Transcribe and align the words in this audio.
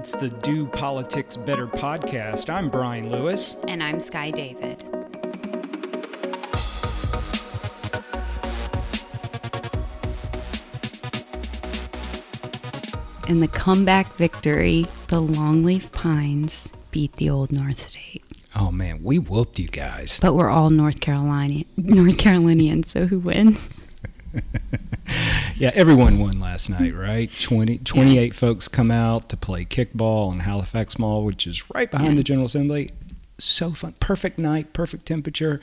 It's 0.00 0.16
the 0.16 0.30
Do 0.30 0.64
Politics 0.64 1.36
Better 1.36 1.66
podcast. 1.66 2.48
I'm 2.48 2.70
Brian 2.70 3.10
Lewis. 3.10 3.56
And 3.68 3.82
I'm 3.82 4.00
Skye 4.00 4.30
David. 4.30 4.82
In 13.28 13.40
the 13.40 13.48
comeback 13.52 14.14
victory, 14.14 14.86
the 15.08 15.20
Longleaf 15.20 15.92
Pines 15.92 16.70
beat 16.90 17.16
the 17.16 17.28
Old 17.28 17.52
North 17.52 17.78
State. 17.78 18.24
Oh 18.56 18.70
man, 18.72 19.04
we 19.04 19.18
whooped 19.18 19.58
you 19.58 19.68
guys. 19.68 20.18
But 20.18 20.34
we're 20.34 20.48
all 20.48 20.70
North 20.70 21.00
Carolina 21.00 21.64
North 21.76 22.16
Carolinians, 22.16 22.90
so 22.90 23.04
who 23.04 23.18
wins? 23.18 23.68
Yeah, 25.60 25.72
everyone 25.74 26.18
won 26.18 26.40
last 26.40 26.70
night, 26.70 26.94
right? 26.94 27.30
20, 27.38 27.78
28 27.78 28.14
yeah. 28.14 28.32
folks 28.32 28.66
come 28.66 28.90
out 28.90 29.28
to 29.28 29.36
play 29.36 29.66
kickball 29.66 30.32
in 30.32 30.40
Halifax 30.40 30.98
Mall, 30.98 31.22
which 31.22 31.46
is 31.46 31.68
right 31.74 31.90
behind 31.90 32.12
yeah. 32.12 32.16
the 32.16 32.22
General 32.22 32.46
Assembly. 32.46 32.90
So 33.38 33.72
fun. 33.72 33.94
Perfect 34.00 34.38
night, 34.38 34.72
perfect 34.72 35.04
temperature, 35.04 35.60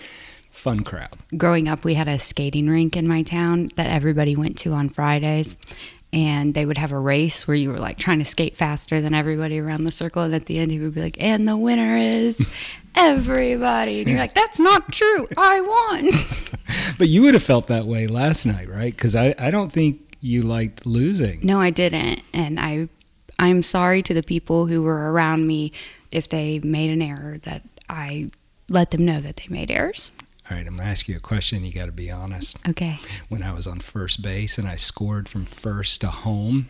fun 0.52 0.84
crowd. 0.84 1.18
Growing 1.36 1.68
up, 1.68 1.84
we 1.84 1.96
had 1.96 2.08
a 2.08 2.20
skating 2.20 2.70
rink 2.70 2.96
in 2.96 3.08
my 3.08 3.24
town 3.24 3.72
that 3.76 3.88
everybody 3.88 4.36
went 4.36 4.56
to 4.60 4.72
on 4.72 4.90
Fridays 4.90 5.58
and 6.14 6.54
they 6.54 6.66
would 6.66 6.78
have 6.78 6.92
a 6.92 7.00
race 7.00 7.48
where 7.48 7.56
you 7.56 7.70
were 7.70 7.80
like 7.80 7.98
trying 7.98 8.20
to 8.20 8.26
skate 8.26 8.56
faster 8.56 9.02
than 9.02 9.14
everybody 9.14 9.60
around 9.60 9.84
the 9.84 9.92
circle 9.92 10.24
and 10.24 10.34
at 10.34 10.46
the 10.46 10.58
end 10.58 10.72
he 10.72 10.80
would 10.80 10.94
be 10.94 11.02
like 11.02 11.22
and 11.22 11.48
the 11.48 11.58
winner 11.58 11.98
is 11.98 12.46
everybody. 12.96 14.00
And 14.00 14.10
you're 14.10 14.20
like 14.20 14.34
that's 14.34 14.60
not 14.60 14.92
true. 14.92 15.28
I 15.38 15.62
won. 15.62 16.12
But 16.98 17.08
you 17.08 17.22
would 17.22 17.34
have 17.34 17.44
felt 17.44 17.68
that 17.68 17.86
way 17.86 18.08
last 18.08 18.46
night 18.46 18.70
right? 18.70 18.94
Because 18.94 19.16
I, 19.16 19.34
I 19.40 19.52
don't 19.52 19.72
think 19.72 20.02
you 20.20 20.42
liked 20.42 20.86
losing. 20.86 21.40
No 21.44 21.60
i 21.60 21.70
didn't. 21.70 22.22
And 22.34 22.60
i 22.60 22.88
i'm 23.40 23.64
sorry 23.64 24.02
to 24.04 24.14
the 24.14 24.24
people 24.24 24.66
who 24.66 24.82
were 24.84 25.12
around 25.12 25.48
me 25.48 25.72
if 26.12 26.28
they 26.30 26.60
made 26.60 26.90
an 26.90 27.02
error 27.02 27.38
that 27.44 27.62
i 27.90 28.30
let 28.70 28.92
them 28.92 29.06
know 29.06 29.22
that 29.22 29.38
they 29.38 29.46
made 29.50 29.72
errors 29.72 30.12
all 30.50 30.56
right, 30.56 30.66
I'm 30.66 30.78
going 30.78 30.86
to 30.86 30.92
ask 30.92 31.10
you 31.10 31.18
a 31.18 31.20
question. 31.20 31.66
You 31.66 31.74
got 31.74 31.88
to 31.88 31.92
be 31.92 32.10
honest. 32.10 32.58
Okay. 32.70 33.00
When 33.28 33.44
I 33.44 33.54
was 33.54 33.68
on 33.68 33.80
first 33.80 34.22
base 34.22 34.58
and 34.58 34.68
I 34.68 34.76
scored 34.76 35.28
from 35.28 35.46
first 35.46 36.02
to 36.02 36.08
home, 36.08 36.70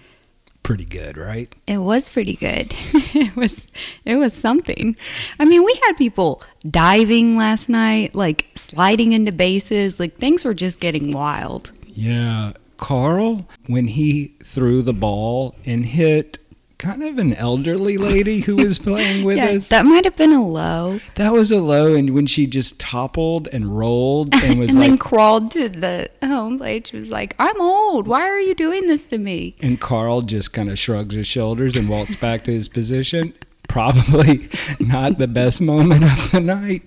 pretty 0.63 0.85
good, 0.85 1.15
right? 1.15 1.53
It 1.67 1.77
was 1.77 2.09
pretty 2.09 2.35
good. 2.35 2.73
it 2.93 3.35
was 3.35 3.67
it 4.03 4.15
was 4.15 4.33
something. 4.33 4.97
I 5.39 5.45
mean, 5.45 5.63
we 5.63 5.79
had 5.85 5.93
people 5.93 6.41
diving 6.67 7.37
last 7.37 7.69
night, 7.69 8.15
like 8.15 8.47
sliding 8.55 9.13
into 9.13 9.31
bases, 9.31 9.99
like 9.99 10.17
things 10.17 10.43
were 10.43 10.55
just 10.55 10.79
getting 10.79 11.11
wild. 11.11 11.71
Yeah, 11.85 12.53
Carl, 12.77 13.47
when 13.67 13.87
he 13.87 14.33
threw 14.43 14.81
the 14.81 14.93
ball 14.93 15.55
and 15.65 15.85
hit 15.85 16.39
kind 16.77 17.03
of 17.03 17.17
an 17.17 17.33
elderly 17.33 17.97
lady 17.97 18.41
who 18.41 18.55
was 18.55 18.79
playing 18.87 19.25
with 19.25 19.37
yeah, 19.37 19.47
us. 19.47 19.69
That 19.69 19.85
might 19.85 20.05
have 20.05 20.15
been 20.15 20.33
a 20.33 20.45
low. 20.45 20.99
That 21.15 21.33
was 21.33 21.51
a 21.51 21.61
low, 21.61 21.95
and 21.95 22.13
when 22.13 22.27
she 22.27 22.47
just 22.47 22.79
toppled 22.79 23.47
and 23.51 23.77
rolled 23.77 24.33
and 24.33 24.59
was 24.59 24.69
and 24.69 24.79
like, 24.79 24.89
then 24.89 24.97
crawled 24.97 25.51
to 25.51 25.69
the 25.69 26.09
home 26.23 26.57
plate, 26.57 26.87
she 26.87 26.97
was 26.97 27.09
like, 27.09 27.35
"I'm 27.39 27.59
old. 27.59 28.07
Why 28.07 28.27
are 28.27 28.39
you 28.39 28.53
doing 28.53 28.87
this 28.87 29.05
to 29.07 29.17
me?" 29.17 29.55
And 29.61 29.79
Carl 29.79 30.21
just 30.21 30.53
kind 30.53 30.69
of 30.69 30.77
shrugs 30.79 31.15
his 31.15 31.27
shoulders 31.27 31.75
and 31.75 31.89
walks 31.89 32.15
back 32.15 32.43
to 32.45 32.51
his 32.51 32.69
position. 32.69 33.33
Probably 33.67 34.49
not 34.79 35.17
the 35.17 35.27
best 35.27 35.59
moment 35.59 36.03
of 36.03 36.31
the 36.31 36.39
night, 36.39 36.83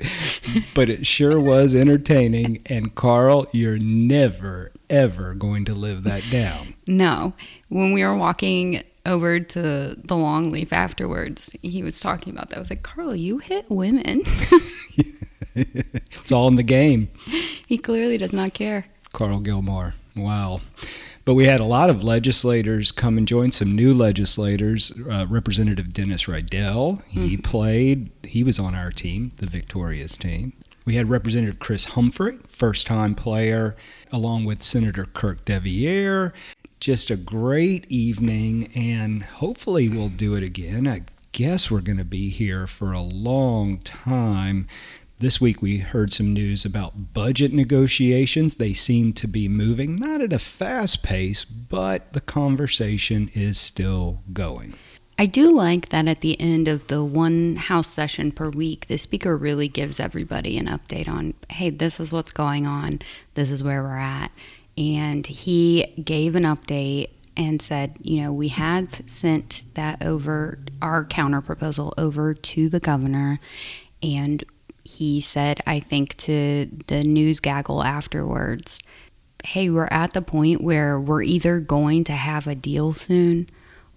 but 0.75 0.89
it 0.89 1.07
sure 1.07 1.39
was 1.39 1.75
entertaining. 1.75 2.63
And 2.67 2.95
Carl, 2.95 3.47
you're 3.53 3.79
never, 3.79 4.73
ever 4.89 5.35
going 5.35 5.67
to 5.67 5.75
live 5.75 6.05
that 6.05 6.23
down. 6.31 6.75
No. 6.89 7.35
When 7.69 7.93
we 7.93 8.03
were 8.03 8.17
walking 8.17 8.83
over 9.07 9.41
to 9.41 9.61
the 9.61 10.15
Longleaf 10.15 10.73
afterwards, 10.73 11.51
he 11.63 11.83
was 11.83 12.01
talking 12.01 12.33
about 12.33 12.51
that. 12.51 12.57
I 12.57 12.61
was 12.61 12.71
like, 12.71 12.83
Carl, 12.83 13.15
you 13.15 13.39
hit 13.39 13.71
women. 13.71 14.23
it's 15.55 16.33
all 16.33 16.49
in 16.49 16.57
the 16.57 16.63
game. 16.63 17.09
He 17.71 17.79
clearly 17.79 18.19
does 18.19 18.33
not 18.33 18.53
care. 18.53 18.87
Carl 19.13 19.39
Gilmore. 19.39 19.95
Wow. 20.17 20.61
But 21.25 21.35
we 21.35 21.45
had 21.45 21.61
a 21.61 21.65
lot 21.65 21.89
of 21.89 22.03
legislators 22.03 22.91
come 22.91 23.17
and 23.17 23.29
join, 23.29 23.53
some 23.53 23.77
new 23.77 23.95
legislators. 23.95 24.93
Uh, 25.09 25.27
Representative 25.29 25.93
Dennis 25.93 26.27
Riddell, 26.27 27.01
he 27.07 27.37
mm-hmm. 27.37 27.43
played, 27.43 28.11
he 28.25 28.43
was 28.43 28.59
on 28.59 28.75
our 28.75 28.91
team, 28.91 29.31
the 29.37 29.47
Victorious 29.47 30.17
team. 30.17 30.53
We 30.85 30.97
had 30.97 31.09
Representative 31.09 31.61
Chris 31.61 31.85
Humphrey, 31.85 32.39
first 32.49 32.89
time 32.89 33.15
player, 33.15 33.77
along 34.11 34.47
with 34.47 34.65
Senator 34.65 35.05
Kirk 35.05 35.45
Deviere 35.45 36.33
just 36.81 37.11
a 37.11 37.17
great 37.17 37.85
evening, 37.91 38.73
and 38.75 39.23
hopefully 39.23 39.89
we'll 39.89 40.09
do 40.09 40.35
it 40.35 40.43
again. 40.43 40.87
I 40.87 41.03
guess 41.33 41.71
we're 41.71 41.83
going 41.83 41.99
to 41.99 42.05
be 42.05 42.31
here 42.31 42.67
for 42.67 42.93
a 42.93 43.03
long 43.03 43.79
time. 43.81 44.67
This 45.19 45.43
week 45.43 45.61
we 45.61 45.79
heard 45.79 46.11
some 46.11 46.33
news 46.33 46.65
about 46.65 47.13
budget 47.13 47.53
negotiations. 47.53 48.55
They 48.55 48.73
seem 48.73 49.13
to 49.13 49.29
be 49.29 49.47
moving, 49.47 49.97
not 49.97 50.23
at 50.23 50.33
a 50.33 50.39
fast 50.39 51.03
pace, 51.03 51.45
but 51.45 52.15
the 52.15 52.23
conversation 52.23 53.31
is 53.35 53.61
still 53.61 54.23
going. 54.33 54.75
I 55.19 55.27
do 55.27 55.53
like 55.53 55.91
that 55.91 56.09
at 56.09 56.23
the 56.23 56.41
end 56.41 56.67
of 56.67 56.87
the 56.87 57.05
one 57.05 57.57
House 57.57 57.89
session 57.89 58.33
per 58.33 58.49
week, 58.49 58.87
the 58.87 58.97
speaker 58.97 59.37
really 59.37 59.69
gives 59.69 60.01
everybody 60.01 60.57
an 60.57 60.67
update 60.67 61.09
on 61.09 61.35
hey, 61.51 61.69
this 61.69 62.01
is 62.01 62.11
what's 62.11 62.33
going 62.33 62.67
on, 62.67 63.01
this 63.35 63.51
is 63.51 63.63
where 63.63 63.83
we're 63.83 63.99
at 63.99 64.33
and 64.81 65.27
he 65.27 65.85
gave 66.03 66.35
an 66.35 66.45
update 66.45 67.11
and 67.37 67.61
said, 67.61 67.97
you 68.01 68.23
know, 68.23 68.33
we 68.33 68.49
have 68.49 69.03
sent 69.07 69.63
that 69.75 70.03
over, 70.03 70.59
our 70.81 71.05
counter 71.05 71.43
proposal 71.43 71.93
over 71.99 72.33
to 72.33 72.71
the 72.71 72.81
governor. 72.81 73.41
And 74.03 74.43
he 74.83 75.21
said, 75.21 75.61
I 75.67 75.81
think 75.81 76.17
to 76.17 76.67
the 76.87 77.05
news 77.05 77.41
gaggle 77.41 77.85
afterwards, 77.85 78.81
hey, 79.45 79.69
we're 79.69 79.89
at 79.91 80.15
the 80.15 80.23
point 80.23 80.63
where 80.63 80.99
we're 80.99 81.23
either 81.23 81.61
going 81.61 82.05
to 82.05 82.13
have 82.13 82.47
a 82.47 82.55
deal 82.55 82.95
soon 82.95 83.49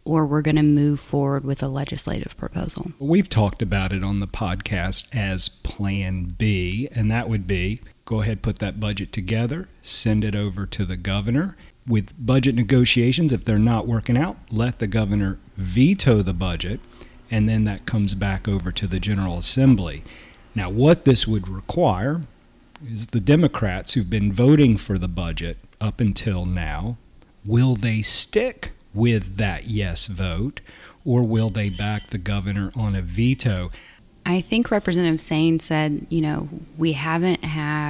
or 0.03 0.25
we're 0.25 0.41
going 0.41 0.57
to 0.57 0.63
move 0.63 0.99
forward 0.99 1.45
with 1.45 1.63
a 1.63 1.69
legislative 1.69 2.35
proposal. 2.35 2.91
We've 2.99 3.29
talked 3.29 3.61
about 3.61 3.93
it 3.93 4.03
on 4.03 4.19
the 4.19 4.27
podcast 4.27 5.07
as 5.16 5.47
Plan 5.47 6.35
B, 6.38 6.89
and 6.91 7.09
that 7.09 7.29
would 7.29 7.47
be 7.47 7.79
go 8.06 8.22
ahead 8.22 8.41
put 8.41 8.59
that 8.59 8.80
budget 8.80 9.12
together 9.12 9.68
send 9.81 10.24
it 10.24 10.36
over 10.36 10.66
to 10.66 10.86
the 10.86 10.97
governor. 10.97 11.56
With 11.86 12.14
budget 12.18 12.56
negotiations 12.56 13.34
if 13.34 13.44
they're 13.44 13.59
not 13.59 13.88
working 13.88 14.18
out 14.18 14.38
let 14.52 14.80
the 14.80 14.88
governor 14.88 15.40
veto 15.58 16.22
the 16.22 16.34
budget 16.34 16.80
and 17.30 17.50
then 17.50 17.64
that 17.66 17.86
comes 17.86 18.16
back 18.16 18.47
over 18.47 18.72
to 18.72 18.88
the 18.88 19.00
general 19.00 19.38
assembly. 19.38 20.03
Now 20.56 20.69
what 20.69 21.06
this 21.06 21.28
would 21.28 21.47
require 21.47 22.22
is 22.86 23.08
the 23.08 23.19
democrats 23.19 23.94
who've 23.94 24.09
been 24.09 24.31
voting 24.31 24.78
for 24.78 24.97
the 24.97 25.08
budget 25.08 25.58
up 25.80 26.00
until 26.00 26.46
now 26.46 26.97
will 27.46 27.75
they 27.75 28.02
stick 28.02 28.72
with 28.94 29.38
that 29.38 29.66
yes 29.66 30.08
vote 30.08 30.62
or 31.06 31.24
will 31.24 31.50
they 31.50 31.70
back 31.70 32.09
the 32.09 32.18
governor 32.18 32.72
on 32.75 32.96
a 32.96 33.02
veto? 33.02 33.72
I 34.25 34.40
think 34.40 34.72
Representative 34.72 35.20
Saine 35.20 35.62
said, 35.62 36.08
you 36.09 36.22
know, 36.22 36.47
we 36.78 36.94
haven't 36.94 37.44
had 37.44 37.82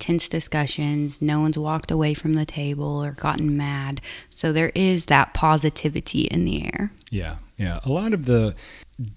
tense 0.00 0.28
discussions. 0.28 1.22
No 1.22 1.40
one's 1.40 1.58
walked 1.58 1.90
away 1.90 2.14
from 2.14 2.34
the 2.34 2.46
table 2.46 3.04
or 3.04 3.12
gotten 3.12 3.56
mad. 3.56 4.00
So 4.28 4.52
there 4.52 4.72
is 4.74 5.06
that 5.06 5.34
positivity 5.34 6.22
in 6.22 6.44
the 6.44 6.64
air. 6.64 6.92
Yeah, 7.10 7.36
yeah. 7.56 7.80
A 7.84 7.90
lot 7.90 8.12
of 8.12 8.24
the 8.26 8.54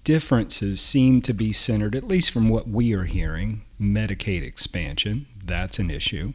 differences 0.04 0.80
seem 0.80 1.20
to 1.22 1.34
be 1.34 1.52
centered, 1.52 1.94
at 1.94 2.06
least 2.06 2.30
from 2.30 2.48
what 2.48 2.68
we 2.68 2.92
are 2.94 3.04
hearing, 3.04 3.62
Medicaid 3.80 4.42
expansion. 4.42 5.26
That's 5.44 5.78
an 5.78 5.90
issue. 5.90 6.32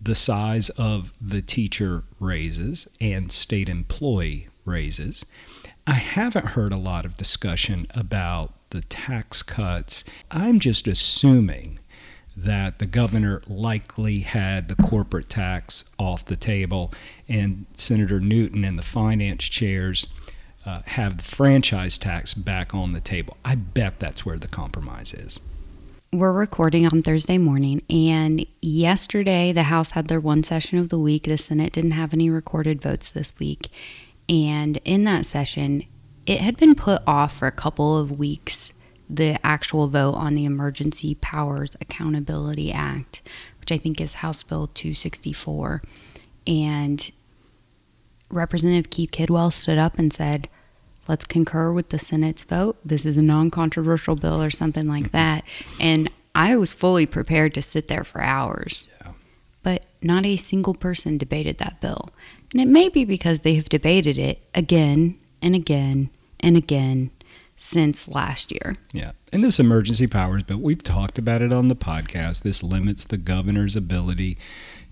The 0.00 0.14
size 0.14 0.70
of 0.70 1.12
the 1.20 1.42
teacher 1.42 2.04
raises 2.20 2.88
and 3.00 3.32
state 3.32 3.68
employee 3.68 4.48
raises. 4.64 5.24
I 5.86 5.94
haven't 5.94 6.48
heard 6.48 6.72
a 6.72 6.76
lot 6.76 7.04
of 7.04 7.16
discussion 7.16 7.86
about 7.94 8.52
the 8.70 8.82
tax 8.82 9.42
cuts. 9.42 10.04
I'm 10.30 10.60
just 10.60 10.86
assuming 10.86 11.78
that 12.42 12.78
the 12.78 12.86
governor 12.86 13.42
likely 13.48 14.20
had 14.20 14.68
the 14.68 14.76
corporate 14.76 15.28
tax 15.28 15.84
off 15.98 16.24
the 16.24 16.36
table, 16.36 16.92
and 17.28 17.66
Senator 17.76 18.20
Newton 18.20 18.64
and 18.64 18.78
the 18.78 18.82
finance 18.82 19.44
chairs 19.44 20.06
uh, 20.64 20.82
have 20.86 21.18
the 21.18 21.24
franchise 21.24 21.98
tax 21.98 22.34
back 22.34 22.74
on 22.74 22.92
the 22.92 23.00
table. 23.00 23.36
I 23.44 23.56
bet 23.56 23.98
that's 23.98 24.24
where 24.24 24.38
the 24.38 24.48
compromise 24.48 25.12
is. 25.12 25.40
We're 26.12 26.32
recording 26.32 26.86
on 26.86 27.02
Thursday 27.02 27.38
morning, 27.38 27.82
and 27.90 28.46
yesterday 28.62 29.52
the 29.52 29.64
House 29.64 29.90
had 29.90 30.08
their 30.08 30.20
one 30.20 30.44
session 30.44 30.78
of 30.78 30.90
the 30.90 30.98
week. 30.98 31.24
The 31.24 31.36
Senate 31.36 31.72
didn't 31.72 31.90
have 31.92 32.14
any 32.14 32.30
recorded 32.30 32.80
votes 32.80 33.10
this 33.10 33.36
week. 33.38 33.68
And 34.28 34.78
in 34.84 35.04
that 35.04 35.26
session, 35.26 35.84
it 36.24 36.40
had 36.40 36.56
been 36.56 36.74
put 36.74 37.02
off 37.06 37.36
for 37.36 37.48
a 37.48 37.52
couple 37.52 37.98
of 37.98 38.18
weeks 38.18 38.72
the 39.08 39.38
actual 39.44 39.88
vote 39.88 40.14
on 40.14 40.34
the 40.34 40.44
Emergency 40.44 41.14
Powers 41.14 41.76
Accountability 41.80 42.72
Act, 42.72 43.22
which 43.60 43.72
I 43.72 43.78
think 43.78 44.00
is 44.00 44.14
House 44.14 44.42
Bill 44.42 44.66
264. 44.68 45.82
And 46.46 47.10
Representative 48.30 48.90
Keith 48.90 49.10
Kidwell 49.10 49.52
stood 49.52 49.78
up 49.78 49.98
and 49.98 50.12
said, 50.12 50.48
let's 51.08 51.24
concur 51.24 51.72
with 51.72 51.88
the 51.88 51.98
Senate's 51.98 52.44
vote. 52.44 52.76
This 52.84 53.06
is 53.06 53.16
a 53.16 53.22
non 53.22 53.50
controversial 53.50 54.14
bill 54.14 54.42
or 54.42 54.50
something 54.50 54.86
like 54.86 55.04
mm-hmm. 55.04 55.16
that. 55.16 55.44
And 55.80 56.10
I 56.34 56.56
was 56.56 56.74
fully 56.74 57.06
prepared 57.06 57.54
to 57.54 57.62
sit 57.62 57.88
there 57.88 58.04
for 58.04 58.20
hours. 58.20 58.90
Yeah. 59.00 59.12
But 59.62 59.86
not 60.02 60.24
a 60.24 60.36
single 60.36 60.74
person 60.74 61.18
debated 61.18 61.58
that 61.58 61.80
bill. 61.80 62.10
And 62.52 62.60
it 62.60 62.68
may 62.68 62.88
be 62.88 63.04
because 63.04 63.40
they 63.40 63.54
have 63.54 63.68
debated 63.68 64.18
it 64.18 64.40
again 64.54 65.18
and 65.42 65.54
again 65.54 66.10
and 66.40 66.56
again 66.56 67.10
since 67.58 68.08
last 68.08 68.52
year. 68.52 68.76
Yeah. 68.92 69.12
And 69.32 69.44
this 69.44 69.60
emergency 69.60 70.06
powers 70.06 70.44
but 70.44 70.60
we've 70.60 70.82
talked 70.82 71.18
about 71.18 71.42
it 71.42 71.52
on 71.52 71.68
the 71.68 71.76
podcast. 71.76 72.42
This 72.42 72.62
limits 72.62 73.04
the 73.04 73.18
governor's 73.18 73.76
ability 73.76 74.38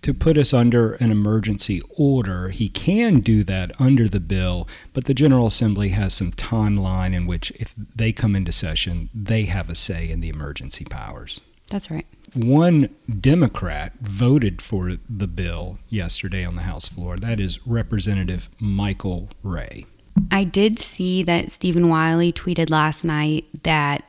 to 0.02 0.12
put 0.12 0.36
us 0.36 0.52
under 0.52 0.92
an 0.94 1.10
emergency 1.10 1.80
order. 1.96 2.48
He 2.48 2.68
can 2.68 3.20
do 3.20 3.42
that 3.44 3.72
under 3.80 4.08
the 4.08 4.20
bill, 4.20 4.68
but 4.92 5.06
the 5.06 5.14
General 5.14 5.46
Assembly 5.46 5.90
has 5.90 6.12
some 6.12 6.32
timeline 6.32 7.14
in 7.14 7.26
which 7.26 7.50
if 7.52 7.74
they 7.76 8.12
come 8.12 8.36
into 8.36 8.52
session, 8.52 9.08
they 9.14 9.44
have 9.44 9.70
a 9.70 9.74
say 9.74 10.10
in 10.10 10.20
the 10.20 10.28
emergency 10.28 10.84
powers. 10.84 11.40
That's 11.70 11.90
right. 11.90 12.06
One 12.34 12.90
Democrat 13.08 13.94
voted 14.00 14.60
for 14.60 14.96
the 15.08 15.26
bill 15.26 15.78
yesterday 15.88 16.44
on 16.44 16.54
the 16.54 16.62
House 16.62 16.88
floor. 16.88 17.16
That 17.16 17.40
is 17.40 17.66
Representative 17.66 18.50
Michael 18.60 19.30
Wray. 19.42 19.86
I 20.30 20.44
did 20.44 20.78
see 20.78 21.22
that 21.22 21.50
Stephen 21.50 21.88
Wiley 21.88 22.32
tweeted 22.32 22.70
last 22.70 23.04
night 23.04 23.46
that 23.62 24.02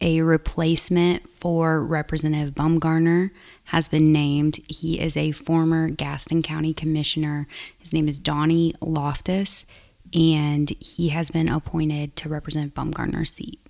a 0.00 0.20
replacement 0.22 1.28
for 1.30 1.84
Representative 1.84 2.54
Bumgardner 2.54 3.30
has 3.64 3.88
been 3.88 4.12
named. 4.12 4.60
He 4.68 5.00
is 5.00 5.16
a 5.16 5.32
former 5.32 5.88
Gaston 5.88 6.42
County 6.42 6.74
Commissioner. 6.74 7.46
His 7.78 7.92
name 7.92 8.08
is 8.08 8.18
Donnie 8.18 8.74
Loftis, 8.80 9.64
and 10.12 10.70
he 10.80 11.08
has 11.08 11.30
been 11.30 11.48
appointed 11.48 12.16
to 12.16 12.28
represent 12.28 12.74
Bumgardner's 12.74 13.32
seat. 13.32 13.60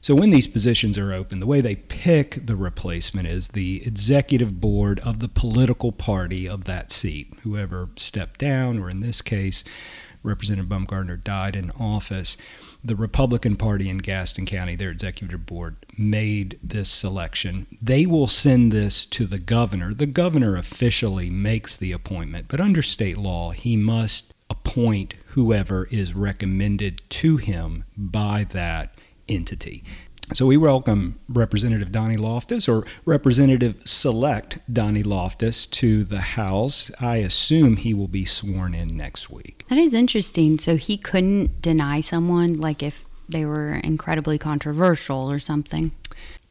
So, 0.00 0.16
when 0.16 0.30
these 0.30 0.48
positions 0.48 0.98
are 0.98 1.12
open, 1.12 1.38
the 1.38 1.46
way 1.46 1.60
they 1.60 1.76
pick 1.76 2.46
the 2.46 2.56
replacement 2.56 3.28
is 3.28 3.48
the 3.48 3.86
executive 3.86 4.60
board 4.60 4.98
of 5.00 5.20
the 5.20 5.28
political 5.28 5.92
party 5.92 6.48
of 6.48 6.64
that 6.64 6.90
seat. 6.90 7.32
Whoever 7.42 7.88
stepped 7.94 8.40
down, 8.40 8.80
or 8.80 8.90
in 8.90 8.98
this 8.98 9.22
case, 9.22 9.62
Representative 10.22 10.68
Bumgardner 10.68 11.22
died 11.22 11.56
in 11.56 11.70
office, 11.72 12.36
the 12.84 12.96
Republican 12.96 13.56
Party 13.56 13.88
in 13.88 13.98
Gaston 13.98 14.46
County, 14.46 14.76
their 14.76 14.90
executive 14.90 15.46
board, 15.46 15.76
made 15.96 16.58
this 16.62 16.90
selection. 16.90 17.66
They 17.80 18.06
will 18.06 18.26
send 18.26 18.72
this 18.72 19.06
to 19.06 19.26
the 19.26 19.38
governor. 19.38 19.94
The 19.94 20.06
governor 20.06 20.56
officially 20.56 21.30
makes 21.30 21.76
the 21.76 21.92
appointment, 21.92 22.46
but 22.48 22.60
under 22.60 22.82
state 22.82 23.18
law, 23.18 23.50
he 23.50 23.76
must 23.76 24.34
appoint 24.50 25.14
whoever 25.28 25.86
is 25.90 26.14
recommended 26.14 27.02
to 27.08 27.36
him 27.36 27.84
by 27.96 28.44
that 28.50 28.94
entity. 29.28 29.84
So 30.32 30.46
we 30.46 30.56
welcome 30.56 31.20
Representative 31.28 31.92
Donnie 31.92 32.16
Loftis 32.16 32.66
or 32.66 32.86
Representative 33.04 33.82
Select 33.84 34.60
Donnie 34.72 35.02
Loftis 35.02 35.70
to 35.72 36.04
the 36.04 36.20
House. 36.20 36.90
I 36.98 37.16
assume 37.16 37.76
he 37.76 37.92
will 37.92 38.08
be 38.08 38.24
sworn 38.24 38.74
in 38.74 38.96
next 38.96 39.28
week. 39.28 39.66
That 39.68 39.76
is 39.76 39.92
interesting. 39.92 40.58
So 40.58 40.76
he 40.76 40.96
couldn't 40.96 41.60
deny 41.60 42.00
someone, 42.00 42.58
like 42.58 42.82
if 42.82 43.04
they 43.28 43.44
were 43.44 43.74
incredibly 43.74 44.38
controversial 44.38 45.30
or 45.30 45.38
something. 45.38 45.92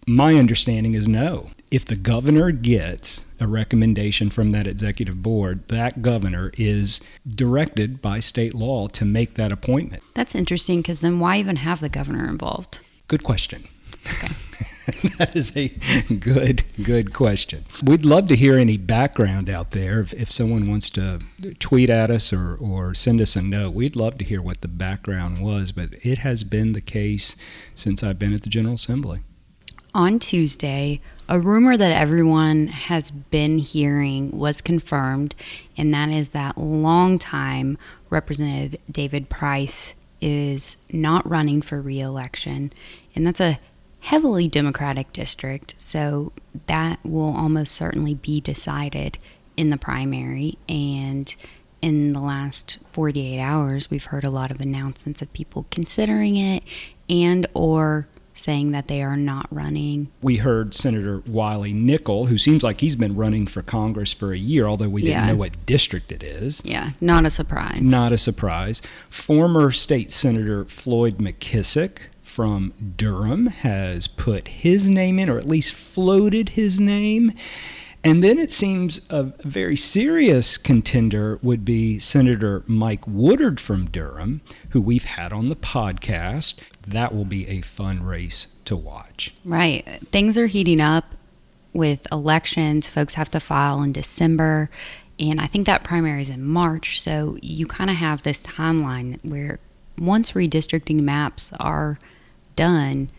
My 0.05 0.35
understanding 0.35 0.93
is 0.93 1.07
no. 1.07 1.49
If 1.71 1.85
the 1.85 1.95
governor 1.95 2.51
gets 2.51 3.25
a 3.39 3.47
recommendation 3.47 4.29
from 4.29 4.51
that 4.51 4.67
executive 4.67 5.23
board, 5.23 5.67
that 5.69 6.01
governor 6.01 6.51
is 6.57 7.01
directed 7.27 8.01
by 8.01 8.19
state 8.19 8.53
law 8.53 8.87
to 8.89 9.05
make 9.05 9.35
that 9.35 9.51
appointment. 9.51 10.03
That's 10.13 10.35
interesting 10.35 10.81
because 10.81 11.01
then 11.01 11.19
why 11.19 11.37
even 11.37 11.55
have 11.57 11.79
the 11.79 11.89
governor 11.89 12.27
involved? 12.27 12.81
Good 13.11 13.25
question. 13.25 13.67
Okay. 14.05 14.29
that 15.17 15.35
is 15.35 15.57
a 15.57 15.67
good, 16.13 16.63
good 16.81 17.13
question. 17.13 17.65
We'd 17.83 18.05
love 18.05 18.27
to 18.27 18.37
hear 18.37 18.57
any 18.57 18.77
background 18.77 19.49
out 19.49 19.71
there. 19.71 19.99
If, 19.99 20.13
if 20.13 20.31
someone 20.31 20.69
wants 20.69 20.89
to 20.91 21.19
tweet 21.59 21.89
at 21.89 22.09
us 22.09 22.31
or, 22.31 22.55
or 22.55 22.93
send 22.93 23.19
us 23.19 23.35
a 23.35 23.41
note, 23.41 23.73
we'd 23.73 23.97
love 23.97 24.17
to 24.19 24.23
hear 24.23 24.41
what 24.41 24.61
the 24.61 24.69
background 24.69 25.39
was. 25.39 25.73
But 25.73 25.89
it 26.03 26.19
has 26.19 26.45
been 26.45 26.71
the 26.71 26.79
case 26.79 27.35
since 27.75 28.01
I've 28.01 28.17
been 28.17 28.31
at 28.31 28.43
the 28.43 28.49
General 28.49 28.75
Assembly. 28.75 29.19
On 29.93 30.17
Tuesday, 30.17 31.01
a 31.27 31.37
rumor 31.37 31.75
that 31.75 31.91
everyone 31.91 32.67
has 32.67 33.11
been 33.11 33.57
hearing 33.57 34.31
was 34.31 34.61
confirmed, 34.61 35.35
and 35.75 35.93
that 35.93 36.07
is 36.07 36.29
that 36.29 36.57
longtime 36.57 37.77
Representative 38.09 38.79
David 38.89 39.27
Price 39.27 39.95
is 40.21 40.77
not 40.93 41.27
running 41.29 41.61
for 41.61 41.81
reelection, 41.81 42.71
and 43.15 43.25
that's 43.25 43.41
a 43.41 43.59
heavily 44.01 44.47
Democratic 44.47 45.11
district, 45.13 45.75
so 45.77 46.31
that 46.67 46.99
will 47.03 47.35
almost 47.35 47.71
certainly 47.73 48.13
be 48.13 48.41
decided 48.41 49.17
in 49.55 49.69
the 49.69 49.77
primary. 49.77 50.57
And 50.67 51.33
in 51.81 52.13
the 52.13 52.19
last 52.19 52.79
48 52.91 53.39
hours, 53.39 53.89
we've 53.89 54.05
heard 54.05 54.23
a 54.23 54.29
lot 54.29 54.51
of 54.51 54.61
announcements 54.61 55.21
of 55.21 55.31
people 55.33 55.65
considering 55.71 56.35
it 56.35 56.63
and 57.09 57.45
or 57.53 58.07
saying 58.41 58.71
that 58.71 58.87
they 58.87 59.01
are 59.01 59.15
not 59.15 59.45
running. 59.51 60.09
We 60.21 60.37
heard 60.37 60.73
Senator 60.73 61.21
Wiley 61.27 61.73
Nickel, 61.73 62.25
who 62.25 62.37
seems 62.37 62.63
like 62.63 62.81
he's 62.81 62.95
been 62.95 63.15
running 63.15 63.45
for 63.47 63.61
Congress 63.61 64.13
for 64.13 64.33
a 64.33 64.37
year, 64.37 64.65
although 64.65 64.89
we 64.89 65.01
didn't 65.03 65.11
Yeah. 65.25 65.27
know 65.27 65.35
what 65.37 65.65
district 65.65 66.11
it 66.11 66.23
is. 66.23 66.61
Yeah, 66.65 66.89
not 66.99 67.25
a 67.25 67.29
surprise. 67.29 67.81
Not 67.81 68.11
a 68.11 68.17
surprise. 68.17 68.81
Former 69.09 69.71
state 69.71 70.11
senator 70.11 70.65
Floyd 70.65 71.17
McKissick 71.19 71.97
from 72.23 72.73
Durham 72.97 73.47
has 73.47 74.07
put 74.07 74.47
his 74.47 74.89
name 74.89 75.19
in, 75.19 75.29
or 75.29 75.37
at 75.37 75.47
least 75.47 75.73
floated 75.75 76.49
his 76.49 76.79
name. 76.79 77.33
And 78.03 78.23
then 78.23 78.39
it 78.39 78.49
seems 78.49 79.01
a 79.09 79.25
very 79.43 79.75
serious 79.75 80.57
contender 80.57 81.39
would 81.43 81.63
be 81.63 81.99
Senator 81.99 82.63
Mike 82.65 83.07
Woodard 83.07 83.59
from 83.59 83.89
Durham, 83.89 84.41
who 84.69 84.81
we've 84.81 85.05
had 85.05 85.31
on 85.31 85.49
the 85.49 85.55
podcast. 85.55 86.55
That 86.87 87.13
will 87.13 87.25
be 87.25 87.47
a 87.47 87.61
fun 87.61 88.03
race 88.03 88.47
to 88.65 88.75
watch. 88.75 89.33
Right. 89.45 89.85
Things 90.11 90.37
are 90.37 90.47
heating 90.47 90.81
up 90.81 91.13
with 91.73 92.07
elections. 92.11 92.89
Folks 92.89 93.13
have 93.13 93.29
to 93.31 93.39
file 93.39 93.83
in 93.83 93.93
December. 93.93 94.71
And 95.19 95.39
I 95.39 95.45
think 95.45 95.67
that 95.67 95.83
primary 95.83 96.23
is 96.23 96.29
in 96.29 96.43
March. 96.43 96.99
So 96.99 97.37
you 97.43 97.67
kind 97.67 97.91
of 97.91 97.97
have 97.97 98.23
this 98.23 98.41
timeline 98.41 99.23
where 99.23 99.59
once 99.99 100.31
redistricting 100.31 101.01
maps 101.01 101.53
are 101.59 101.99
done, 102.55 103.11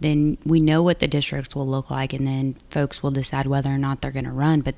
then 0.00 0.38
we 0.44 0.60
know 0.60 0.82
what 0.82 1.00
the 1.00 1.08
districts 1.08 1.54
will 1.54 1.66
look 1.66 1.90
like. 1.90 2.12
And 2.12 2.26
then 2.26 2.56
folks 2.70 3.02
will 3.02 3.10
decide 3.10 3.46
whether 3.46 3.70
or 3.70 3.78
not 3.78 4.00
they're 4.00 4.10
going 4.10 4.24
to 4.24 4.32
run. 4.32 4.60
But 4.60 4.74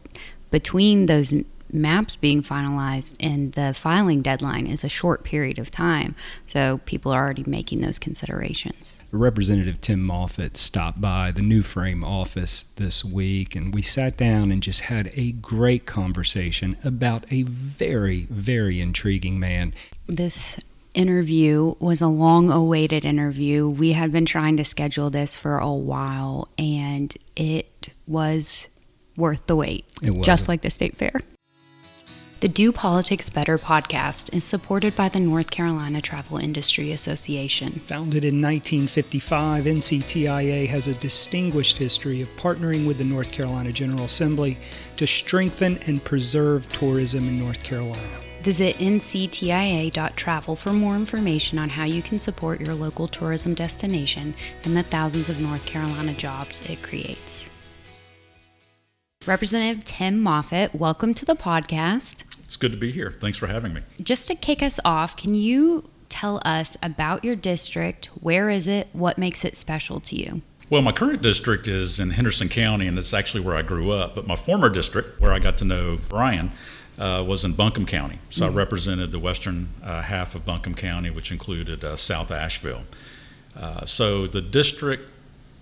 between 0.50 1.06
those 1.06 1.32
maps 1.72 2.16
being 2.16 2.42
finalized 2.42 3.16
and 3.20 3.52
the 3.52 3.72
filing 3.74 4.22
deadline 4.22 4.66
is 4.66 4.84
a 4.84 4.88
short 4.88 5.24
period 5.24 5.58
of 5.58 5.70
time. 5.70 6.14
So 6.46 6.80
people 6.84 7.12
are 7.12 7.22
already 7.22 7.44
making 7.46 7.80
those 7.80 7.98
considerations. 7.98 8.98
Representative 9.12 9.80
Tim 9.80 10.02
Moffitt 10.02 10.56
stopped 10.56 11.00
by 11.00 11.32
the 11.32 11.42
New 11.42 11.62
Frame 11.62 12.04
office 12.04 12.64
this 12.76 13.04
week, 13.04 13.56
and 13.56 13.74
we 13.74 13.82
sat 13.82 14.16
down 14.16 14.52
and 14.52 14.62
just 14.62 14.82
had 14.82 15.10
a 15.14 15.32
great 15.32 15.84
conversation 15.84 16.76
about 16.84 17.24
a 17.30 17.42
very, 17.42 18.26
very 18.30 18.80
intriguing 18.80 19.40
man. 19.40 19.74
This 20.06 20.60
interview 20.94 21.75
was 21.78 22.00
a 22.00 22.09
long 22.09 22.50
awaited 22.50 23.04
interview. 23.04 23.68
We 23.68 23.92
had 23.92 24.12
been 24.12 24.26
trying 24.26 24.56
to 24.59 24.64
schedule 24.64 25.11
this 25.11 25.38
for 25.38 25.59
a 25.59 25.73
while, 25.73 26.49
and 26.59 27.14
it 27.37 27.90
was 28.06 28.68
worth 29.16 29.47
the 29.47 29.56
wait, 29.56 29.85
It 30.02 30.14
was. 30.14 30.26
just 30.26 30.49
like 30.49 30.62
the 30.62 30.70
state 30.70 30.97
fair. 30.97 31.20
The 32.40 32.49
Do 32.49 32.73
Politics 32.73 33.28
Better 33.28 33.59
podcast 33.59 34.35
is 34.35 34.44
supported 34.44 34.97
by 34.97 35.11
the 35.11 35.20
North 35.20 35.50
Carolina 35.50 36.00
Travel 36.00 36.38
Industry 36.38 36.90
Association. 36.90 37.73
Founded 37.85 38.25
in 38.25 38.40
1955, 38.40 39.64
NCTIA 39.64 40.66
has 40.68 40.87
a 40.88 40.94
distinguished 40.94 41.76
history 41.76 42.23
of 42.23 42.28
partnering 42.37 42.87
with 42.87 42.97
the 42.97 43.04
North 43.04 43.30
Carolina 43.30 43.73
General 43.73 44.04
Assembly 44.04 44.56
to 44.97 45.06
strengthen 45.06 45.78
and 45.87 46.02
preserve 46.02 46.66
tourism 46.73 47.28
in 47.28 47.38
North 47.38 47.62
Carolina. 47.62 48.09
Visit 48.42 48.76
nctia.travel 48.76 50.56
for 50.56 50.73
more 50.73 50.97
information 50.97 51.59
on 51.59 51.68
how 51.68 51.85
you 51.85 52.00
can 52.00 52.18
support 52.18 52.59
your 52.59 52.75
local 52.75 53.06
tourism 53.06 53.52
destination 53.52 54.35
and 54.64 54.75
the 54.75 54.82
thousands 54.82 55.28
of 55.28 55.40
North 55.40 55.66
Carolina 55.66 56.14
jobs 56.14 56.62
it 56.66 56.82
creates. 56.82 57.50
Representative 59.26 59.85
Tim 59.85 60.23
Moffitt, 60.23 60.75
welcome 60.75 61.12
to 61.12 61.26
the 61.26 61.37
podcast. 61.37 62.25
It's 62.42 62.56
good 62.56 62.73
to 62.73 62.78
be 62.78 62.90
here. 62.90 63.11
Thanks 63.11 63.37
for 63.37 63.47
having 63.47 63.75
me. 63.75 63.82
Just 64.02 64.26
to 64.28 64.35
kick 64.35 64.62
us 64.62 64.80
off, 64.87 65.18
can 65.18 65.35
you 65.35 65.90
tell 66.09 66.40
us 66.42 66.78
about 66.82 67.23
your 67.23 67.37
district? 67.37 68.06
Where 68.23 68.49
is 68.49 68.66
it? 68.66 68.88
What 68.94 69.18
makes 69.18 69.44
it 69.44 69.54
special 69.54 70.00
to 70.00 70.16
you? 70.16 70.40
Well, 70.70 70.80
my 70.80 70.92
current 70.92 71.20
district 71.20 71.68
is 71.68 72.00
in 72.00 72.11
Henderson 72.11 72.49
County, 72.49 72.87
and 72.87 72.97
it's 72.97 73.12
actually 73.12 73.42
where 73.42 73.56
I 73.56 73.62
grew 73.62 73.90
up. 73.90 74.14
But 74.14 74.26
my 74.26 74.37
former 74.37 74.70
district, 74.70 75.20
where 75.20 75.32
I 75.32 75.40
got 75.40 75.59
to 75.59 75.64
know 75.64 75.99
Brian, 76.09 76.52
uh, 76.99 77.25
was 77.26 77.44
in 77.44 77.54
Buncombe 77.54 77.87
County. 77.87 78.18
So 78.28 78.47
I 78.47 78.49
represented 78.50 79.12
the 79.12 79.18
western 79.18 79.68
uh, 79.82 80.02
half 80.02 80.35
of 80.35 80.44
Buncombe 80.44 80.75
County, 80.75 81.11
which 81.11 81.32
included 81.32 81.85
uh, 81.85 81.97
South 81.97 82.30
Asheville. 82.30 82.82
Uh, 83.56 83.85
so 83.87 84.26
the 84.26 84.40
district 84.40 85.11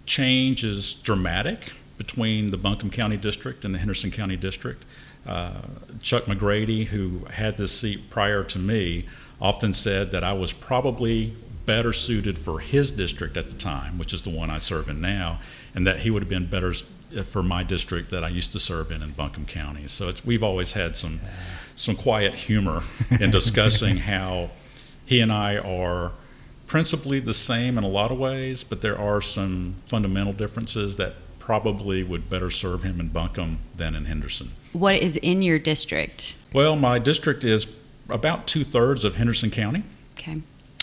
change 0.06 0.64
is 0.64 0.94
dramatic 0.94 1.72
between 1.96 2.50
the 2.50 2.56
Buncombe 2.56 2.90
County 2.90 3.16
District 3.16 3.64
and 3.64 3.74
the 3.74 3.78
Henderson 3.78 4.10
County 4.10 4.36
District. 4.36 4.84
Uh, 5.26 5.52
Chuck 6.00 6.24
McGrady, 6.24 6.86
who 6.86 7.26
had 7.30 7.56
this 7.56 7.78
seat 7.78 8.08
prior 8.08 8.42
to 8.44 8.58
me, 8.58 9.06
often 9.40 9.74
said 9.74 10.10
that 10.12 10.24
I 10.24 10.32
was 10.32 10.52
probably 10.52 11.34
better 11.68 11.92
suited 11.92 12.38
for 12.38 12.60
his 12.60 12.90
district 12.90 13.36
at 13.36 13.50
the 13.50 13.54
time, 13.54 13.98
which 13.98 14.14
is 14.14 14.22
the 14.22 14.30
one 14.30 14.48
I 14.48 14.56
serve 14.56 14.88
in 14.88 15.02
now, 15.02 15.38
and 15.74 15.86
that 15.86 15.98
he 15.98 16.10
would 16.10 16.22
have 16.22 16.28
been 16.28 16.46
better 16.46 16.72
uh, 17.14 17.22
for 17.22 17.42
my 17.42 17.62
district 17.62 18.10
that 18.10 18.24
I 18.24 18.28
used 18.28 18.52
to 18.52 18.58
serve 18.58 18.90
in 18.90 19.02
in 19.02 19.10
Buncombe 19.10 19.44
County. 19.44 19.86
So 19.86 20.08
it's, 20.08 20.24
we've 20.24 20.42
always 20.42 20.72
had 20.72 20.96
some 20.96 21.20
some 21.76 21.94
quiet 21.94 22.34
humor 22.34 22.82
in 23.20 23.30
discussing 23.30 23.96
how 24.12 24.50
he 25.04 25.20
and 25.20 25.30
I 25.30 25.58
are 25.58 26.14
principally 26.66 27.20
the 27.20 27.34
same 27.34 27.76
in 27.76 27.84
a 27.84 27.88
lot 27.88 28.10
of 28.10 28.18
ways, 28.18 28.64
but 28.64 28.80
there 28.80 28.98
are 28.98 29.20
some 29.20 29.76
fundamental 29.88 30.32
differences 30.32 30.96
that 30.96 31.16
probably 31.38 32.02
would 32.02 32.30
better 32.30 32.48
serve 32.48 32.82
him 32.82 32.98
in 32.98 33.08
Buncombe 33.08 33.58
than 33.76 33.94
in 33.94 34.06
Henderson. 34.06 34.52
What 34.72 34.96
is 34.96 35.16
in 35.16 35.42
your 35.42 35.58
district? 35.58 36.34
Well, 36.54 36.76
my 36.76 36.98
district 36.98 37.44
is 37.44 37.66
about 38.08 38.46
two 38.46 38.64
thirds 38.64 39.04
of 39.04 39.16
Henderson 39.16 39.50
County. 39.50 39.84
Okay. 40.14 40.40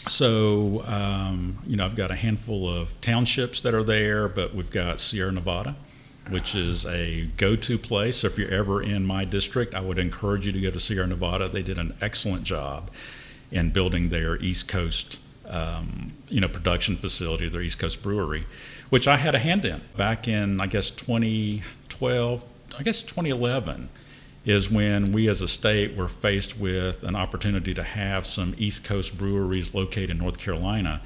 So, 0.08 0.84
um, 0.86 1.58
you 1.66 1.76
know, 1.76 1.86
I've 1.86 1.96
got 1.96 2.12
a 2.12 2.16
handful 2.16 2.70
of 2.70 3.00
townships 3.02 3.62
that 3.62 3.74
are 3.74 3.84
there, 3.84 4.28
but 4.28 4.54
we've 4.54 4.70
got 4.70 5.00
Sierra 5.00 5.32
Nevada, 5.32 5.76
which 6.30 6.54
is 6.54 6.86
a 6.86 7.26
go 7.38 7.56
to 7.56 7.78
place. 7.80 8.18
So, 8.18 8.28
if 8.28 8.38
you're 8.38 8.54
ever 8.54 8.84
in 8.84 9.04
my 9.04 9.26
district, 9.26 9.74
I 9.74 9.82
would 9.82 9.98
encourage 9.98 10.46
you 10.46 10.52
to 10.52 10.62
go 10.62 10.70
to 10.70 10.80
Sierra 10.80 11.08
Nevada. 11.08 11.50
They 11.50 11.64
did 11.64 11.80
an 11.80 11.96
excellent 12.02 12.44
job 12.44 12.92
in 13.52 13.72
building 13.72 14.10
their 14.10 14.38
East 14.38 14.68
Coast, 14.68 15.20
um, 15.48 16.14
you 16.30 16.40
know, 16.40 16.50
production 16.50 16.96
facility, 16.96 17.50
their 17.50 17.62
East 17.62 17.80
Coast 17.80 18.04
brewery, 18.04 18.46
which 18.90 19.08
I 19.08 19.18
had 19.18 19.34
a 19.34 19.40
hand 19.40 19.66
in 19.66 19.82
back 19.98 20.28
in, 20.28 20.62
I 20.62 20.68
guess, 20.68 20.92
2012, 20.92 22.46
I 22.78 22.84
guess 22.84 23.02
2011 23.02 23.90
is 24.46 24.70
when 24.70 25.12
we 25.12 25.28
as 25.28 25.42
a 25.42 25.48
state 25.48 25.96
were 25.96 26.08
faced 26.08 26.60
with 26.60 27.04
an 27.04 27.16
opportunity 27.16 27.74
to 27.74 27.84
have 27.84 28.26
some 28.28 28.54
East 28.58 28.84
Coast 28.84 29.18
breweries 29.18 29.74
located 29.74 30.12
in 30.12 30.18
North 30.20 30.38
Carolina. 30.38 31.02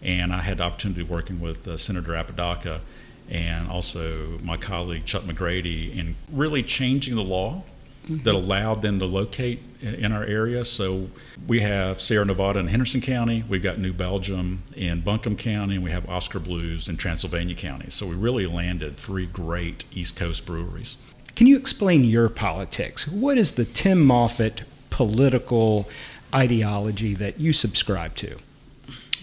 And 0.00 0.32
I 0.32 0.42
had 0.42 0.58
the 0.58 0.64
opportunity 0.64 1.02
working 1.02 1.40
with 1.40 1.66
uh, 1.66 1.76
Senator 1.76 2.14
Apodaca 2.14 2.80
and 3.28 3.68
also 3.68 4.38
my 4.42 4.56
colleague 4.56 5.04
Chuck 5.04 5.22
McGrady 5.22 5.96
in 5.96 6.14
really 6.30 6.62
changing 6.62 7.16
the 7.16 7.24
law 7.24 7.62
that 8.06 8.34
allowed 8.34 8.82
them 8.82 8.98
to 8.98 9.06
locate 9.06 9.62
in 9.80 10.12
our 10.12 10.24
area. 10.24 10.64
So 10.64 11.08
we 11.46 11.60
have 11.60 12.00
Sierra 12.02 12.26
Nevada 12.26 12.58
and 12.58 12.68
Henderson 12.68 13.00
County, 13.00 13.44
we've 13.48 13.62
got 13.62 13.78
New 13.78 13.94
Belgium 13.94 14.62
in 14.76 15.00
Buncombe 15.00 15.36
County, 15.36 15.76
and 15.76 15.84
we 15.84 15.90
have 15.90 16.08
Oskar 16.08 16.38
Blues 16.38 16.88
in 16.88 16.98
Transylvania 16.98 17.54
County. 17.54 17.88
So 17.88 18.06
we 18.06 18.14
really 18.14 18.46
landed 18.46 18.98
three 18.98 19.24
great 19.26 19.86
East 19.92 20.16
Coast 20.16 20.44
breweries. 20.44 20.98
Can 21.36 21.46
you 21.46 21.56
explain 21.56 22.04
your 22.04 22.28
politics? 22.28 23.08
What 23.08 23.38
is 23.38 23.52
the 23.52 23.64
Tim 23.64 24.04
Moffitt 24.04 24.62
political 24.90 25.88
ideology 26.32 27.14
that 27.14 27.40
you 27.40 27.52
subscribe 27.52 28.14
to? 28.16 28.38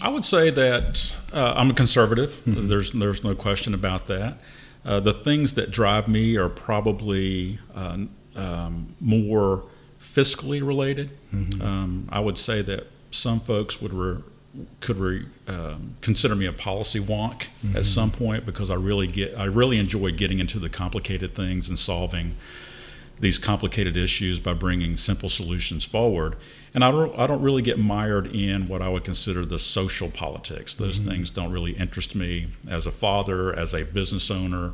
I 0.00 0.08
would 0.08 0.24
say 0.24 0.50
that 0.50 1.14
uh, 1.32 1.54
I'm 1.56 1.70
a 1.70 1.74
conservative. 1.74 2.40
There's 2.44 2.90
there's 2.92 3.22
no 3.24 3.34
question 3.34 3.72
about 3.72 4.08
that. 4.08 4.38
Uh, 4.84 4.98
the 5.00 5.12
things 5.12 5.54
that 5.54 5.70
drive 5.70 6.08
me 6.08 6.36
are 6.36 6.48
probably 6.48 7.60
uh, 7.74 7.98
um, 8.34 8.94
more 9.00 9.64
fiscally 10.00 10.66
related. 10.66 11.10
Um, 11.62 12.08
I 12.10 12.18
would 12.18 12.36
say 12.36 12.62
that 12.62 12.88
some 13.12 13.38
folks 13.40 13.80
would 13.80 13.94
re- 13.94 14.22
could 14.80 14.98
re- 14.98 15.26
um, 15.48 15.96
consider 16.02 16.34
me 16.34 16.46
a 16.46 16.52
policy 16.52 17.00
wonk 17.00 17.48
at 17.74 17.84
some 17.84 18.10
point 18.10 18.44
because 18.44 18.70
I 18.70 18.74
really 18.74 19.06
get 19.06 19.36
I 19.38 19.44
really 19.44 19.78
enjoy 19.78 20.12
getting 20.12 20.38
into 20.40 20.58
the 20.58 20.68
complicated 20.68 21.34
things 21.34 21.68
and 21.68 21.78
solving 21.78 22.36
these 23.22 23.38
complicated 23.38 23.96
issues 23.96 24.40
by 24.40 24.52
bringing 24.52 24.96
simple 24.96 25.28
solutions 25.28 25.84
forward. 25.84 26.36
And 26.74 26.84
I 26.84 26.90
don't, 26.90 27.16
I 27.18 27.26
don't 27.26 27.40
really 27.40 27.62
get 27.62 27.78
mired 27.78 28.26
in 28.26 28.66
what 28.66 28.82
I 28.82 28.88
would 28.88 29.04
consider 29.04 29.44
the 29.46 29.58
social 29.58 30.10
politics. 30.10 30.74
Those 30.74 30.98
things 30.98 31.30
don't 31.30 31.52
really 31.52 31.72
interest 31.72 32.16
me 32.16 32.48
as 32.68 32.84
a 32.86 32.90
father, 32.90 33.56
as 33.56 33.74
a 33.74 33.84
business 33.84 34.30
owner. 34.30 34.72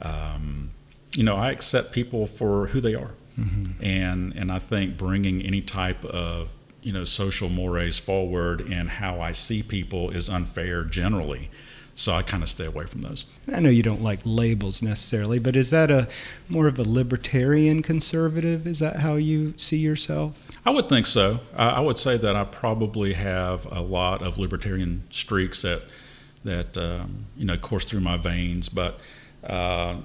Um, 0.00 0.70
you 1.14 1.22
know, 1.22 1.36
I 1.36 1.50
accept 1.50 1.92
people 1.92 2.26
for 2.26 2.68
who 2.68 2.80
they 2.80 2.94
are, 2.94 3.10
and 3.82 4.32
and 4.34 4.50
I 4.50 4.58
think 4.58 4.96
bringing 4.96 5.42
any 5.42 5.60
type 5.60 6.04
of 6.06 6.50
you 6.82 6.92
know 6.92 7.04
social 7.04 7.48
mores 7.48 7.98
forward 7.98 8.60
and 8.60 8.88
how 8.88 9.20
I 9.20 9.32
see 9.32 9.62
people 9.62 10.10
is 10.10 10.28
unfair 10.28 10.84
generally. 10.84 11.50
So 11.94 12.14
I 12.14 12.22
kind 12.22 12.42
of 12.42 12.48
stay 12.48 12.64
away 12.64 12.86
from 12.86 13.02
those. 13.02 13.26
I 13.52 13.60
know 13.60 13.68
you 13.68 13.82
don't 13.82 14.02
like 14.02 14.20
labels 14.24 14.82
necessarily, 14.82 15.38
but 15.38 15.54
is 15.54 15.70
that 15.70 15.90
a 15.90 16.08
more 16.48 16.66
of 16.66 16.78
a 16.78 16.88
libertarian 16.88 17.82
conservative? 17.82 18.66
Is 18.66 18.78
that 18.78 18.96
how 18.96 19.16
you 19.16 19.52
see 19.58 19.76
yourself? 19.76 20.46
I 20.64 20.70
would 20.70 20.88
think 20.88 21.06
so. 21.06 21.40
I, 21.54 21.80
would 21.80 21.98
say 21.98 22.16
that 22.16 22.34
I 22.34 22.44
probably 22.44 23.12
have 23.12 23.66
a 23.70 23.82
lot 23.82 24.22
of 24.22 24.38
libertarian 24.38 25.02
streaks 25.10 25.62
that 25.62 25.82
that 26.44 26.76
um, 26.76 27.26
you 27.36 27.44
know 27.44 27.56
course 27.58 27.84
through 27.84 28.00
my 28.00 28.16
veins, 28.16 28.68
but 28.68 28.98
uh, 29.44 29.96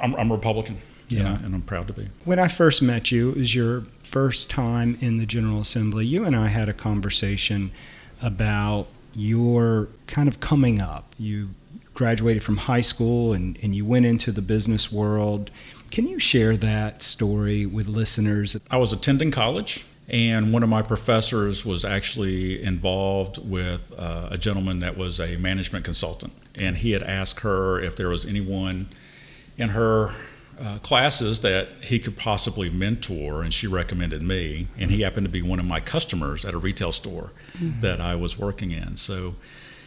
I'm, 0.00 0.14
I'm 0.14 0.32
Republican, 0.32 0.78
and, 1.10 1.18
Yeah. 1.18 1.32
I, 1.32 1.44
and 1.44 1.54
I'm 1.54 1.62
proud 1.62 1.86
to 1.88 1.92
be. 1.92 2.08
When 2.24 2.38
I 2.38 2.48
first 2.48 2.82
met 2.82 3.10
you, 3.10 3.30
it 3.30 3.36
was 3.36 3.54
your 3.54 3.82
first 4.02 4.50
time 4.50 4.96
in 5.00 5.18
the 5.18 5.26
General 5.26 5.60
Assembly. 5.60 6.06
You 6.06 6.24
and 6.24 6.34
I 6.36 6.48
had 6.48 6.68
a 6.68 6.72
conversation 6.72 7.72
about 8.22 8.86
your 9.14 9.88
kind 10.06 10.28
of 10.28 10.40
coming 10.40 10.80
up. 10.80 11.14
You 11.18 11.50
graduated 11.94 12.42
from 12.42 12.56
high 12.56 12.80
school 12.80 13.32
and, 13.32 13.58
and 13.62 13.74
you 13.74 13.84
went 13.84 14.06
into 14.06 14.32
the 14.32 14.42
business 14.42 14.90
world. 14.90 15.50
Can 15.90 16.08
you 16.08 16.18
share 16.18 16.56
that 16.56 17.02
story 17.02 17.66
with 17.66 17.86
listeners? 17.86 18.56
I 18.70 18.78
was 18.78 18.92
attending 18.92 19.30
college, 19.30 19.84
and 20.08 20.52
one 20.52 20.64
of 20.64 20.68
my 20.68 20.82
professors 20.82 21.64
was 21.64 21.84
actually 21.84 22.60
involved 22.62 23.38
with 23.38 23.92
uh, 23.96 24.28
a 24.32 24.38
gentleman 24.38 24.80
that 24.80 24.96
was 24.96 25.20
a 25.20 25.36
management 25.36 25.84
consultant, 25.84 26.32
and 26.56 26.78
he 26.78 26.90
had 26.92 27.04
asked 27.04 27.40
her 27.40 27.78
if 27.80 27.94
there 27.94 28.08
was 28.08 28.26
anyone 28.26 28.88
in 29.56 29.68
her 29.68 30.12
uh, 30.60 30.78
classes 30.78 31.40
that 31.40 31.68
he 31.84 31.98
could 31.98 32.16
possibly 32.16 32.70
mentor, 32.70 33.42
and 33.42 33.52
she 33.52 33.66
recommended 33.66 34.22
me. 34.22 34.68
And 34.78 34.90
he 34.90 35.02
happened 35.02 35.26
to 35.26 35.30
be 35.30 35.42
one 35.42 35.58
of 35.58 35.66
my 35.66 35.80
customers 35.80 36.44
at 36.44 36.54
a 36.54 36.58
retail 36.58 36.92
store 36.92 37.32
that 37.80 38.00
I 38.00 38.14
was 38.14 38.38
working 38.38 38.70
in. 38.70 38.96
So 38.96 39.36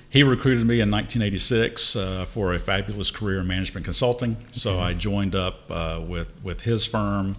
he 0.09 0.23
recruited 0.23 0.65
me 0.65 0.79
in 0.79 0.89
1986 0.89 1.95
uh, 1.95 2.25
for 2.25 2.53
a 2.53 2.59
fabulous 2.59 3.11
career 3.11 3.39
in 3.39 3.47
management 3.47 3.85
consulting. 3.85 4.37
So 4.51 4.79
I 4.79 4.93
joined 4.93 5.35
up 5.35 5.69
uh, 5.69 6.01
with 6.05 6.29
with 6.43 6.61
his 6.61 6.85
firm, 6.85 7.35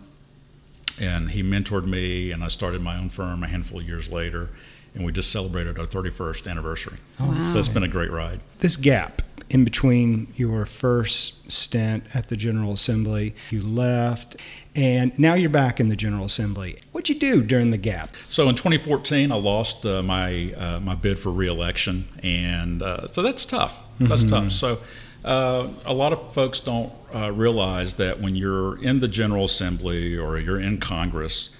and 1.01 1.31
he 1.31 1.43
mentored 1.43 1.87
me, 1.87 2.31
and 2.31 2.45
I 2.45 2.49
started 2.49 2.83
my 2.83 2.99
own 2.99 3.09
firm 3.09 3.43
a 3.43 3.49
handful 3.49 3.81
of 3.81 3.87
years 3.87 4.11
later, 4.11 4.51
and 4.95 5.05
we 5.05 5.13
just 5.13 5.31
celebrated 5.31 5.79
our 5.79 5.87
31st 5.87 6.51
anniversary. 6.51 6.99
Wow. 7.21 7.41
So 7.41 7.59
it's 7.59 7.69
been 7.69 7.83
a 7.83 7.89
great 7.89 8.11
ride. 8.11 8.41
This 8.61 8.77
gap 8.77 9.23
in 9.51 9.65
between 9.65 10.33
your 10.37 10.67
first 10.67 11.51
stint 11.51 12.05
at 12.15 12.29
the 12.29 12.37
General 12.37 12.73
Assembly, 12.73 13.35
you 13.51 13.63
left, 13.63 14.37
and 14.75 15.19
now 15.19 15.35
you're 15.35 15.51
back 15.51 15.81
in 15.81 15.89
the 15.89 15.97
General 15.97 16.27
Assembly. 16.27 16.79
What'd 16.93 17.09
you 17.09 17.19
do 17.19 17.43
during 17.43 17.71
the 17.71 17.79
gap? 17.79 18.15
So 18.29 18.49
in 18.49 18.55
2014, 18.55 19.33
I 19.33 19.35
lost 19.37 19.87
uh, 19.87 20.03
my 20.03 20.53
uh, 20.53 20.81
my 20.81 20.95
bid 20.95 21.19
for 21.19 21.33
reelection, 21.33 22.05
and 22.23 22.83
uh, 22.83 23.07
so 23.07 23.23
that's 23.23 23.45
tough. 23.47 23.83
That's 23.99 24.23
tough. 24.23 24.53
So 24.53 24.79
uh, 25.25 25.69
a 25.85 25.93
lot 25.93 26.13
of 26.13 26.33
folks 26.33 26.61
don't 26.61 26.93
uh, 27.15 27.33
realize 27.33 27.95
that 27.95 28.21
when 28.21 28.37
you're 28.37 28.81
in 28.83 29.01
the 29.01 29.09
General 29.09 29.45
Assembly 29.45 30.17
or 30.17 30.39
you're 30.39 30.61
in 30.61 30.79
Congress, 30.79 31.51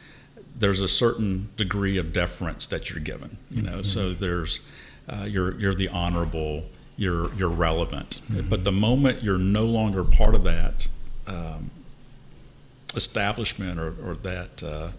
there's 0.59 0.81
a 0.81 0.89
certain 0.89 1.49
degree 1.57 1.99
of 1.99 2.13
deference 2.13 2.67
that 2.67 2.91
you're 2.91 3.01
given. 3.01 3.39
You 3.51 3.63
know, 3.63 3.83
so 3.83 4.13
there's 4.13 4.61
uh, 5.09 5.25
you're 5.29 5.59
you're 5.59 5.75
the 5.75 5.89
honorable, 5.89 6.65
you're 6.97 7.33
you're 7.35 7.49
relevant. 7.49 8.21
But 8.49 8.65
the 8.65 8.73
moment 8.73 9.23
you're 9.23 9.39
no 9.39 9.65
longer 9.65 10.05
part 10.05 10.35
of 10.35 10.45
that 10.45 10.89
um, 11.27 11.71
establishment 12.95 13.79
or, 13.79 13.95
or 14.05 14.15
that 14.17 14.63
uh, 14.63 14.91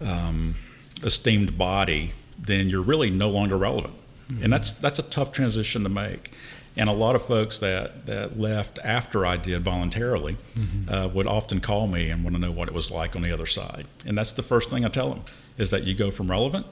um, 0.00 0.54
esteemed 1.02 1.58
body, 1.58 2.12
then 2.38 2.68
you're 2.68 2.82
really 2.82 3.10
no 3.10 3.28
longer 3.30 3.56
relevant, 3.56 3.94
and 4.42 4.52
that's 4.52 4.70
that's 4.72 4.98
a 4.98 5.02
tough 5.02 5.32
transition 5.32 5.82
to 5.82 5.88
make. 5.88 6.32
And 6.78 6.88
a 6.88 6.92
lot 6.92 7.16
of 7.16 7.22
folks 7.22 7.58
that, 7.58 8.06
that 8.06 8.38
left 8.38 8.78
after 8.84 9.26
I 9.26 9.36
did 9.36 9.62
voluntarily 9.62 10.36
mm-hmm. 10.54 10.88
uh, 10.88 11.08
would 11.08 11.26
often 11.26 11.60
call 11.60 11.88
me 11.88 12.08
and 12.08 12.22
want 12.22 12.36
to 12.36 12.40
know 12.40 12.52
what 12.52 12.68
it 12.68 12.74
was 12.74 12.90
like 12.90 13.16
on 13.16 13.22
the 13.22 13.32
other 13.32 13.46
side. 13.46 13.86
And 14.06 14.16
that's 14.16 14.32
the 14.32 14.44
first 14.44 14.70
thing 14.70 14.84
I 14.84 14.88
tell 14.88 15.10
them 15.10 15.24
is 15.58 15.70
that 15.72 15.82
you 15.82 15.94
go 15.94 16.10
from 16.10 16.30
relevant 16.30 16.66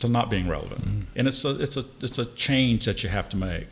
to 0.00 0.08
not 0.08 0.28
being 0.28 0.46
relevant, 0.46 0.82
mm-hmm. 0.82 1.18
and 1.18 1.26
it's 1.26 1.44
a 1.44 1.60
it's 1.60 1.76
a 1.76 1.84
it's 2.02 2.18
a 2.18 2.26
change 2.26 2.84
that 2.84 3.02
you 3.02 3.08
have 3.08 3.28
to 3.30 3.36
make. 3.36 3.68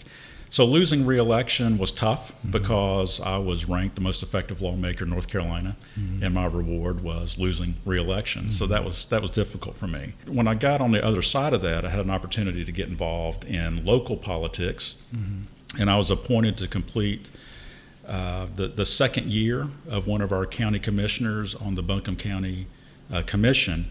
So 0.50 0.64
losing 0.64 1.04
reelection 1.04 1.78
was 1.78 1.90
tough 1.90 2.30
mm-hmm. 2.30 2.52
because 2.52 3.20
I 3.20 3.38
was 3.38 3.68
ranked 3.68 3.96
the 3.96 4.00
most 4.00 4.22
effective 4.22 4.60
lawmaker 4.60 5.04
in 5.04 5.10
North 5.10 5.28
Carolina, 5.28 5.76
and 6.22 6.32
my 6.32 6.46
reward 6.46 7.02
was 7.02 7.38
losing 7.38 7.74
reelection. 7.84 8.52
So 8.52 8.66
that 8.68 8.84
was 8.84 9.06
that 9.06 9.20
was 9.20 9.30
difficult 9.30 9.76
for 9.76 9.88
me. 9.88 10.14
When 10.26 10.46
I 10.48 10.54
got 10.54 10.80
on 10.80 10.92
the 10.92 11.04
other 11.04 11.22
side 11.22 11.52
of 11.52 11.62
that, 11.62 11.84
I 11.84 11.90
had 11.90 12.04
an 12.04 12.10
opportunity 12.10 12.64
to 12.64 12.72
get 12.72 12.88
involved 12.88 13.44
in 13.44 13.84
local 13.84 14.16
politics, 14.16 15.02
and 15.78 15.90
I 15.90 15.96
was 15.96 16.10
appointed 16.10 16.56
to 16.58 16.68
complete 16.68 17.30
uh, 18.06 18.46
the 18.54 18.68
the 18.68 18.84
second 18.84 19.32
year 19.32 19.68
of 19.88 20.06
one 20.06 20.20
of 20.20 20.32
our 20.32 20.46
county 20.46 20.78
commissioners 20.78 21.54
on 21.54 21.74
the 21.74 21.82
Buncombe 21.82 22.16
County 22.16 22.66
uh, 23.12 23.22
Commission, 23.22 23.90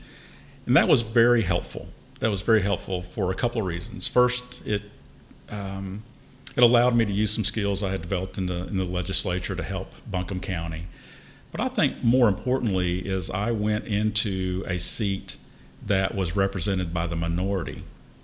and 0.66 0.76
that 0.76 0.88
was 0.88 1.02
very 1.02 1.42
helpful. 1.42 1.88
That 2.20 2.30
was 2.30 2.42
very 2.42 2.62
helpful 2.62 3.02
for 3.02 3.32
a 3.32 3.36
couple 3.36 3.60
of 3.60 3.68
reasons. 3.68 4.08
First, 4.08 4.66
it 4.66 4.84
um, 5.50 6.04
it 6.56 6.64
allowed 6.64 6.96
me 6.96 7.06
to 7.06 7.12
use 7.12 7.34
some 7.34 7.44
skills 7.44 7.82
I 7.82 7.92
had 7.92 8.02
developed 8.02 8.38
in 8.38 8.46
the 8.46 8.68
in 8.68 8.78
the 8.78 8.86
legislature 8.86 9.56
to 9.56 9.64
help 9.64 9.92
Buncombe 10.10 10.40
County. 10.40 10.86
But 11.52 11.62
I 11.62 11.68
think 11.68 12.04
more 12.04 12.28
importantly 12.28 13.00
is 13.00 13.30
I 13.30 13.52
went 13.52 13.86
into 13.86 14.64
a 14.68 14.80
seat 14.80 15.38
that 15.86 16.16
was 16.16 16.36
represented 16.36 16.94
by 16.94 17.08
the 17.08 17.16
minority 17.16 17.84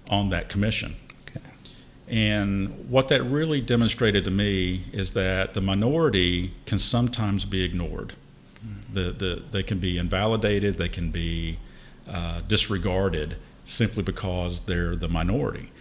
on 0.09 0.29
that 0.29 0.49
commission. 0.49 0.95
And 2.09 2.89
what 2.89 3.07
that 3.09 3.21
really 3.23 3.61
demonstrated 3.61 4.23
to 4.25 4.31
me 4.31 4.85
is 4.91 5.13
that 5.13 5.53
the 5.53 5.61
minority 5.61 6.53
can 6.65 6.79
sometimes 6.79 7.45
be 7.45 7.63
ignored. 7.63 8.13
The, 8.91 9.11
the, 9.11 9.43
they 9.51 9.61
can 9.61 9.77
be 9.79 9.97
invalidated, 9.99 10.77
they 10.77 10.89
can 10.89 11.11
be 11.11 11.59
uh, 12.09 12.41
disregarded 12.47 13.37
simply 13.63 14.01
because 14.01 14.61
they're 14.61 14.95
the 14.95 15.07
minority. 15.07 15.71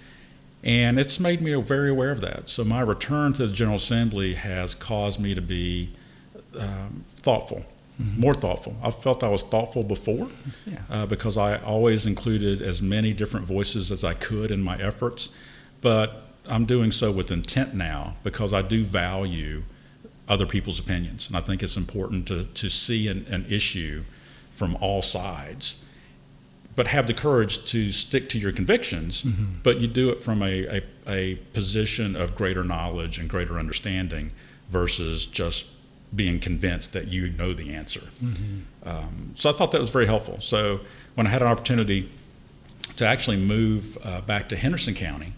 And 0.63 0.99
it's 1.01 1.19
made 1.19 1.41
me 1.41 1.55
very 1.63 1.89
aware 1.89 2.11
of 2.11 2.21
that. 2.21 2.51
So 2.51 2.65
my 2.65 2.81
return 2.81 3.33
to 3.35 3.47
the 3.47 3.53
General 3.53 3.77
Assembly 3.77 4.35
has 4.35 4.75
caused 4.75 5.19
me 5.19 5.35
to 5.35 5.41
be 5.41 5.91
um, 6.59 7.05
thoughtful, 7.17 7.65
more 7.99 8.35
thoughtful. 8.35 8.77
I 8.83 8.91
felt 8.91 9.25
I 9.25 9.29
was 9.29 9.43
thoughtful 9.43 9.83
before 9.85 10.29
Yeah. 10.67 10.81
uh, 10.91 11.07
because 11.07 11.39
I 11.39 11.57
always 11.59 12.05
included 12.05 12.61
as 12.61 12.83
many 12.83 13.13
different 13.15 13.47
voices 13.47 13.91
as 13.91 14.05
I 14.05 14.13
could 14.15 14.51
in 14.51 14.63
my 14.63 14.77
efforts. 14.77 15.31
But 15.81 16.23
I'm 16.49 16.65
doing 16.65 16.93
so 16.93 17.13
with 17.13 17.31
intent 17.31 17.75
now 17.75 18.17
because 18.23 18.53
I 18.55 18.63
do 18.63 18.85
value 18.85 19.63
other 20.29 20.47
people's 20.47 20.79
opinions. 20.79 21.29
And 21.29 21.37
I 21.37 21.41
think 21.41 21.63
it's 21.63 21.77
important 21.77 22.27
to, 22.29 22.45
to 22.45 22.69
see 22.69 23.09
an, 23.09 23.27
an 23.31 23.47
issue 23.49 24.05
from 24.53 24.77
all 24.81 25.03
sides, 25.03 25.85
but 26.77 26.89
have 26.89 27.07
the 27.07 27.15
courage 27.15 27.65
to 27.67 27.91
stick 27.93 28.29
to 28.31 28.39
your 28.39 28.53
convictions, 28.53 29.23
but 29.63 29.81
you 29.81 29.87
do 29.87 30.11
it 30.11 30.19
from 30.19 30.43
a, 30.43 30.79
a, 30.79 30.83
a 31.07 31.35
position 31.53 32.15
of 32.17 32.35
greater 32.35 32.63
knowledge 32.65 33.19
and 33.19 33.29
greater 33.29 33.59
understanding 33.59 34.33
versus 34.69 35.27
just 35.27 35.67
being 36.15 36.41
convinced 36.41 36.93
that 36.93 37.09
you 37.09 37.29
know 37.31 37.53
the 37.53 37.73
answer. 37.73 38.09
Um, 38.85 39.33
so 39.35 39.51
I 39.51 39.53
thought 39.53 39.73
that 39.73 39.79
was 39.81 39.91
very 39.91 40.07
helpful. 40.07 40.41
So 40.41 40.81
when 41.15 41.27
I 41.27 41.31
had 41.31 41.43
an 41.43 41.49
opportunity 41.49 42.11
to 42.97 43.07
actually 43.07 43.37
move 43.37 43.99
uh, 44.05 44.21
back 44.23 44.49
to 44.51 44.57
Henderson 44.57 44.95
County, 44.95 45.35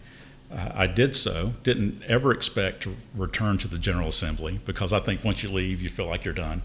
I 0.52 0.86
did 0.88 1.14
so. 1.14 1.54
Didn't 1.62 2.02
ever 2.08 2.32
expect 2.32 2.82
to 2.82 2.96
return 3.14 3.58
to 3.58 3.68
the 3.68 3.78
General 3.78 4.08
Assembly 4.08 4.60
because 4.64 4.92
I 4.92 4.98
think 4.98 5.22
once 5.22 5.42
you 5.44 5.48
leave, 5.50 5.80
you 5.80 5.88
feel 5.88 6.06
like 6.06 6.24
you're 6.24 6.34
done. 6.34 6.62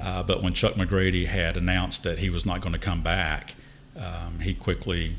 Uh, 0.00 0.22
but 0.22 0.42
when 0.42 0.52
Chuck 0.52 0.74
McGrady 0.74 1.26
had 1.26 1.56
announced 1.56 2.04
that 2.04 2.18
he 2.18 2.30
was 2.30 2.46
not 2.46 2.60
going 2.60 2.72
to 2.72 2.78
come 2.78 3.02
back, 3.02 3.54
um, 3.96 4.40
he 4.40 4.54
quickly 4.54 5.16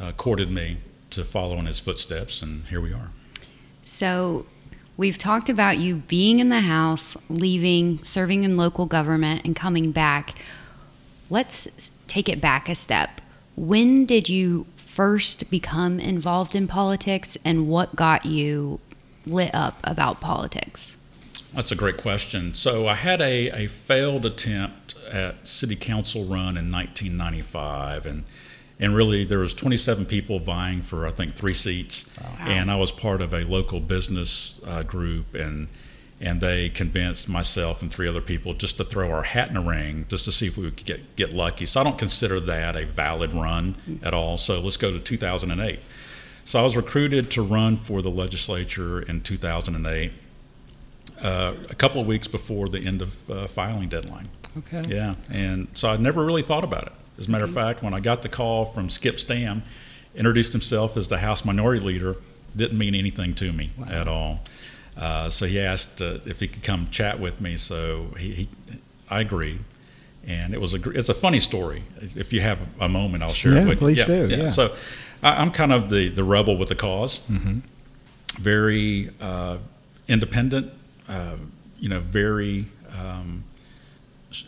uh, 0.00 0.12
courted 0.12 0.50
me 0.50 0.78
to 1.10 1.24
follow 1.24 1.56
in 1.58 1.66
his 1.66 1.78
footsteps, 1.78 2.42
and 2.42 2.64
here 2.66 2.80
we 2.80 2.92
are. 2.92 3.10
So, 3.82 4.46
we've 4.96 5.18
talked 5.18 5.48
about 5.48 5.78
you 5.78 5.96
being 5.96 6.40
in 6.40 6.48
the 6.48 6.60
House, 6.60 7.16
leaving, 7.28 8.02
serving 8.02 8.44
in 8.44 8.56
local 8.56 8.86
government, 8.86 9.42
and 9.44 9.54
coming 9.54 9.92
back. 9.92 10.34
Let's 11.30 11.92
take 12.06 12.28
it 12.28 12.40
back 12.40 12.68
a 12.68 12.74
step. 12.74 13.20
When 13.56 14.04
did 14.04 14.28
you 14.28 14.66
first 14.96 15.50
become 15.50 16.00
involved 16.00 16.54
in 16.54 16.66
politics, 16.66 17.36
and 17.44 17.68
what 17.68 17.94
got 17.94 18.24
you 18.24 18.80
lit 19.26 19.54
up 19.54 19.78
about 19.84 20.22
politics? 20.22 20.96
That's 21.52 21.70
a 21.70 21.74
great 21.76 21.98
question. 21.98 22.54
So 22.54 22.86
I 22.88 22.94
had 22.94 23.20
a, 23.20 23.50
a 23.50 23.66
failed 23.66 24.24
attempt 24.24 24.94
at 25.12 25.46
city 25.46 25.76
council 25.76 26.24
run 26.24 26.56
in 26.56 26.72
1995, 26.72 28.06
and 28.06 28.24
and 28.80 28.94
really 28.94 29.26
there 29.26 29.38
was 29.38 29.52
27 29.52 30.06
people 30.06 30.38
vying 30.38 30.80
for 30.80 31.06
I 31.06 31.10
think 31.10 31.34
three 31.34 31.54
seats, 31.54 32.10
and 32.40 32.70
I 32.70 32.76
was 32.76 32.90
part 32.90 33.20
of 33.20 33.34
a 33.34 33.44
local 33.44 33.80
business 33.80 34.62
uh, 34.66 34.82
group, 34.82 35.34
and 35.34 35.68
and 36.20 36.40
they 36.40 36.68
convinced 36.70 37.28
myself 37.28 37.82
and 37.82 37.92
three 37.92 38.08
other 38.08 38.22
people 38.22 38.54
just 38.54 38.78
to 38.78 38.84
throw 38.84 39.10
our 39.10 39.22
hat 39.22 39.48
in 39.48 39.54
the 39.54 39.60
ring 39.60 40.06
just 40.08 40.24
to 40.24 40.32
see 40.32 40.46
if 40.46 40.56
we 40.56 40.70
could 40.70 40.86
get 40.86 41.16
get 41.16 41.32
lucky. 41.32 41.66
So 41.66 41.80
I 41.80 41.84
don't 41.84 41.98
consider 41.98 42.40
that 42.40 42.76
a 42.76 42.86
valid 42.86 43.32
run 43.32 43.76
at 44.02 44.14
all. 44.14 44.36
So 44.36 44.60
let's 44.60 44.76
go 44.76 44.92
to 44.92 44.98
2008. 44.98 45.80
So 46.44 46.60
I 46.60 46.62
was 46.62 46.76
recruited 46.76 47.30
to 47.32 47.42
run 47.42 47.76
for 47.76 48.02
the 48.02 48.10
legislature 48.10 49.02
in 49.02 49.20
2008 49.20 50.12
uh, 51.22 51.54
a 51.70 51.74
couple 51.74 52.00
of 52.00 52.06
weeks 52.06 52.28
before 52.28 52.68
the 52.68 52.80
end 52.80 53.02
of 53.02 53.30
uh, 53.30 53.46
filing 53.46 53.88
deadline. 53.88 54.28
Okay. 54.58 54.84
Yeah, 54.88 55.14
and 55.30 55.68
so 55.74 55.90
I 55.90 55.96
never 55.96 56.24
really 56.24 56.42
thought 56.42 56.64
about 56.64 56.84
it. 56.84 56.92
As 57.18 57.28
a 57.28 57.30
matter 57.30 57.44
of 57.44 57.52
fact, 57.52 57.82
when 57.82 57.94
I 57.94 58.00
got 58.00 58.22
the 58.22 58.28
call 58.28 58.64
from 58.64 58.88
Skip 58.88 59.18
Stam, 59.18 59.62
introduced 60.14 60.52
himself 60.52 60.96
as 60.96 61.08
the 61.08 61.18
House 61.18 61.44
Minority 61.44 61.84
Leader, 61.84 62.16
didn't 62.54 62.78
mean 62.78 62.94
anything 62.94 63.34
to 63.34 63.52
me 63.52 63.70
at 63.88 64.08
all. 64.08 64.40
Uh, 64.96 65.28
so 65.30 65.46
he 65.46 65.60
asked 65.60 66.00
uh, 66.00 66.18
if 66.24 66.40
he 66.40 66.48
could 66.48 66.62
come 66.62 66.88
chat 66.88 67.20
with 67.20 67.40
me. 67.40 67.56
So 67.56 68.14
he, 68.18 68.32
he 68.32 68.48
I 69.10 69.20
agreed, 69.20 69.60
and 70.26 70.54
it 70.54 70.60
was 70.60 70.74
a 70.74 70.90
it's 70.90 71.08
a 71.08 71.14
funny 71.14 71.38
story. 71.40 71.82
If 72.00 72.32
you 72.32 72.40
have 72.40 72.66
a 72.80 72.88
moment, 72.88 73.22
I'll 73.22 73.32
share 73.34 73.54
Yeah, 73.54 73.62
it 73.62 73.68
with 73.68 73.78
please 73.80 73.98
you. 73.98 74.04
do, 74.06 74.26
yeah. 74.34 74.48
So 74.48 74.74
I, 75.22 75.32
I'm 75.40 75.50
kind 75.50 75.72
of 75.72 75.90
the 75.90 76.08
the 76.08 76.24
rebel 76.24 76.56
with 76.56 76.68
the 76.70 76.74
cause. 76.76 77.20
Mm-hmm. 77.30 77.58
Very 78.40 79.10
uh, 79.20 79.58
independent. 80.08 80.72
Uh, 81.08 81.36
you 81.78 81.88
know, 81.88 82.00
very 82.00 82.66
um, 82.98 83.44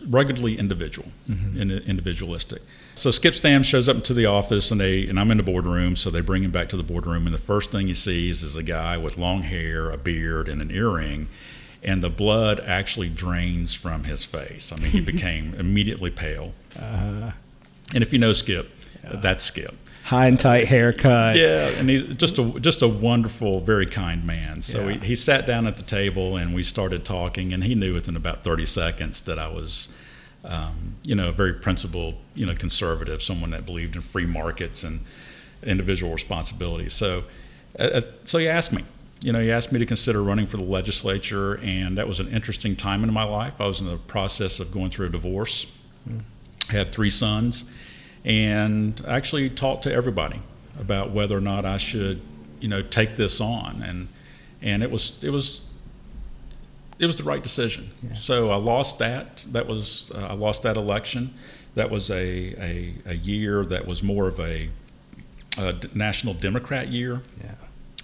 ruggedly 0.07 0.59
individual 0.59 1.09
and 1.29 1.70
individualistic. 1.70 2.62
So 2.94 3.11
Skip 3.11 3.35
Stam 3.35 3.62
shows 3.62 3.88
up 3.88 3.96
into 3.96 4.12
the 4.14 4.27
office, 4.27 4.70
and 4.70 4.81
they 4.81 5.07
and 5.09 5.18
I'm 5.20 5.31
in 5.31 5.37
the 5.37 5.42
boardroom. 5.42 5.96
So 5.96 6.11
they 6.11 6.20
bring 6.20 6.42
him 6.42 6.51
back 6.51 6.68
to 6.70 6.77
the 6.77 6.83
boardroom, 6.83 7.27
and 7.27 7.35
the 7.35 7.38
first 7.53 7.70
thing 7.70 7.87
he 7.88 7.94
sees 7.94 8.42
is 8.42 8.57
a 8.57 8.62
guy 8.62 8.96
with 8.98 9.16
long 9.16 9.42
hair, 9.42 9.90
a 9.90 9.96
beard, 9.96 10.48
and 10.48 10.61
an 10.61 10.70
earring, 10.70 11.29
and 11.83 12.03
the 12.03 12.11
blood 12.11 12.61
actually 12.61 13.09
drains 13.09 13.74
from 13.74 14.05
his 14.05 14.24
face. 14.24 14.72
I 14.72 14.77
mean, 14.77 14.90
he 14.90 15.01
became 15.14 15.55
immediately 15.55 16.11
pale. 16.11 16.53
Uh, 16.79 17.33
And 17.94 18.03
if 18.03 18.12
you 18.12 18.18
know 18.18 18.33
Skip, 18.35 18.70
that's 19.03 19.44
Skip. 19.44 19.74
High 20.09 20.27
and 20.27 20.40
tight 20.40 20.66
haircut. 20.66 21.37
Yeah, 21.37 21.68
and 21.79 21.88
he's 21.88 22.05
just 22.16 22.38
a 22.38 22.59
just 22.61 22.83
a 22.83 22.88
wonderful, 22.88 23.61
very 23.61 23.87
kind 23.87 24.25
man. 24.25 24.62
So 24.62 24.88
Yeah. 24.88 24.94
he, 24.94 25.09
he 25.09 25.14
sat 25.14 25.47
down 25.47 25.66
at 25.66 25.77
the 25.77 25.83
table 25.83 26.37
and 26.37 26.55
we 26.55 26.62
started 26.62 27.05
talking, 27.05 27.53
and 27.53 27.62
he 27.64 27.75
knew 27.75 27.94
within 27.94 28.16
about 28.16 28.42
thirty 28.42 28.66
seconds 28.66 29.21
that 29.23 29.38
I 29.38 29.49
was, 29.49 29.88
um, 30.44 30.94
you 31.05 31.14
know, 31.14 31.29
a 31.29 31.33
very 31.33 31.53
principled, 31.53 32.14
you 32.35 32.47
know, 32.47 32.55
conservative, 32.55 33.21
someone 33.23 33.51
that 33.51 33.66
believed 33.66 33.97
in 33.97 34.03
free 34.03 34.27
markets 34.27 34.83
and 34.83 35.01
individual 35.62 36.12
responsibility. 36.12 36.88
So, 36.88 37.25
uh, 37.79 37.83
uh, 37.83 38.01
so 38.25 38.38
he 38.38 38.49
asked 38.49 38.73
me. 38.73 38.85
You 39.21 39.33
know, 39.33 39.40
he 39.40 39.51
asked 39.51 39.73
me 39.73 39.81
to 39.81 39.87
consider 39.87 40.23
running 40.23 40.47
for 40.47 40.59
the 40.59 40.62
legislature, 40.62 41.59
and 41.59 41.99
that 41.99 42.07
was 42.07 42.21
an 42.21 42.29
interesting 42.29 42.77
time 42.77 43.03
in 43.03 43.12
my 43.12 43.25
life. 43.25 43.61
I 43.61 43.66
was 43.66 43.81
in 43.81 43.88
the 43.88 43.97
process 43.97 44.61
of 44.61 44.71
going 44.71 44.90
through 44.90 45.07
a 45.07 45.11
divorce. 45.11 45.66
I 46.71 46.73
had 46.73 46.92
three 46.92 47.11
sons, 47.11 47.64
and 48.28 49.02
I 49.08 49.16
actually 49.16 49.50
talked 49.50 49.82
to 49.84 49.92
everybody 49.92 50.40
about 50.78 51.10
whether 51.10 51.36
or 51.36 51.40
not 51.40 51.64
I 51.64 51.78
should, 51.78 52.20
you 52.60 52.68
know, 52.68 52.82
take 52.82 53.16
this 53.16 53.40
on, 53.40 53.82
and 53.82 54.08
and 54.62 54.82
it 54.82 54.90
was 54.90 55.24
it 55.24 55.30
was 55.30 55.62
it 56.98 57.06
was 57.06 57.16
the 57.16 57.24
right 57.24 57.42
decision. 57.42 57.90
So 58.14 58.50
I 58.50 58.56
lost 58.56 58.98
that. 58.98 59.44
That 59.50 59.66
was 59.66 60.12
uh, 60.14 60.26
I 60.30 60.34
lost 60.34 60.62
that 60.64 60.76
election. 60.76 61.32
That 61.74 61.90
was 61.90 62.10
a, 62.10 62.54
a, 62.60 62.94
a 63.06 63.14
year 63.14 63.64
that 63.64 63.86
was 63.86 64.02
more 64.02 64.26
of 64.28 64.38
a 64.40 64.68
national 65.94 66.34
Democrat 66.34 66.88
year 66.88 67.20
Yeah. 67.42 67.54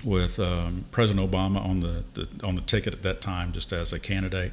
with 0.04 0.38
um, 0.40 0.84
President 0.92 1.28
Obama 1.30 1.64
on 1.64 1.80
the, 1.80 2.04
the 2.14 2.28
on 2.46 2.54
the 2.54 2.60
ticket 2.62 2.92
at 2.94 3.02
that 3.02 3.20
time, 3.20 3.52
just 3.52 3.72
as 3.72 3.92
a 3.92 3.98
candidate. 3.98 4.52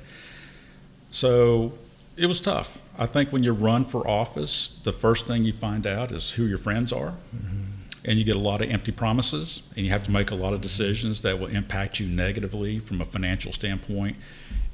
So 1.12 1.74
it 2.18 2.26
was 2.26 2.42
tough. 2.42 2.82
I 2.98 3.06
think 3.06 3.32
when 3.32 3.44
you 3.44 3.54
run 3.54 3.86
for 3.86 4.08
office, 4.08 4.68
the 4.84 4.92
first 4.92 5.26
thing 5.26 5.44
you 5.44 5.54
find 5.54 5.88
out 5.88 6.12
is 6.12 6.34
who 6.34 6.46
your 6.46 6.58
friends 6.58 6.92
are, 6.92 7.16
mm-hmm. 7.36 7.64
and 8.06 8.20
you 8.20 8.26
get 8.26 8.36
a 8.36 8.40
lot 8.40 8.62
of 8.62 8.70
empty 8.70 8.92
promises, 8.92 9.64
and 9.76 9.86
you 9.86 9.92
have 9.92 10.04
to 10.04 10.12
make 10.12 10.30
a 10.30 10.36
lot 10.36 10.54
of 10.54 10.62
decisions 10.62 11.22
that 11.22 11.40
will 11.40 11.48
impact 11.48 12.00
you 12.00 12.08
negatively 12.08 12.80
from 12.80 13.02
a 13.02 13.06
financial 13.06 13.52
standpoint. 13.52 14.18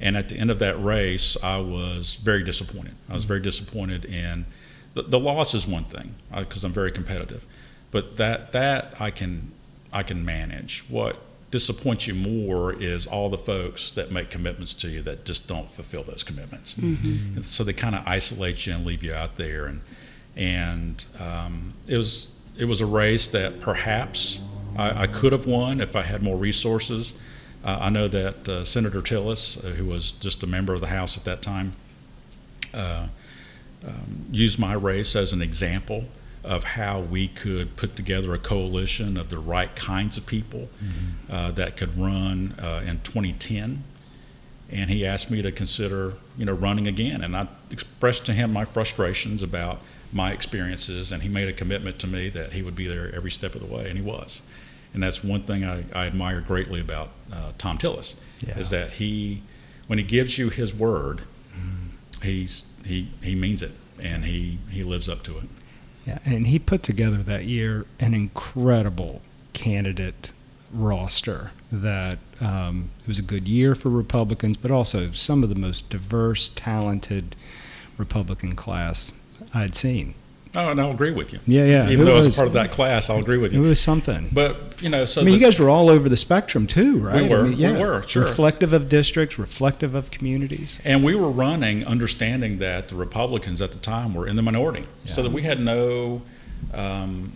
And 0.00 0.16
at 0.16 0.28
the 0.28 0.36
end 0.36 0.50
of 0.50 0.58
that 0.58 0.82
race, 0.82 1.36
I 1.42 1.58
was 1.58 2.16
very 2.16 2.42
disappointed. 2.42 2.94
I 3.08 3.14
was 3.14 3.24
very 3.24 3.40
disappointed 3.40 4.04
in 4.04 4.46
the, 4.94 5.02
the 5.02 5.18
loss 5.20 5.54
is 5.54 5.66
one 5.66 5.84
thing 5.84 6.14
uh, 6.32 6.40
because 6.40 6.64
I'm 6.64 6.72
very 6.72 6.90
competitive, 6.90 7.46
but 7.90 8.16
that 8.16 8.52
that 8.52 8.94
I 9.00 9.10
can 9.10 9.52
I 9.92 10.02
can 10.02 10.24
manage. 10.24 10.84
What 10.88 11.20
disappoints 11.50 12.06
you 12.06 12.14
more 12.14 12.72
is 12.72 13.06
all 13.06 13.30
the 13.30 13.38
folks 13.38 13.90
that 13.92 14.10
make 14.10 14.30
commitments 14.30 14.74
to 14.74 14.88
you 14.88 15.02
that 15.02 15.24
just 15.24 15.48
don't 15.48 15.70
fulfill 15.70 16.02
those 16.02 16.22
commitments. 16.22 16.74
Mm-hmm. 16.74 17.36
And 17.36 17.44
so 17.44 17.64
they 17.64 17.72
kind 17.72 17.94
of 17.94 18.06
isolate 18.06 18.66
you 18.66 18.74
and 18.74 18.84
leave 18.84 19.02
you 19.02 19.14
out 19.14 19.36
there. 19.36 19.66
And 19.66 19.82
and 20.36 21.04
um, 21.18 21.74
it 21.86 21.96
was 21.96 22.32
it 22.56 22.66
was 22.66 22.80
a 22.80 22.86
race 22.86 23.26
that 23.28 23.60
perhaps 23.60 24.40
I, 24.76 25.02
I 25.02 25.06
could 25.06 25.32
have 25.32 25.46
won 25.46 25.80
if 25.80 25.96
I 25.96 26.02
had 26.02 26.22
more 26.22 26.36
resources. 26.36 27.12
Uh, 27.64 27.78
I 27.80 27.90
know 27.90 28.08
that 28.08 28.48
uh, 28.48 28.64
Senator 28.64 29.00
Tillis, 29.00 29.64
uh, 29.64 29.70
who 29.70 29.86
was 29.86 30.12
just 30.12 30.42
a 30.42 30.46
member 30.46 30.74
of 30.74 30.80
the 30.80 30.88
House 30.88 31.16
at 31.16 31.24
that 31.24 31.42
time, 31.42 31.72
uh, 32.72 33.08
um, 33.86 34.26
used 34.30 34.58
my 34.58 34.74
race 34.74 35.16
as 35.16 35.32
an 35.32 35.42
example 35.42 36.04
of 36.44 36.64
how 36.64 37.00
we 37.00 37.28
could 37.28 37.76
put 37.76 37.96
together 37.96 38.32
a 38.34 38.38
coalition 38.38 39.16
of 39.16 39.28
the 39.28 39.38
right 39.38 39.74
kinds 39.76 40.16
of 40.16 40.24
people 40.26 40.68
uh, 41.30 41.50
that 41.52 41.76
could 41.76 41.98
run 41.98 42.54
uh, 42.58 42.82
in 42.86 43.00
2010. 43.00 43.82
And 44.70 44.90
he 44.90 45.04
asked 45.06 45.30
me 45.30 45.40
to 45.42 45.50
consider, 45.50 46.14
you 46.36 46.44
know, 46.44 46.52
running 46.52 46.86
again. 46.86 47.22
And 47.22 47.36
I 47.36 47.48
expressed 47.70 48.26
to 48.26 48.32
him 48.32 48.52
my 48.52 48.64
frustrations 48.64 49.42
about 49.42 49.80
my 50.12 50.32
experiences, 50.32 51.10
and 51.12 51.22
he 51.22 51.28
made 51.28 51.48
a 51.48 51.52
commitment 51.52 51.98
to 52.00 52.06
me 52.06 52.28
that 52.30 52.52
he 52.52 52.62
would 52.62 52.76
be 52.76 52.86
there 52.86 53.14
every 53.14 53.30
step 53.30 53.54
of 53.54 53.60
the 53.60 53.66
way, 53.74 53.88
and 53.88 53.98
he 53.98 54.04
was. 54.04 54.42
And 54.94 55.02
that's 55.02 55.22
one 55.24 55.42
thing 55.42 55.64
I, 55.64 55.84
I 55.92 56.06
admire 56.06 56.40
greatly 56.40 56.80
about 56.80 57.10
uh, 57.32 57.52
Thom 57.58 57.76
Tillis, 57.78 58.16
Yeah. 58.46 58.58
is 58.58 58.70
that 58.70 58.92
he, 58.92 59.42
when 59.86 59.98
he 59.98 60.04
gives 60.04 60.38
you 60.38 60.48
his 60.50 60.74
word, 60.74 61.22
he's 62.22 62.64
he 62.84 63.10
he 63.22 63.34
means 63.34 63.62
it, 63.62 63.72
and 64.02 64.24
he 64.24 64.58
he 64.70 64.82
lives 64.82 65.08
up 65.08 65.22
to 65.24 65.38
it. 65.38 65.44
Yeah, 66.08 66.20
and 66.24 66.46
he 66.46 66.58
put 66.58 66.82
together 66.82 67.18
that 67.18 67.44
year 67.44 67.84
an 68.00 68.14
incredible 68.14 69.20
candidate 69.52 70.32
roster 70.72 71.50
that 71.70 72.18
um, 72.40 72.88
it 73.02 73.08
was 73.08 73.18
a 73.18 73.22
good 73.22 73.46
year 73.46 73.74
for 73.74 73.90
Republicans, 73.90 74.56
but 74.56 74.70
also 74.70 75.12
some 75.12 75.42
of 75.42 75.50
the 75.50 75.54
most 75.54 75.90
diverse, 75.90 76.48
talented 76.48 77.36
Republican 77.98 78.54
class 78.54 79.12
I'd 79.52 79.74
seen. 79.74 80.14
Oh, 80.54 80.70
and 80.70 80.80
I'll 80.80 80.90
agree 80.90 81.10
with 81.12 81.32
you. 81.32 81.40
Yeah, 81.46 81.64
yeah. 81.64 81.90
Even 81.90 82.00
it 82.00 82.04
though 82.06 82.12
I 82.12 82.16
was, 82.16 82.26
was 82.26 82.36
part 82.36 82.48
of 82.48 82.54
that 82.54 82.70
class, 82.70 83.10
I'll 83.10 83.18
agree 83.18 83.36
with 83.36 83.52
you. 83.52 83.62
it 83.62 83.68
was 83.68 83.80
something. 83.80 84.28
But 84.32 84.80
you 84.80 84.88
know, 84.88 85.04
so 85.04 85.20
I 85.20 85.24
mean, 85.24 85.34
the- 85.34 85.38
you 85.40 85.44
guys 85.44 85.58
were 85.58 85.68
all 85.68 85.90
over 85.90 86.08
the 86.08 86.16
spectrum 86.16 86.66
too, 86.66 86.98
right? 86.98 87.22
We 87.22 87.28
were, 87.28 87.40
I 87.40 87.42
mean, 87.48 87.58
we 87.76 87.80
were, 87.80 88.02
sure. 88.02 88.24
Reflective 88.24 88.72
of 88.72 88.88
districts, 88.88 89.38
reflective 89.38 89.94
of 89.94 90.10
communities. 90.10 90.80
And 90.84 91.04
we 91.04 91.14
were 91.14 91.30
running, 91.30 91.84
understanding 91.84 92.58
that 92.58 92.88
the 92.88 92.96
Republicans 92.96 93.60
at 93.60 93.72
the 93.72 93.78
time 93.78 94.14
were 94.14 94.26
in 94.26 94.36
the 94.36 94.42
minority, 94.42 94.84
so 95.04 95.22
that 95.22 95.32
we 95.32 95.42
had 95.42 95.60
no, 95.60 96.22
um, 96.72 97.32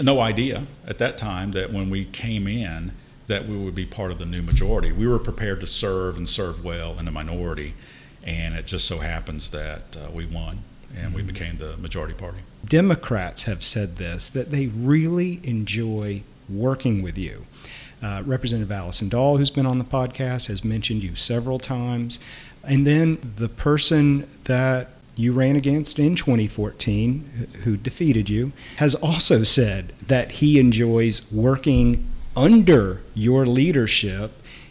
no 0.00 0.20
idea 0.20 0.66
at 0.86 0.98
that 0.98 1.18
time 1.18 1.52
that 1.52 1.72
when 1.72 1.90
we 1.90 2.04
came 2.04 2.46
in, 2.46 2.92
that 3.26 3.46
we 3.46 3.56
would 3.56 3.74
be 3.74 3.84
part 3.84 4.10
of 4.10 4.18
the 4.18 4.24
new 4.24 4.42
majority. 4.42 4.92
We 4.92 5.06
were 5.06 5.18
prepared 5.18 5.60
to 5.60 5.66
serve 5.66 6.16
and 6.16 6.28
serve 6.28 6.64
well 6.64 6.98
in 6.98 7.04
the 7.04 7.10
minority, 7.10 7.74
and 8.22 8.54
it 8.54 8.66
just 8.66 8.86
so 8.86 8.98
happens 8.98 9.50
that 9.50 9.96
uh, 9.96 10.10
we 10.10 10.24
won 10.24 10.62
and 10.96 11.14
we 11.14 11.22
became 11.22 11.56
the 11.58 11.76
majority 11.76 12.14
party. 12.14 12.38
Democrats 12.64 13.44
have 13.44 13.62
said 13.62 13.96
this 13.96 14.30
that 14.30 14.50
they 14.50 14.66
really 14.66 15.40
enjoy 15.44 16.22
working 16.48 17.02
with 17.02 17.18
you. 17.18 17.44
Uh, 18.02 18.22
Representative 18.24 18.70
Allison 18.70 19.10
Dahle, 19.10 19.38
who's 19.38 19.50
been 19.50 19.66
on 19.66 19.78
the 19.78 19.84
podcast, 19.84 20.46
has 20.46 20.64
mentioned 20.64 21.02
you 21.02 21.14
several 21.14 21.58
times. 21.58 22.20
And 22.62 22.86
then 22.86 23.18
the 23.36 23.48
person 23.48 24.28
that 24.44 24.90
you 25.16 25.32
ran 25.32 25.56
against 25.56 25.98
in 25.98 26.14
2014, 26.14 27.48
who 27.64 27.76
defeated 27.76 28.30
you, 28.30 28.52
has 28.76 28.94
also 28.94 29.42
said 29.42 29.92
that 30.06 30.32
he 30.32 30.60
enjoys 30.60 31.30
working 31.32 32.08
under 32.36 33.02
your 33.14 33.44
leadership 33.44 34.30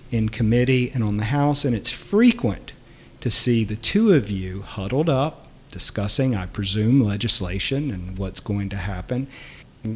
in 0.09 0.29
committee 0.29 0.89
and 0.93 1.03
on 1.03 1.17
the 1.17 1.25
House. 1.25 1.65
And 1.65 1.75
it's 1.75 1.91
frequent 1.91 2.73
to 3.19 3.29
see 3.29 3.65
the 3.65 3.75
two 3.75 4.13
of 4.13 4.29
you 4.29 4.61
huddled 4.61 5.09
up 5.09 5.46
discussing, 5.77 6.35
I 6.35 6.47
presume, 6.47 7.03
legislation 7.03 7.91
and 7.91 8.17
what's 8.17 8.39
going 8.39 8.69
to 8.69 8.75
happen. 8.77 9.27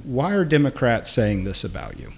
Why 0.03 0.33
are 0.33 0.45
Democrats 0.45 1.09
saying 1.09 1.43
this 1.43 1.63
about 1.63 1.99
you? 1.99 2.13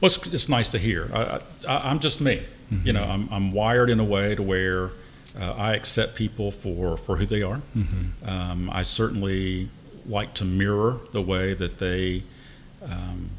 Well, 0.00 0.06
it's, 0.06 0.24
it's 0.28 0.48
nice 0.48 0.70
to 0.70 0.78
hear. 0.78 1.10
I, 1.12 1.40
I, 1.68 1.90
I'm 1.90 1.98
just 1.98 2.20
me. 2.20 2.44
You 2.84 2.92
know, 2.92 3.02
I'm, 3.02 3.28
I'm 3.32 3.50
wired 3.50 3.90
in 3.90 3.98
a 3.98 4.04
way 4.04 4.36
to 4.36 4.42
where 4.44 4.92
uh, 5.36 5.54
I 5.56 5.74
accept 5.74 6.14
people 6.14 6.52
for, 6.52 6.96
for 6.96 7.16
who 7.16 7.26
they 7.26 7.42
are. 7.42 7.60
Um, 8.24 8.70
I 8.72 8.82
certainly 8.82 9.68
like 10.06 10.32
to 10.34 10.44
mirror 10.44 11.00
the 11.10 11.20
way 11.20 11.54
that 11.54 11.78
they, 11.78 12.22
um, 12.80 13.30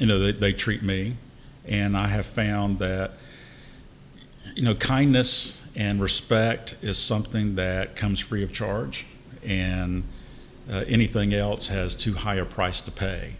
you 0.00 0.06
know, 0.06 0.18
they, 0.18 0.32
they 0.32 0.52
treat 0.52 0.82
me. 0.82 1.14
And 1.64 1.96
I 1.96 2.08
have 2.08 2.26
found 2.26 2.80
that, 2.80 3.12
you 4.56 4.64
know, 4.64 4.74
kindness 4.74 5.59
and 5.80 5.98
respect 5.98 6.76
is 6.82 6.98
something 6.98 7.54
that 7.54 7.96
comes 7.96 8.20
free 8.20 8.42
of 8.42 8.52
charge. 8.52 9.06
And 9.42 10.04
uh, 10.70 10.84
anything 10.86 11.32
else 11.32 11.68
has 11.68 11.94
too 11.94 12.12
high 12.12 12.34
a 12.34 12.44
price 12.44 12.82
to 12.82 12.90
pay. 12.90 13.36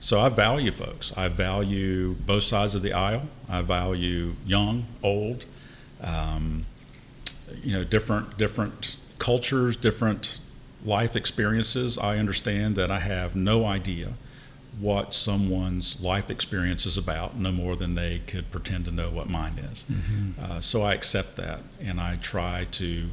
So 0.00 0.18
I 0.18 0.30
value 0.30 0.70
folks. 0.70 1.12
I 1.18 1.28
value 1.28 2.14
both 2.14 2.44
sides 2.44 2.74
of 2.74 2.80
the 2.80 2.94
aisle. 2.94 3.24
I 3.46 3.60
value 3.60 4.36
young, 4.46 4.86
old, 5.02 5.44
um, 6.00 6.64
you 7.62 7.72
know, 7.72 7.84
different 7.84 8.38
different 8.38 8.96
cultures, 9.18 9.76
different 9.76 10.40
life 10.82 11.14
experiences. 11.14 11.98
I 11.98 12.16
understand 12.16 12.74
that 12.76 12.90
I 12.90 13.00
have 13.00 13.36
no 13.36 13.66
idea 13.66 14.14
what 14.80 15.14
someone's 15.14 16.00
life 16.00 16.30
experience 16.30 16.86
is 16.86 16.96
about, 16.96 17.36
no 17.36 17.52
more 17.52 17.76
than 17.76 17.94
they 17.94 18.20
could 18.26 18.50
pretend 18.50 18.84
to 18.86 18.90
know 18.90 19.10
what 19.10 19.28
mine 19.28 19.58
is. 19.58 19.84
Uh, 20.40 20.60
so 20.60 20.82
I 20.82 20.94
accept 20.94 21.36
that, 21.36 21.60
and 21.80 22.00
I 22.00 22.16
try 22.16 22.66
to 22.72 23.08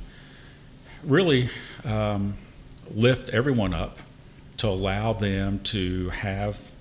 really 1.04 1.50
um, 1.84 2.36
lift 2.94 3.30
everyone 3.30 3.74
up 3.74 4.00
to 4.58 4.68
allow 4.68 5.14
them 5.14 5.60
to 5.60 6.10
have 6.10 6.72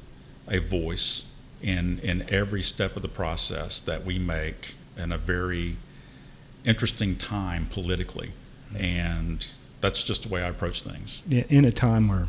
a 0.49 0.59
voice 0.59 1.25
in 1.61 1.99
in 2.01 2.25
every 2.29 2.63
step 2.63 2.97
of 2.97 3.03
the 3.03 3.09
process 3.09 3.81
that 3.81 4.05
we 4.05 4.19
make 4.19 4.75
in 4.97 5.13
a 5.13 5.19
very 5.19 5.77
interesting 6.65 7.17
time 7.17 7.67
politically, 7.67 8.33
and 8.77 9.47
that's 9.81 10.03
just 10.03 10.23
the 10.25 10.29
way 10.29 10.43
I 10.43 10.49
approach 10.49 10.83
things. 10.83 11.23
In 11.29 11.65
a 11.65 11.73
time 11.73 12.09
where 12.09 12.29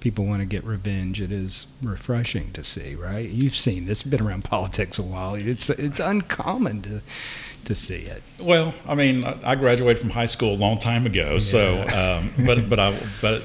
people 0.00 0.24
want 0.24 0.40
to 0.40 0.46
get 0.46 0.64
revenge, 0.64 1.20
it 1.20 1.32
is 1.32 1.66
refreshing 1.82 2.52
to 2.52 2.62
see, 2.64 2.94
right? 2.94 3.28
You've 3.28 3.56
seen 3.56 3.86
this, 3.86 4.02
been 4.02 4.24
around 4.24 4.44
politics 4.44 4.98
a 4.98 5.02
while. 5.02 5.34
It's 5.34 5.68
it's 5.70 5.98
uncommon 6.00 6.82
to 6.82 7.02
to 7.64 7.74
see 7.74 7.96
it. 8.02 8.22
Well, 8.38 8.72
I 8.86 8.94
mean, 8.94 9.24
I 9.24 9.54
graduated 9.56 10.00
from 10.00 10.10
high 10.10 10.26
school 10.26 10.54
a 10.54 10.56
long 10.56 10.78
time 10.78 11.04
ago, 11.06 11.38
so 11.38 11.82
um, 11.82 12.46
but 12.46 12.68
but 12.68 12.78
I 12.80 12.98
but 13.20 13.44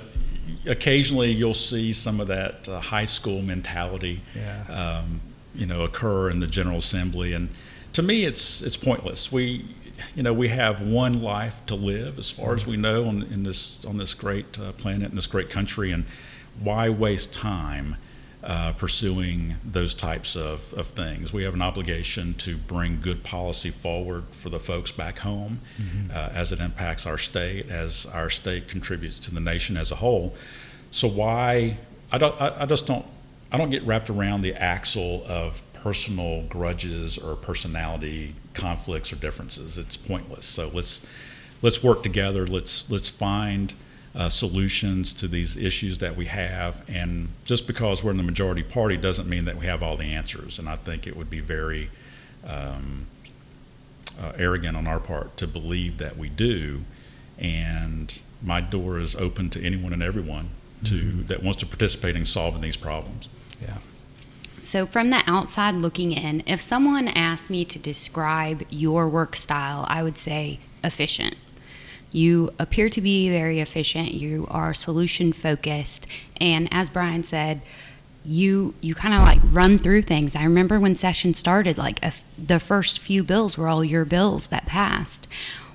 occasionally 0.65 1.31
you'll 1.31 1.53
see 1.53 1.91
some 1.93 2.19
of 2.19 2.27
that 2.27 2.67
uh, 2.69 2.79
high 2.79 3.05
school 3.05 3.41
mentality, 3.41 4.21
Yeah. 4.35 4.63
um, 5.03 5.21
you 5.55 5.65
know, 5.65 5.81
occur 5.83 6.29
in 6.29 6.39
the 6.39 6.47
General 6.47 6.77
Assembly, 6.77 7.33
and 7.33 7.49
to 7.93 8.01
me, 8.01 8.25
it's 8.25 8.61
it's 8.61 8.77
pointless. 8.77 9.31
We, 9.31 9.65
you 10.15 10.23
know, 10.23 10.33
we 10.33 10.47
have 10.49 10.81
one 10.81 11.21
life 11.21 11.63
to 11.67 11.75
live, 11.75 12.17
as 12.17 12.31
far 12.31 12.55
as 12.55 12.65
we 12.65 12.75
know, 12.77 13.05
on 13.05 13.23
in 13.23 13.43
this 13.43 13.83
on 13.85 13.97
this 13.97 14.13
great 14.13 14.59
uh, 14.59 14.71
planet 14.71 15.09
in 15.09 15.15
this 15.15 15.27
great 15.27 15.49
country, 15.49 15.91
and 15.91 16.05
why 16.59 16.89
waste 16.89 17.33
time? 17.33 17.97
Uh, 18.45 18.73
pursuing 18.73 19.55
those 19.63 19.93
types 19.93 20.35
of, 20.35 20.73
of 20.73 20.87
things. 20.87 21.31
We 21.31 21.43
have 21.43 21.53
an 21.53 21.61
obligation 21.61 22.33
to 22.39 22.57
bring 22.57 22.99
good 22.99 23.23
policy 23.23 23.69
forward 23.69 24.25
for 24.31 24.49
the 24.49 24.59
folks 24.59 24.91
back 24.91 25.19
home 25.19 25.61
uh, 26.13 26.29
as 26.33 26.51
it 26.51 26.59
impacts 26.59 27.05
our 27.05 27.17
state, 27.17 27.69
as 27.69 28.05
our 28.07 28.29
state 28.29 28.67
contributes 28.67 29.17
to 29.19 29.33
the 29.33 29.39
nation 29.39 29.77
as 29.77 29.91
a 29.91 29.95
whole. 29.95 30.35
So 30.91 31.07
why 31.07 31.77
I 32.11 32.17
don't 32.17 32.39
I, 32.41 32.63
I 32.63 32.65
just 32.65 32.85
don't 32.85 33.05
I 33.49 33.55
don't 33.55 33.69
get 33.69 33.83
wrapped 33.83 34.09
around 34.09 34.41
the 34.41 34.53
axle 34.55 35.23
of 35.25 35.61
personal 35.73 36.43
grudges 36.43 37.17
or 37.17 37.37
personality 37.37 38.35
conflicts 38.53 39.13
or 39.13 39.15
differences. 39.15 39.77
It's 39.77 39.95
pointless. 39.95 40.45
So 40.45 40.69
let's 40.73 41.05
let's 41.61 41.81
work 41.81 42.03
together. 42.03 42.45
Let's 42.45 42.89
let's 42.91 43.09
find 43.09 43.73
uh, 44.15 44.29
solutions 44.29 45.11
to 45.13 45.27
these 45.27 45.57
issues 45.57 45.97
that 45.99 46.15
we 46.15 46.25
have. 46.25 46.87
And 46.87 47.29
just 47.45 47.67
because 47.67 48.03
we're 48.03 48.11
in 48.11 48.17
the 48.17 48.23
majority 48.23 48.63
party 48.63 48.97
doesn't 48.97 49.27
mean 49.27 49.45
that 49.45 49.57
we 49.57 49.65
have 49.65 49.81
all 49.81 49.97
the 49.97 50.13
answers. 50.13 50.59
And 50.59 50.69
I 50.69 50.75
think 50.75 51.07
it 51.07 51.15
would 51.15 51.29
be 51.29 51.39
very 51.39 51.89
um, 52.45 53.07
uh, 54.21 54.33
arrogant 54.37 54.77
on 54.77 54.85
our 54.85 54.99
part 54.99 55.35
to 55.37 55.47
believe 55.47 55.97
that 55.97 56.17
we 56.17 56.29
do. 56.29 56.81
And 57.39 58.21
my 58.41 58.61
door 58.61 58.99
is 58.99 59.15
open 59.15 59.49
to 59.51 59.63
anyone 59.63 59.93
and 59.93 60.03
everyone 60.03 60.49
to 60.85 61.23
that 61.23 61.41
wants 61.41 61.59
to 61.61 61.65
participate 61.65 62.15
in 62.15 62.25
solving 62.25 62.61
these 62.61 62.77
problems. 62.77 63.29
Yeah. 63.61 63.77
So, 64.59 64.85
from 64.85 65.09
the 65.09 65.21
outside 65.27 65.75
looking 65.75 66.13
in, 66.13 66.43
if 66.45 66.61
someone 66.61 67.07
asked 67.09 67.49
me 67.49 67.65
to 67.65 67.79
describe 67.79 68.63
your 68.69 69.09
work 69.09 69.35
style, 69.35 69.85
I 69.89 70.03
would 70.03 70.17
say 70.17 70.59
efficient. 70.83 71.35
You 72.13 72.53
appear 72.59 72.89
to 72.89 73.01
be 73.01 73.29
very 73.29 73.59
efficient. 73.59 74.13
You 74.13 74.47
are 74.49 74.73
solution 74.73 75.33
focused. 75.33 76.07
And 76.39 76.69
as 76.71 76.87
Brian 76.87 77.23
said, 77.23 77.61
you 78.23 78.73
you 78.79 78.95
kind 78.95 79.13
of 79.13 79.21
like 79.21 79.39
run 79.51 79.79
through 79.79 80.03
things. 80.03 80.35
I 80.35 80.43
remember 80.43 80.79
when 80.79 80.95
session 80.95 81.33
started, 81.33 81.77
like 81.77 81.99
the 82.37 82.59
first 82.59 82.99
few 82.99 83.23
bills 83.23 83.57
were 83.57 83.67
all 83.67 83.83
your 83.83 84.05
bills 84.05 84.47
that 84.47 84.65
passed. 84.65 85.27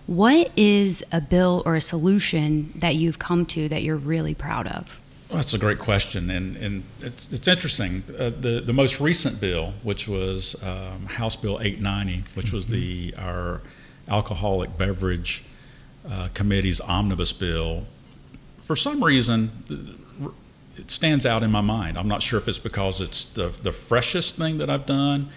What 0.07 0.51
is 0.57 1.05
a 1.13 1.21
bill 1.21 1.63
or 1.67 1.77
a 1.77 1.83
solution 1.83 2.73
that 2.77 2.95
you've 2.95 3.19
come 3.19 3.45
to 3.47 3.69
that 3.69 3.83
you're 3.83 3.97
really 3.97 4.33
proud 4.33 4.67
of? 4.67 5.03
Well, 5.29 5.37
that's 5.37 5.53
a 5.53 5.59
great 5.59 5.79
question, 5.79 6.31
and, 6.31 6.57
and 6.57 6.85
it's, 7.03 7.31
it's 7.31 7.47
interesting. 7.47 8.03
Uh, 8.19 8.31
the 8.31 8.63
the 8.65 8.73
most 8.73 8.99
recent 8.99 9.39
bill, 9.41 9.75
which 9.83 10.09
was 10.09 10.57
um, 10.63 11.05
House 11.05 11.37
Bill 11.37 11.61
890, 11.61 12.25
which 12.33 12.51
was 12.51 12.69
the 12.69 13.15
our 13.19 13.61
alcoholic 14.09 14.79
beverage 14.79 15.45
uh, 16.11 16.29
committee's 16.35 16.81
omnibus 16.81 17.33
bill, 17.33 17.87
for 18.59 18.77
some 18.77 19.03
reason 19.03 19.99
it 20.77 20.91
stands 20.91 21.27
out 21.27 21.43
in 21.43 21.51
my 21.51 21.61
mind. 21.61 21.99
I'm 21.99 22.09
not 22.09 22.23
sure 22.23 22.39
if 22.39 22.49
it's 22.49 22.59
because 22.59 23.01
it's 23.01 23.25
the 23.25 23.49
the 23.49 23.73
freshest 23.73 24.37
thing 24.37 24.59
that 24.59 24.71
I've 24.71 24.87
done, 24.87 25.29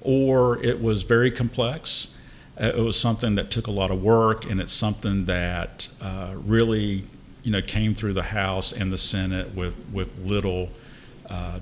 or 0.00 0.58
it 0.66 0.80
was 0.80 1.02
very 1.02 1.30
complex. 1.30 2.14
Uh, 2.60 2.72
it 2.76 2.82
was 2.82 2.98
something 2.98 3.36
that 3.36 3.50
took 3.50 3.66
a 3.66 3.70
lot 3.70 3.90
of 3.90 4.02
work, 4.02 4.44
and 4.44 4.60
it's 4.60 4.72
something 4.72 5.24
that 5.24 5.88
uh, 6.00 6.34
really 6.36 7.04
you 7.42 7.50
know, 7.50 7.62
came 7.62 7.94
through 7.94 8.12
the 8.12 8.22
House 8.22 8.72
and 8.72 8.92
the 8.92 8.98
Senate 8.98 9.54
with 9.54 9.76
with 9.92 10.16
little 10.18 10.70
uh, 11.28 11.60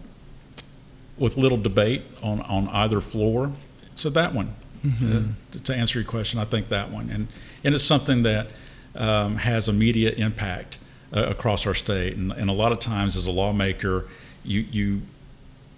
with 1.17 1.37
little 1.37 1.59
debate 1.59 2.03
on 2.23 2.41
on 2.43 2.69
either 2.69 3.01
floor. 3.01 3.53
So 3.95 4.11
that 4.11 4.33
one, 4.33 4.55
mm-hmm. 4.85 5.17
uh, 5.17 5.59
to 5.65 5.75
answer 5.75 5.99
your 5.99 6.09
question, 6.09 6.41
I 6.41 6.45
think 6.45 6.69
that 6.69 6.91
one, 6.91 7.11
and 7.11 7.29
and 7.69 7.75
it's 7.75 7.85
something 7.85 8.23
that 8.23 8.47
um, 8.95 9.37
has 9.37 9.69
immediate 9.69 10.19
impact 10.19 10.79
uh, 11.15 11.25
across 11.25 11.67
our 11.67 11.75
state. 11.75 12.17
And, 12.17 12.33
and 12.33 12.49
a 12.49 12.53
lot 12.55 12.73
of 12.73 12.79
times, 12.79 13.15
as 13.15 13.27
a 13.27 13.31
lawmaker, 13.31 14.07
you 14.43 14.61
you 14.73 15.03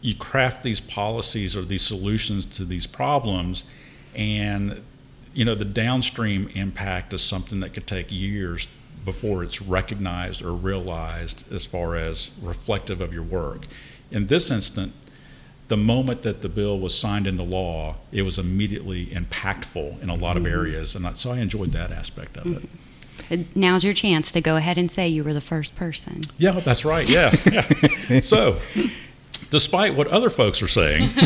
you 0.00 0.14
craft 0.14 0.62
these 0.62 0.81
policies 0.81 1.57
or 1.57 1.62
these 1.62 1.83
solutions 1.83 2.46
to 2.46 2.64
these 2.64 2.87
problems, 2.87 3.64
and 4.14 4.85
you 5.35 5.44
know 5.44 5.57
the 5.57 5.64
downstream 5.64 6.46
impact 6.55 7.12
is 7.12 7.22
something 7.22 7.59
that 7.59 7.74
could 7.74 7.88
take 7.88 8.07
years 8.12 8.68
before 9.05 9.42
it's 9.42 9.61
recognized 9.61 10.44
or 10.44 10.53
realized 10.53 11.53
as 11.53 11.64
far 11.66 11.96
as 11.96 12.31
reflective 12.40 13.00
of 13.00 13.12
your 13.12 13.24
work. 13.24 13.66
In 14.12 14.29
this 14.29 14.48
instant, 14.48 14.92
the 15.70 15.76
moment 15.76 16.22
that 16.22 16.42
the 16.42 16.48
bill 16.48 16.78
was 16.80 16.98
signed 16.98 17.28
into 17.28 17.44
law, 17.44 17.94
it 18.11 18.22
was 18.22 18.40
immediately 18.40 19.06
impactful 19.06 20.02
in 20.02 20.11
a 20.11 20.14
lot 20.14 20.37
of 20.37 20.42
mm-hmm. 20.42 20.52
areas, 20.52 20.96
and 20.96 21.16
so 21.16 21.30
I 21.30 21.38
enjoyed 21.38 21.70
that 21.70 21.92
aspect 21.92 22.37
of 22.37 22.46
it. 22.48 22.68
Mm-hmm. 23.30 23.61
Now's 23.61 23.85
your 23.85 23.94
chance 23.94 24.33
to 24.33 24.40
go 24.40 24.56
ahead 24.56 24.76
and 24.76 24.90
say 24.90 25.06
you 25.06 25.22
were 25.22 25.33
the 25.33 25.40
first 25.40 25.76
person. 25.76 26.22
Yeah, 26.38 26.59
that's 26.59 26.85
right. 26.85 27.09
Yeah. 27.09 27.33
yeah. 27.52 28.20
so, 28.22 28.59
despite 29.50 29.94
what 29.94 30.09
other 30.09 30.28
folks 30.28 30.61
are 30.61 30.68
saying, 30.68 31.11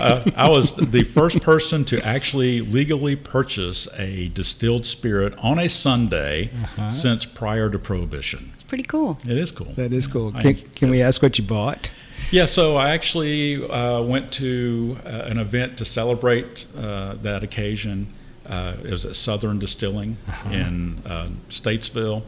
uh, 0.00 0.24
I 0.34 0.48
was 0.48 0.74
the 0.74 1.04
first 1.04 1.42
person 1.42 1.84
to 1.86 2.02
actually 2.02 2.62
legally 2.62 3.14
purchase 3.14 3.86
a 3.98 4.28
distilled 4.28 4.86
spirit 4.86 5.34
on 5.36 5.58
a 5.58 5.68
Sunday 5.68 6.48
uh-huh. 6.62 6.88
since 6.88 7.26
prior 7.26 7.68
to 7.68 7.78
Prohibition. 7.78 8.52
It's 8.54 8.62
pretty 8.62 8.84
cool. 8.84 9.18
It 9.28 9.36
is 9.36 9.52
cool. 9.52 9.72
That 9.74 9.92
is 9.92 10.06
cool. 10.06 10.32
Can, 10.32 10.54
can 10.54 10.88
we 10.88 11.02
ask 11.02 11.22
what 11.22 11.36
you 11.36 11.44
bought? 11.44 11.90
Yeah, 12.32 12.46
so 12.46 12.78
I 12.78 12.92
actually 12.92 13.62
uh, 13.62 14.00
went 14.00 14.32
to 14.34 14.96
uh, 15.04 15.24
an 15.26 15.38
event 15.38 15.76
to 15.76 15.84
celebrate 15.84 16.66
uh, 16.74 17.16
that 17.20 17.44
occasion. 17.44 18.06
Uh, 18.46 18.76
it 18.82 18.90
was 18.90 19.04
at 19.04 19.16
Southern 19.16 19.58
Distilling 19.58 20.16
uh-huh. 20.26 20.50
in 20.50 21.02
uh, 21.04 21.28
Statesville, 21.50 22.22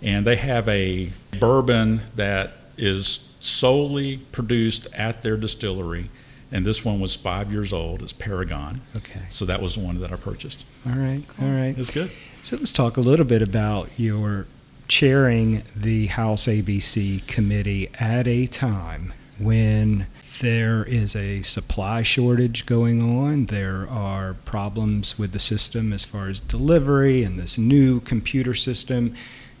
and 0.00 0.26
they 0.26 0.36
have 0.36 0.66
a 0.70 1.12
bourbon 1.38 2.00
that 2.16 2.54
is 2.78 3.28
solely 3.40 4.16
produced 4.32 4.86
at 4.94 5.22
their 5.22 5.36
distillery. 5.36 6.08
And 6.50 6.64
this 6.64 6.82
one 6.82 6.98
was 6.98 7.14
five 7.14 7.52
years 7.52 7.74
old. 7.74 8.02
It's 8.02 8.14
Paragon. 8.14 8.80
Okay. 8.96 9.24
So 9.28 9.44
that 9.44 9.60
was 9.60 9.74
the 9.74 9.80
one 9.80 10.00
that 10.00 10.10
I 10.10 10.16
purchased. 10.16 10.64
All 10.86 10.96
right. 10.96 11.22
All 11.42 11.48
right. 11.48 11.74
It's 11.76 11.90
good. 11.90 12.10
So 12.42 12.56
let's 12.56 12.72
talk 12.72 12.96
a 12.96 13.02
little 13.02 13.26
bit 13.26 13.42
about 13.42 13.90
your 13.98 14.46
chairing 14.88 15.62
the 15.76 16.06
House 16.06 16.46
ABC 16.46 17.26
committee 17.26 17.90
at 18.00 18.26
a 18.26 18.46
time 18.46 19.12
when 19.44 20.06
there 20.40 20.84
is 20.84 21.14
a 21.14 21.42
supply 21.42 22.02
shortage 22.02 22.66
going 22.66 23.02
on. 23.02 23.46
There 23.46 23.88
are 23.88 24.34
problems 24.44 25.18
with 25.18 25.32
the 25.32 25.38
system 25.38 25.92
as 25.92 26.04
far 26.04 26.28
as 26.28 26.40
delivery 26.40 27.22
and 27.22 27.38
this 27.38 27.58
new 27.58 28.00
computer 28.00 28.54
system 28.54 29.14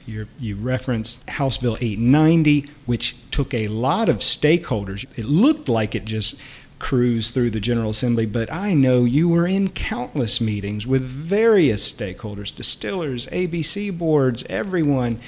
you 0.06 0.26
you 0.38 0.56
referenced 0.56 1.28
House 1.30 1.58
Bill 1.58 1.76
890, 1.80 2.68
which 2.86 3.16
took 3.30 3.54
a 3.54 3.68
lot 3.68 4.08
of 4.08 4.18
stakeholders. 4.18 5.06
It 5.18 5.26
looked 5.26 5.68
like 5.68 5.94
it 5.94 6.04
just 6.04 6.40
cruised 6.78 7.32
through 7.32 7.50
the 7.50 7.60
General 7.60 7.90
Assembly, 7.90 8.26
but 8.26 8.52
I 8.52 8.74
know 8.74 9.04
you 9.04 9.28
were 9.28 9.46
in 9.46 9.70
countless 9.70 10.40
meetings 10.40 10.86
with 10.86 11.02
various 11.02 11.90
stakeholders, 11.90 12.54
distillers, 12.54 13.28
ABC 13.28 13.96
boards, 13.96 14.44
everyone. 14.48 15.20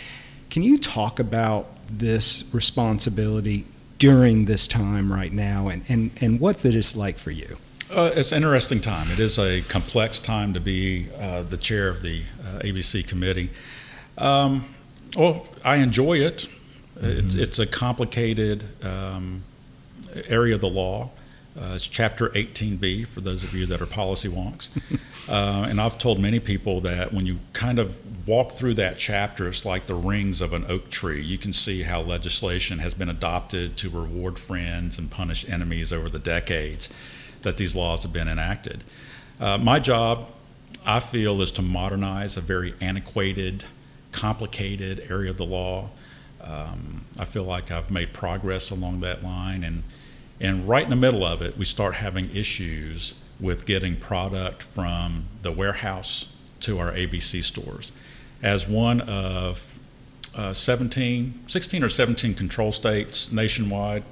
Can 0.51 0.65
you 0.65 0.79
talk 0.79 1.21
about 1.21 1.69
this 1.87 2.53
responsibility 2.53 3.67
during 3.99 4.45
this 4.47 4.67
time 4.67 5.13
right 5.13 5.33
now 5.33 5.69
and, 5.69 5.85
and, 5.89 6.11
and 6.21 6.41
what 6.41 6.63
that 6.63 6.75
is 6.75 6.97
like 6.97 7.19
for 7.19 7.31
you? 7.31 7.57
Uh, 7.91 8.11
it's 8.15 8.33
an 8.33 8.39
interesting 8.39 8.81
time. 8.81 9.11
It 9.11 9.21
is 9.21 9.39
a 9.39 9.61
complex 9.63 10.19
time 10.19 10.53
to 10.55 10.61
be 10.61 11.09
uh, 11.19 11.43
the 11.43 11.57
chair 11.57 11.89
of 11.89 12.03
the 12.03 12.23
uh, 12.41 12.61
ABC 12.61 13.07
committee. 13.07 13.51
Um, 14.19 14.75
well, 15.17 15.47
I 15.65 15.77
enjoy 15.77 16.19
it. 16.19 16.49
Mm-hmm. 16.97 17.07
It's, 17.07 17.35
it's, 17.35 17.59
a 17.59 17.67
complicated 17.67 18.65
um, 18.85 19.43
area 20.27 20.55
of 20.55 20.61
the 20.61 20.69
law. 20.69 21.11
Uh, 21.57 21.75
it's 21.75 21.87
Chapter 21.87 22.31
18B 22.31 23.07
for 23.07 23.21
those 23.21 23.45
of 23.45 23.55
you 23.55 23.65
that 23.67 23.81
are 23.81 23.87
policy 23.87 24.29
wonks. 24.29 24.71
uh, 25.29 25.67
and 25.69 25.81
I've 25.81 25.99
told 25.99 26.19
many 26.19 26.41
people 26.41 26.81
that 26.81 27.13
when 27.13 27.27
you 27.27 27.39
kind 27.53 27.79
of 27.79 28.27
walk 28.27 28.51
through 28.51 28.75
that 28.75 28.99
chapter, 28.99 29.47
it's 29.49 29.65
like 29.65 29.87
the 29.87 29.95
rings 29.95 30.41
of 30.41 30.53
an 30.53 30.65
oak 30.69 30.91
tree. 30.91 31.23
You 31.23 31.39
can 31.39 31.53
see 31.53 31.83
how 31.83 32.01
legislation 32.01 32.81
has 32.81 32.93
been 32.93 33.09
adopted 33.09 33.77
to 33.79 33.89
reward 33.89 34.39
friends 34.39 34.99
and 34.99 35.11
punish 35.11 35.49
enemies 35.49 35.93
over 35.93 36.09
the 36.09 36.19
decades 36.19 36.89
that 37.43 37.57
these 37.57 37.77
laws 37.77 38.03
have 38.03 38.13
been 38.13 38.29
enacted. 38.29 38.83
Uh, 39.39 39.59
my 39.59 39.79
job, 39.79 40.31
I 40.85 40.99
feel, 40.99 41.41
is 41.41 41.53
to 41.53 41.63
modernize 41.63 42.37
a 42.37 42.41
very 42.41 42.75
antiquated 42.81 43.65
complicated 44.15 45.05
area 45.11 45.31
of 45.31 45.37
the 45.37 45.45
law. 45.45 45.91
Um, 46.41 47.05
I 47.19 47.25
feel 47.25 47.43
like 47.45 47.71
I've 47.71 47.91
made 47.91 48.13
progress 48.13 48.71
along 48.71 49.01
that 49.01 49.25
line, 49.25 49.65
and 49.65 49.83
and 50.41 50.69
right 50.69 50.85
in 50.85 50.91
the 50.91 50.97
middle 50.97 51.25
of 51.25 51.43
it, 51.43 51.57
we 51.57 51.65
start 51.65 51.97
having 51.97 52.35
issues 52.35 53.15
with 53.41 53.67
getting 53.67 53.97
product 53.97 54.63
from 54.63 55.25
the 55.43 55.53
warehouse 55.53 56.35
to 56.61 56.79
our 56.79 56.93
ABC 56.93 57.43
stores. 57.43 57.93
As 58.43 58.69
one 58.69 59.01
of 59.03 59.79
uh, 60.37 60.53
17, 60.53 61.45
16 61.47 61.85
or 61.85 61.89
17 61.89 62.35
control 62.35 62.73
states 62.73 63.33
nationwide, 63.33 64.03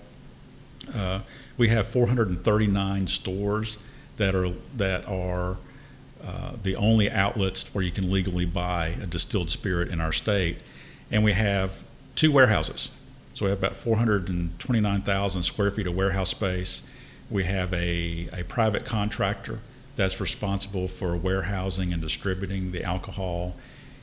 uh, 0.95 1.21
we 1.57 1.69
have 1.69 1.87
439 1.87 3.07
stores 3.07 3.79
that 4.17 4.35
are 4.35 4.51
that 4.77 5.07
are 5.07 5.57
uh, 6.25 6.53
the 6.63 6.77
only 6.77 7.11
outlets 7.11 7.75
where 7.75 7.83
you 7.83 7.91
can 7.91 8.11
legally 8.11 8.47
buy 8.47 8.89
a 9.03 9.07
distilled 9.07 9.51
spirit 9.51 9.89
in 9.89 10.01
our 10.01 10.13
state. 10.13 10.59
And 11.11 11.25
we 11.25 11.33
have 11.33 11.83
two 12.15 12.31
warehouses. 12.31 12.91
So 13.35 13.47
we 13.47 13.51
have 13.51 13.59
about 13.59 13.77
429,000 13.77 15.43
square 15.43 15.71
feet 15.71 15.87
of 15.87 15.95
warehouse 15.95 16.31
space. 16.31 16.83
We 17.31 17.45
have 17.45 17.73
a, 17.73 18.29
a 18.33 18.45
private 18.45 18.85
contractor 18.85 19.61
that's 19.97 20.21
responsible 20.21 20.89
for 20.89 21.17
warehousing 21.17 21.93
and 21.93 22.03
distributing 22.03 22.73
the 22.73 22.85
alcohol. 22.85 23.55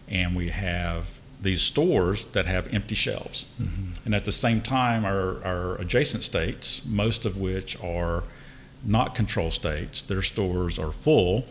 And 0.07 0.35
we 0.35 0.49
have 0.49 1.19
these 1.41 1.61
stores 1.61 2.25
that 2.25 2.45
have 2.45 2.73
empty 2.73 2.95
shelves. 2.95 3.45
Mm-hmm. 3.61 3.91
And 4.05 4.15
at 4.15 4.25
the 4.25 4.31
same 4.31 4.61
time, 4.61 5.05
our, 5.05 5.43
our 5.43 5.75
adjacent 5.75 6.23
states, 6.23 6.85
most 6.85 7.25
of 7.25 7.37
which 7.37 7.81
are 7.81 8.23
not 8.83 9.15
control 9.15 9.51
states, 9.51 10.01
their 10.01 10.21
stores 10.21 10.79
are 10.79 10.91
full 10.91 11.45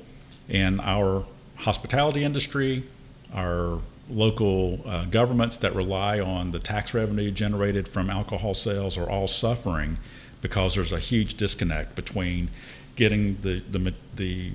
and 0.49 0.81
our 0.81 1.25
hospitality 1.57 2.25
industry, 2.25 2.85
our 3.33 3.81
local 4.11 4.81
uh, 4.87 5.05
governments 5.07 5.57
that 5.59 5.75
rely 5.75 6.19
on 6.19 6.51
the 6.51 6.59
tax 6.59 6.95
revenue 6.95 7.31
generated 7.31 7.89
from 7.89 8.11
alcohol 8.11 8.55
sales 8.55 8.97
are 8.97 9.09
all 9.09 9.27
suffering 9.27 9.99
because 10.41 10.75
there's 10.75 10.93
a 10.93 10.99
huge 10.99 11.35
disconnect 11.35 11.95
between 11.95 12.51
getting 12.97 13.41
the 13.41 13.61
the 13.71 13.95
the, 14.17 14.53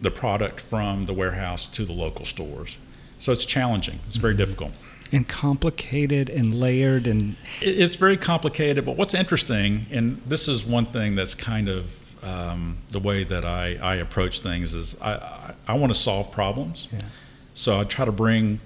the 0.00 0.10
product 0.10 0.60
from 0.60 1.04
the 1.04 1.12
warehouse 1.12 1.66
to 1.66 1.84
the 1.84 1.92
local 1.92 2.24
stores. 2.24 2.78
So 3.18 3.32
it's 3.32 3.44
challenging. 3.44 4.00
It's 4.06 4.16
very 4.16 4.32
mm-hmm. 4.32 4.38
difficult. 4.38 4.72
And 5.10 5.26
complicated 5.26 6.28
and 6.28 6.54
layered 6.54 7.06
and 7.06 7.36
it's 7.62 7.96
very 7.96 8.18
complicated. 8.18 8.84
But 8.84 8.96
what's 8.96 9.14
interesting, 9.14 9.86
and 9.90 10.20
this 10.26 10.48
is 10.48 10.66
one 10.66 10.84
thing 10.86 11.14
that's 11.14 11.34
kind 11.34 11.68
of 11.68 11.97
um, 12.22 12.78
the 12.90 12.98
way 12.98 13.24
that 13.24 13.44
I, 13.44 13.76
I 13.76 13.94
approach 13.96 14.40
things 14.40 14.74
is 14.74 14.96
I, 15.00 15.12
I, 15.12 15.54
I 15.68 15.72
want 15.74 15.92
to 15.92 15.98
solve 15.98 16.30
problems. 16.32 16.88
Yeah. 16.92 17.00
So 17.54 17.80
I 17.80 17.84
try 17.84 18.04
to 18.04 18.12
bring 18.12 18.60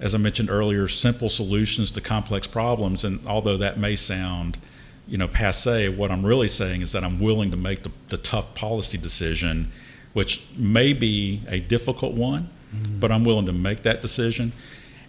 as 0.00 0.14
I 0.14 0.18
mentioned 0.18 0.50
earlier, 0.50 0.86
simple 0.88 1.28
solutions 1.28 1.90
to 1.92 2.00
complex 2.00 2.46
problems. 2.46 3.04
And 3.04 3.26
although 3.26 3.56
that 3.56 3.78
may 3.78 3.96
sound, 3.96 4.58
you 5.06 5.18
know, 5.18 5.26
passe, 5.26 5.88
what 5.88 6.10
I'm 6.10 6.24
really 6.24 6.48
saying 6.48 6.82
is 6.82 6.92
that 6.92 7.02
I'm 7.02 7.18
willing 7.18 7.50
to 7.50 7.56
make 7.56 7.82
the, 7.82 7.90
the 8.08 8.16
tough 8.16 8.54
policy 8.54 8.96
decision, 8.96 9.70
which 10.12 10.46
may 10.56 10.92
be 10.92 11.42
a 11.48 11.58
difficult 11.58 12.14
one, 12.14 12.48
mm-hmm. 12.74 13.00
but 13.00 13.10
I'm 13.10 13.24
willing 13.24 13.46
to 13.46 13.52
make 13.52 13.82
that 13.82 14.00
decision. 14.00 14.52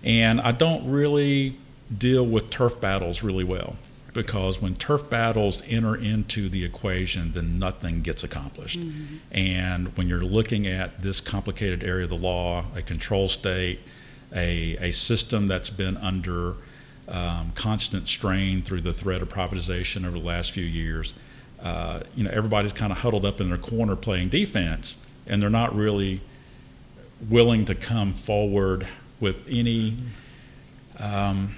And 0.04 0.42
I 0.42 0.52
don't 0.52 0.90
really 0.90 1.56
deal 1.96 2.26
with 2.26 2.50
turf 2.50 2.80
battles 2.80 3.24
really 3.24 3.44
well 3.44 3.76
because 4.14 4.62
when 4.62 4.76
turf 4.76 5.10
battles 5.10 5.62
enter 5.68 5.96
into 5.96 6.50
the 6.50 6.66
equation, 6.66 7.32
then 7.32 7.60
nothing 7.60 8.02
gets 8.02 8.24
accomplished. 8.24 8.80
Mm-hmm. 8.80 9.16
And 9.32 9.98
when 9.98 10.08
you're 10.08 10.20
looking 10.20 10.68
at 10.68 11.02
this 11.02 11.22
complicated 11.22 11.84
area 11.84 12.04
of 12.06 12.10
the 12.10 12.18
law, 12.18 12.66
a 12.76 12.82
control 12.82 13.28
state, 13.28 13.80
a, 14.34 14.78
a 14.80 14.92
system 14.92 15.48
that's 15.48 15.70
been 15.70 15.98
under 15.98 16.56
um, 17.08 17.52
constant 17.56 18.08
strain 18.08 18.62
through 18.62 18.82
the 18.82 18.94
threat 18.94 19.22
of 19.22 19.30
privatization 19.30 20.06
over 20.06 20.18
the 20.18 20.26
last 20.26 20.52
few 20.52 20.66
years, 20.66 21.14
uh, 21.62 22.02
you 22.16 22.24
know, 22.24 22.32
everybody's 22.32 22.74
kind 22.74 22.92
of 22.92 23.00
huddled 23.00 23.26
up 23.26 23.42
in 23.42 23.50
their 23.50 23.58
corner 23.58 23.96
playing 23.96 24.30
defense, 24.30 24.98
and 25.28 25.42
they're 25.42 25.50
not 25.50 25.76
really 25.76 26.22
willing 27.30 27.66
to 27.66 27.76
come 27.76 28.14
forward 28.14 28.88
with 29.20 29.48
any. 29.50 29.98
Um, 31.00 31.56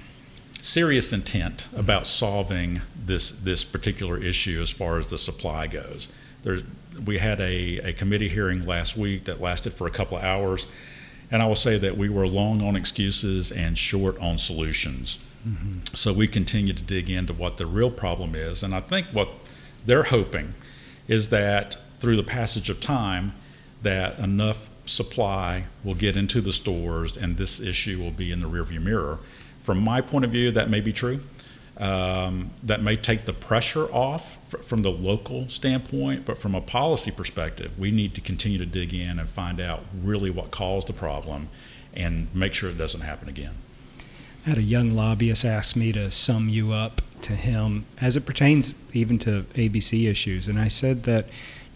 serious 0.62 1.12
intent 1.12 1.66
about 1.76 2.06
solving 2.06 2.80
this 2.94 3.32
this 3.32 3.64
particular 3.64 4.16
issue 4.16 4.60
as 4.62 4.70
far 4.70 4.96
as 4.96 5.08
the 5.08 5.18
supply 5.18 5.66
goes. 5.66 6.08
There's, 6.42 6.62
we 7.04 7.18
had 7.18 7.40
a, 7.40 7.78
a 7.78 7.92
committee 7.92 8.28
hearing 8.28 8.64
last 8.64 8.96
week 8.96 9.24
that 9.24 9.40
lasted 9.40 9.72
for 9.72 9.86
a 9.86 9.90
couple 9.90 10.16
of 10.16 10.24
hours, 10.24 10.66
and 11.30 11.42
I 11.42 11.46
will 11.46 11.56
say 11.56 11.78
that 11.78 11.96
we 11.96 12.08
were 12.08 12.26
long 12.26 12.62
on 12.62 12.76
excuses 12.76 13.50
and 13.50 13.76
short 13.76 14.18
on 14.18 14.38
solutions. 14.38 15.18
Mm-hmm. 15.46 15.94
So 15.94 16.12
we 16.12 16.28
continue 16.28 16.72
to 16.72 16.82
dig 16.82 17.10
into 17.10 17.32
what 17.32 17.56
the 17.56 17.66
real 17.66 17.90
problem 17.90 18.34
is, 18.36 18.62
and 18.62 18.74
I 18.74 18.80
think 18.80 19.08
what 19.08 19.30
they're 19.84 20.04
hoping 20.04 20.54
is 21.08 21.30
that 21.30 21.76
through 21.98 22.16
the 22.16 22.22
passage 22.22 22.70
of 22.70 22.80
time, 22.80 23.32
that 23.82 24.18
enough 24.18 24.70
supply 24.86 25.64
will 25.82 25.94
get 25.94 26.16
into 26.16 26.40
the 26.40 26.52
stores 26.52 27.16
and 27.16 27.36
this 27.36 27.60
issue 27.60 27.98
will 27.98 28.10
be 28.10 28.30
in 28.30 28.40
the 28.40 28.48
rearview 28.48 28.80
mirror. 28.80 29.18
From 29.62 29.78
my 29.78 30.00
point 30.00 30.24
of 30.24 30.30
view, 30.30 30.50
that 30.50 30.68
may 30.68 30.80
be 30.80 30.92
true. 30.92 31.20
Um, 31.78 32.50
that 32.62 32.82
may 32.82 32.96
take 32.96 33.24
the 33.24 33.32
pressure 33.32 33.86
off 33.86 34.36
f- 34.52 34.64
from 34.64 34.82
the 34.82 34.90
local 34.90 35.48
standpoint, 35.48 36.26
but 36.26 36.36
from 36.36 36.54
a 36.54 36.60
policy 36.60 37.10
perspective, 37.10 37.76
we 37.78 37.90
need 37.90 38.14
to 38.14 38.20
continue 38.20 38.58
to 38.58 38.66
dig 38.66 38.92
in 38.92 39.18
and 39.18 39.28
find 39.28 39.58
out 39.58 39.84
really 40.02 40.28
what 40.28 40.50
caused 40.50 40.86
the 40.86 40.92
problem 40.92 41.48
and 41.94 42.28
make 42.34 42.52
sure 42.52 42.68
it 42.68 42.76
doesn't 42.76 43.00
happen 43.00 43.28
again. 43.28 43.54
I 44.44 44.50
had 44.50 44.58
a 44.58 44.62
young 44.62 44.90
lobbyist 44.90 45.44
ask 45.44 45.74
me 45.74 45.92
to 45.92 46.10
sum 46.10 46.48
you 46.48 46.72
up 46.72 47.00
to 47.22 47.32
him 47.32 47.86
as 48.00 48.16
it 48.16 48.26
pertains 48.26 48.74
even 48.92 49.18
to 49.20 49.44
ABC 49.54 50.08
issues, 50.08 50.48
and 50.48 50.58
I 50.58 50.68
said 50.68 51.04
that 51.04 51.26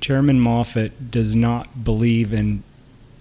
Chairman 0.01 0.41
Moffitt 0.41 1.11
does 1.11 1.35
not 1.35 1.85
believe 1.85 2.35
in 2.35 2.65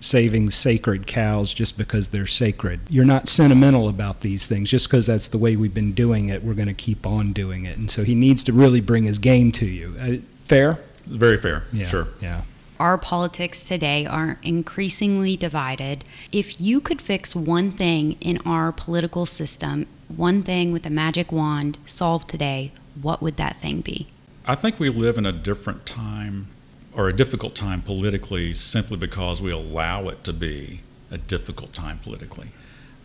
saving 0.06 0.52
sacred 0.52 1.08
cows 1.08 1.54
just 1.54 1.78
because 1.78 2.10
they're 2.10 2.26
sacred. 2.26 2.80
You're 2.90 3.06
not 3.06 3.28
sentimental 3.28 3.90
about 3.90 4.22
these 4.22 4.48
things 4.48 4.70
just 4.70 4.88
because 4.88 5.08
that's 5.08 5.28
the 5.28 5.38
way 5.38 5.56
we've 5.56 5.74
been 5.74 5.94
doing 5.94 6.30
it. 6.30 6.44
We're 6.44 6.54
going 6.54 6.68
to 6.68 6.74
keep 6.74 7.06
on 7.06 7.34
doing 7.34 7.66
it. 7.66 7.78
And 7.78 7.90
so 7.90 8.04
he 8.04 8.16
needs 8.16 8.44
to 8.44 8.54
really 8.54 8.82
bring 8.82 9.04
his 9.04 9.20
game 9.20 9.52
to 9.54 9.66
you. 9.66 9.96
Uh, 10.00 10.18
fair? 10.46 10.80
Very 11.06 11.38
fair. 11.38 11.64
Yeah, 11.74 11.86
sure. 11.86 12.08
Yeah. 12.22 12.44
Our 12.80 12.98
politics 12.98 13.64
today 13.64 14.06
are 14.06 14.38
increasingly 14.44 15.38
divided. 15.38 16.04
If 16.32 16.60
you 16.60 16.82
could 16.82 17.02
fix 17.02 17.36
one 17.36 17.72
thing 17.72 18.14
in 18.20 18.38
our 18.46 18.72
political 18.72 19.26
system, 19.26 19.88
one 20.08 20.44
thing 20.44 20.72
with 20.72 20.86
a 20.86 20.90
magic 20.90 21.32
wand 21.32 21.78
solved 21.86 22.30
today, 22.30 22.74
what 23.02 23.22
would 23.22 23.38
that 23.38 23.58
thing 23.58 23.82
be? 23.82 24.08
I 24.46 24.56
think 24.56 24.80
we 24.80 24.90
live 24.90 25.18
in 25.18 25.26
a 25.26 25.32
different 25.32 25.86
time 25.86 26.48
or 26.96 27.10
a 27.10 27.14
difficult 27.14 27.56
time 27.56 27.82
politically 27.82 28.54
simply 28.54 28.98
because 28.98 29.42
we 29.42 29.52
allow 29.52 30.08
it 30.08 30.24
to 30.24 30.34
be 30.34 30.82
a 31.12 31.18
difficult 31.18 31.74
time 31.74 32.00
politically. 32.00 32.50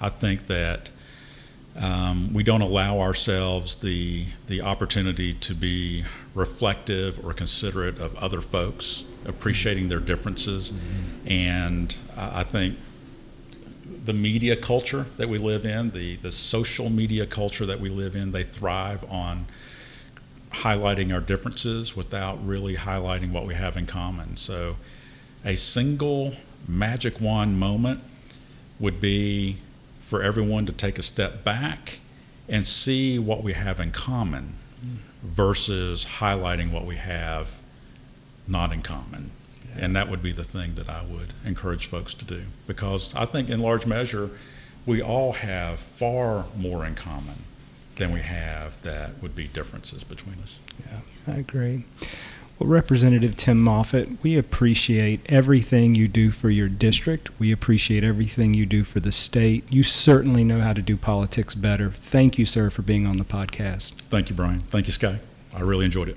I 0.01 0.09
think 0.09 0.47
that 0.47 0.91
um, 1.77 2.33
we 2.33 2.43
don't 2.43 2.63
allow 2.63 3.01
ourselves 3.01 3.77
the 3.77 4.27
the 4.47 4.61
opportunity 4.61 5.33
to 5.35 5.55
be 5.55 6.05
reflective 6.35 7.25
or 7.25 7.33
considerate 7.33 7.99
of 7.99 8.15
other 8.17 8.41
folks, 8.41 9.05
appreciating 9.25 9.89
their 9.89 10.01
differences, 10.01 10.73
mm-hmm. 10.73 11.29
and 11.29 11.99
I 12.17 12.43
think 12.43 12.77
the 14.05 14.13
media 14.13 14.57
culture 14.57 15.07
that 15.17 15.29
we 15.29 15.39
live 15.39 15.65
in, 15.65 15.91
the 15.91 16.17
the 16.17 16.33
social 16.33 16.91
media 16.91 17.27
culture 17.27 17.67
that 17.67 17.81
we 17.81 17.89
live 17.89 18.17
in, 18.17 18.33
they 18.33 18.43
thrive 18.45 19.05
on 19.09 19.47
highlighting 20.53 21.13
our 21.13 21.21
differences 21.21 21.97
without 21.97 22.45
really 22.45 22.77
highlighting 22.77 23.33
what 23.33 23.47
we 23.47 23.55
have 23.55 23.77
in 23.77 23.87
common. 23.87 24.37
So, 24.37 24.77
a 25.45 25.57
single 25.57 26.35
magic 26.69 27.21
wand 27.21 27.59
moment 27.59 28.03
would 28.79 29.01
be 29.01 29.57
for 30.03 30.23
everyone 30.23 30.67
to 30.67 30.73
take 30.73 30.99
a 30.99 31.03
step 31.03 31.45
back 31.45 32.01
and 32.49 32.67
see 32.67 33.19
what 33.19 33.43
we 33.43 33.53
have 33.53 33.79
in 33.79 33.93
common 33.93 34.55
versus 35.23 36.05
highlighting 36.19 36.73
what 36.73 36.85
we 36.85 36.97
have 36.97 37.61
not 38.49 38.73
in 38.73 38.83
common. 38.83 39.31
Yeah. 39.77 39.85
And 39.85 39.97
that 39.97 40.09
would 40.09 40.23
be 40.23 40.33
the 40.33 40.45
thing 40.45 40.75
that 40.75 40.89
I 40.89 41.03
would 41.03 41.33
encourage 41.45 41.87
folks 41.87 42.13
to 42.15 42.25
do 42.25 42.45
because 42.67 43.15
I 43.15 43.25
think, 43.25 43.49
in 43.49 43.61
large 43.61 43.87
measure, 43.87 44.31
we 44.85 45.01
all 45.01 45.35
have 45.35 45.79
far 45.79 46.47
more 46.57 46.85
in 46.85 46.95
common 46.95 47.45
than 48.01 48.13
we 48.13 48.23
have 48.23 48.81
that 48.81 49.23
would 49.23 49.37
be 49.37 49.47
differences 49.47 50.03
between 50.03 50.37
us. 50.43 50.59
Yeah, 50.91 51.33
I 51.33 51.37
agree. 51.37 51.85
Well, 52.59 52.69
Representative 52.69 53.37
Tim 53.37 53.63
Moffitt, 53.63 54.23
we 54.23 54.39
appreciate 54.39 55.21
everything 55.27 55.95
you 55.95 56.09
do 56.09 56.31
for 56.31 56.49
your 56.49 56.69
district. 56.69 57.29
We 57.39 57.53
appreciate 57.53 58.03
everything 58.03 58.55
you 58.55 58.65
do 58.65 58.85
for 58.85 59.01
the 59.01 59.13
state. 59.13 59.71
You 59.71 59.83
certainly 59.83 60.45
know 60.45 60.61
how 60.61 60.73
to 60.73 60.81
do 60.81 60.97
politics 60.97 61.55
better. 61.55 61.91
Thank 61.91 62.39
you, 62.39 62.47
sir, 62.47 62.71
for 62.71 62.81
being 62.81 63.07
on 63.07 63.19
the 63.19 63.25
podcast. 63.25 63.93
Thank 64.09 64.31
you, 64.31 64.35
Brian. 64.35 64.61
Thank 64.63 64.87
you, 64.87 64.93
Skye. 64.93 65.21
I 65.55 65.61
really 65.61 65.85
enjoyed 65.85 66.09
it. 66.09 66.17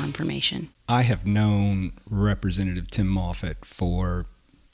information. 0.00 0.70
I 0.88 1.02
have 1.02 1.26
known 1.26 1.92
Representative 2.08 2.90
Tim 2.90 3.08
Moffitt 3.08 3.64
for 3.64 4.26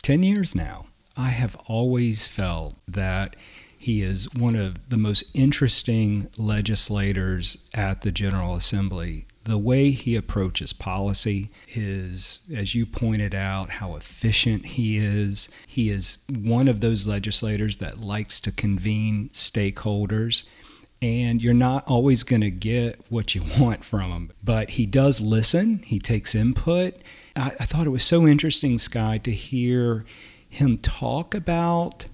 10 0.02 0.22
years 0.22 0.54
now. 0.54 0.86
I 1.16 1.28
have 1.28 1.56
always 1.66 2.28
felt 2.28 2.76
that 2.86 3.34
he 3.76 4.02
is 4.02 4.32
one 4.34 4.56
of 4.56 4.88
the 4.88 4.96
most 4.96 5.24
interesting 5.34 6.28
legislators 6.36 7.58
at 7.72 8.02
the 8.02 8.10
General 8.10 8.54
Assembly. 8.54 9.26
The 9.44 9.56
way 9.56 9.92
he 9.92 10.16
approaches 10.16 10.72
policy, 10.72 11.50
his, 11.64 12.40
as 12.54 12.74
you 12.74 12.84
pointed 12.84 13.34
out, 13.34 13.70
how 13.70 13.94
efficient 13.94 14.66
he 14.66 14.98
is. 14.98 15.48
He 15.66 15.90
is 15.90 16.18
one 16.28 16.68
of 16.68 16.80
those 16.80 17.06
legislators 17.06 17.78
that 17.78 18.00
likes 18.00 18.40
to 18.40 18.52
convene 18.52 19.30
stakeholders 19.30 20.42
and 21.00 21.40
you're 21.42 21.54
not 21.54 21.84
always 21.86 22.24
going 22.24 22.40
to 22.40 22.50
get 22.50 23.00
what 23.08 23.34
you 23.34 23.42
want 23.58 23.84
from 23.84 24.10
him. 24.10 24.32
But 24.42 24.70
he 24.70 24.86
does 24.86 25.20
listen, 25.20 25.78
he 25.84 25.98
takes 25.98 26.34
input. 26.34 26.96
I, 27.36 27.52
I, 27.60 27.64
thought 27.64 27.86
it 27.86 27.90
was 27.90 28.02
so 28.02 28.26
interesting, 28.26 28.78
Skye, 28.78 29.18
to 29.18 29.30
hear 29.30 30.04
him 30.48 30.78
talk 30.78 31.34
about 31.34 32.06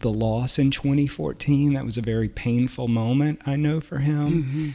the 0.00 0.10
loss 0.10 0.58
in 0.58 0.70
2014. 0.70 1.74
That 1.74 1.84
was 1.84 1.98
a 1.98 2.02
very 2.02 2.28
painful 2.28 2.88
moment, 2.88 3.42
I 3.46 3.56
know, 3.56 3.80
for 3.80 3.98
him. 3.98 4.42
Mm-hmm. 4.42 4.70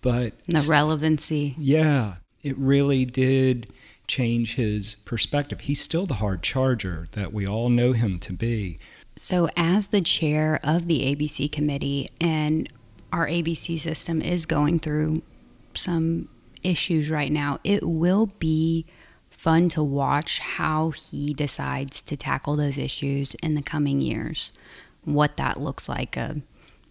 But 0.00 0.34
the 0.46 0.66
relevancy. 0.68 1.54
Yeah, 1.56 2.16
it 2.42 2.58
really 2.58 3.04
did 3.04 3.68
change 4.06 4.56
his 4.56 4.96
perspective. 5.06 5.60
He's 5.60 5.80
still 5.80 6.04
the 6.04 6.14
hard 6.14 6.42
charger 6.42 7.06
that 7.12 7.32
we 7.32 7.46
all 7.46 7.70
know 7.70 7.92
him 7.92 8.18
to 8.20 8.32
be. 8.32 8.78
So, 9.16 9.48
as 9.56 9.86
the 9.88 10.00
chair 10.00 10.58
of 10.62 10.88
the 10.88 11.14
ABC 11.14 11.50
committee, 11.50 12.10
and 12.20 12.68
our 13.14 13.28
ABC 13.28 13.78
system 13.78 14.20
is 14.20 14.44
going 14.44 14.80
through 14.80 15.22
some 15.74 16.28
issues 16.64 17.10
right 17.10 17.30
now, 17.30 17.60
it 17.62 17.84
will 17.84 18.26
be 18.40 18.84
fun 19.30 19.68
to 19.68 19.84
watch 19.84 20.40
how 20.40 20.90
he 20.90 21.32
decides 21.32 22.02
to 22.02 22.16
tackle 22.16 22.56
those 22.56 22.76
issues 22.76 23.36
in 23.36 23.54
the 23.54 23.62
coming 23.62 24.00
years. 24.00 24.52
what 25.04 25.36
that 25.36 25.60
looks 25.60 25.86
like 25.86 26.16
a 26.16 26.40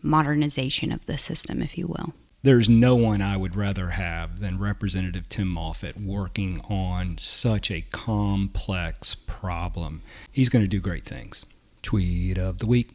modernization 0.03 0.91
of 0.91 1.03
the 1.07 1.17
system, 1.17 1.63
if 1.63 1.79
you 1.79 1.87
will. 1.87 2.13
There's 2.43 2.69
no 2.69 2.95
one 2.95 3.23
I 3.23 3.37
would 3.37 3.55
rather 3.55 3.89
have 3.89 4.39
than 4.39 4.59
Representative 4.59 5.27
Tim 5.27 5.47
Moffitt 5.47 5.99
working 5.99 6.61
on 6.69 7.17
such 7.17 7.71
a 7.71 7.81
complex 7.91 9.15
problem. 9.15 10.03
He's 10.31 10.49
going 10.49 10.63
to 10.63 10.69
do 10.69 10.79
great 10.79 11.05
things. 11.05 11.43
Tweet 11.81 12.37
of 12.37 12.59
the 12.59 12.67
week. 12.67 12.91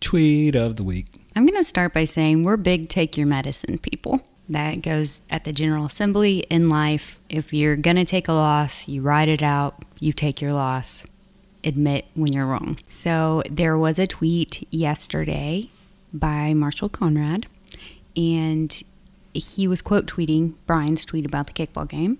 Tweet 0.00 0.54
of 0.54 0.76
the 0.76 0.84
week. 0.84 1.06
I'm 1.38 1.46
going 1.46 1.54
to 1.54 1.62
start 1.62 1.94
by 1.94 2.04
saying 2.04 2.42
we're 2.42 2.56
big 2.56 2.88
take 2.88 3.16
your 3.16 3.28
medicine 3.28 3.78
people. 3.78 4.22
That 4.48 4.82
goes 4.82 5.22
at 5.30 5.44
the 5.44 5.52
General 5.52 5.84
Assembly 5.84 6.40
in 6.50 6.68
life. 6.68 7.20
If 7.28 7.54
you're 7.54 7.76
going 7.76 7.94
to 7.94 8.04
take 8.04 8.26
a 8.26 8.32
loss, 8.32 8.88
you 8.88 9.02
ride 9.02 9.28
it 9.28 9.40
out, 9.40 9.84
you 10.00 10.12
take 10.12 10.42
your 10.42 10.52
loss, 10.52 11.06
admit 11.62 12.06
when 12.14 12.32
you're 12.32 12.44
wrong. 12.44 12.76
So 12.88 13.44
there 13.48 13.78
was 13.78 14.00
a 14.00 14.06
tweet 14.08 14.66
yesterday 14.72 15.70
by 16.12 16.54
Marshall 16.54 16.88
Conrad, 16.88 17.46
and 18.16 18.82
he 19.32 19.68
was 19.68 19.80
quote 19.80 20.06
tweeting 20.06 20.54
Brian's 20.66 21.04
tweet 21.04 21.24
about 21.24 21.46
the 21.46 21.52
kickball 21.52 21.88
game. 21.88 22.18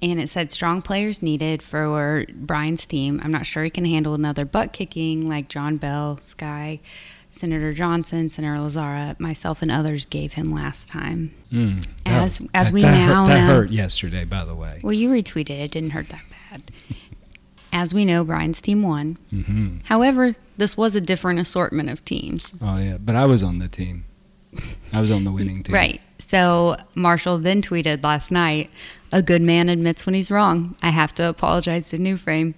And 0.00 0.18
it 0.18 0.30
said 0.30 0.50
strong 0.50 0.80
players 0.80 1.20
needed 1.20 1.62
for 1.62 2.24
Brian's 2.32 2.86
team. 2.86 3.20
I'm 3.22 3.30
not 3.30 3.44
sure 3.44 3.62
he 3.62 3.68
can 3.68 3.84
handle 3.84 4.14
another 4.14 4.46
butt 4.46 4.72
kicking 4.72 5.28
like 5.28 5.50
John 5.50 5.76
Bell, 5.76 6.16
Skye, 6.22 6.80
Senator 7.34 7.72
Johnson, 7.72 8.30
Senator 8.30 8.54
Lazzara, 8.54 9.18
myself, 9.18 9.60
and 9.60 9.70
others 9.70 10.06
gave 10.06 10.34
him 10.34 10.52
last 10.52 10.88
time. 10.88 11.34
Mm, 11.52 11.86
as 12.06 12.38
that, 12.38 12.48
as 12.54 12.68
that, 12.68 12.74
we 12.74 12.82
that 12.82 12.92
now 12.92 13.24
hurt, 13.24 13.28
that 13.28 13.46
know, 13.46 13.54
hurt 13.54 13.70
yesterday, 13.70 14.24
by 14.24 14.44
the 14.44 14.54
way. 14.54 14.80
well, 14.82 14.92
you 14.92 15.08
retweeted 15.10 15.50
it; 15.50 15.72
didn't 15.72 15.90
hurt 15.90 16.08
that 16.10 16.22
bad. 16.50 16.70
As 17.72 17.92
we 17.92 18.04
know, 18.04 18.22
Brian's 18.22 18.60
team 18.60 18.82
won. 18.82 19.18
hmm 19.30 19.78
However, 19.86 20.36
this 20.56 20.76
was 20.76 20.94
a 20.94 21.00
different 21.00 21.40
assortment 21.40 21.90
of 21.90 22.04
teams. 22.04 22.52
Oh 22.62 22.78
yeah, 22.78 22.98
but 22.98 23.16
I 23.16 23.26
was 23.26 23.42
on 23.42 23.58
the 23.58 23.66
team. 23.66 24.04
I 24.92 25.00
was 25.00 25.10
on 25.10 25.24
the 25.24 25.32
winning 25.32 25.64
team. 25.64 25.74
Right. 25.74 26.00
So 26.20 26.76
Marshall 26.94 27.38
then 27.38 27.62
tweeted 27.62 28.04
last 28.04 28.30
night, 28.30 28.70
"A 29.10 29.22
good 29.22 29.42
man 29.42 29.68
admits 29.68 30.06
when 30.06 30.14
he's 30.14 30.30
wrong. 30.30 30.76
I 30.84 30.90
have 30.90 31.12
to 31.16 31.28
apologize 31.28 31.88
to 31.88 31.98
New 31.98 32.16
Frame. 32.16 32.54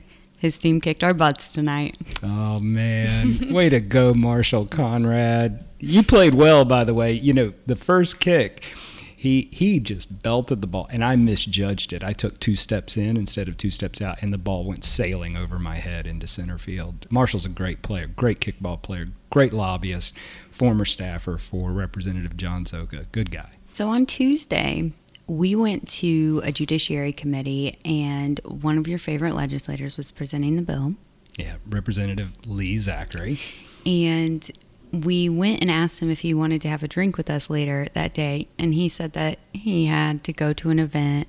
His 0.47 0.59
team 0.59 0.81
kicked 0.81 1.05
our 1.05 1.15
butts 1.15 1.51
tonight." 1.51 1.97
Oh 2.23 2.59
man, 2.61 3.53
way 3.53 3.69
to 3.69 3.81
go, 3.81 4.15
Marshall 4.15 4.67
Conrad. 4.67 5.65
You 5.79 6.03
played 6.03 6.35
well, 6.35 6.65
by 6.65 6.85
the 6.85 6.95
way. 6.95 7.13
You 7.13 7.35
know 7.35 7.53
the 7.67 7.77
first 7.77 8.19
kick, 8.21 8.63
he 9.27 9.49
he 9.51 9.81
just 9.81 10.23
belted 10.23 10.61
the 10.61 10.67
ball, 10.67 10.87
and 10.91 11.03
I 11.03 11.17
misjudged 11.17 11.93
it. 11.93 12.05
I 12.05 12.13
took 12.13 12.39
two 12.39 12.55
steps 12.55 12.97
in 12.97 13.17
instead 13.17 13.49
of 13.49 13.57
two 13.57 13.71
steps 13.71 14.01
out, 14.01 14.23
and 14.23 14.33
the 14.33 14.39
ball 14.39 14.65
went 14.65 14.85
sailing 14.85 15.37
over 15.37 15.59
my 15.59 15.77
head 15.77 16.07
into 16.07 16.27
center 16.27 16.59
field. 16.59 17.07
Marshall's 17.11 17.47
a 17.47 17.49
great 17.49 17.83
player, 17.83 18.07
great 18.07 18.41
kickball 18.41 18.81
player, 18.81 19.09
great 19.31 19.53
lobbyist, 19.53 20.17
former 20.51 20.85
staffer 20.85 21.39
for 21.39 21.73
Representative 21.73 22.37
John 22.37 22.65
Szoka. 22.65 23.07
Good 23.11 23.31
guy. 23.31 23.51
So 23.73 23.89
on 23.89 24.07
Tuesday, 24.07 24.93
we 25.27 25.55
went 25.55 25.89
to 25.89 26.41
a 26.45 26.53
judiciary 26.53 27.13
committee, 27.13 27.79
and 27.85 28.41
one 28.45 28.79
of 28.79 28.87
your 28.87 28.99
favorite 28.99 29.35
legislators 29.35 29.97
was 29.97 30.11
presenting 30.11 30.57
the 30.57 30.63
bill. 30.63 30.95
Yeah, 31.37 31.57
Representative 31.69 32.33
Lee 32.47 32.79
Zachary. 32.79 33.41
And 33.85 34.49
we 34.93 35.29
went 35.29 35.61
and 35.61 35.71
asked 35.71 36.01
him 36.01 36.11
if 36.11 36.21
he 36.21 36.33
wanted 36.33 36.63
to 36.63 36.69
have 36.69 36.83
a 36.83 36.89
drink 36.89 37.17
with 37.17 37.29
us 37.29 37.51
later 37.51 37.89
that 37.95 38.15
day. 38.15 38.49
And 38.59 38.73
he 38.73 38.89
said 38.89 39.13
that 39.15 39.39
he 39.53 39.87
had 39.87 40.25
to 40.25 40.33
go 40.33 40.53
to 40.55 40.71
an 40.71 40.79
event, 40.79 41.29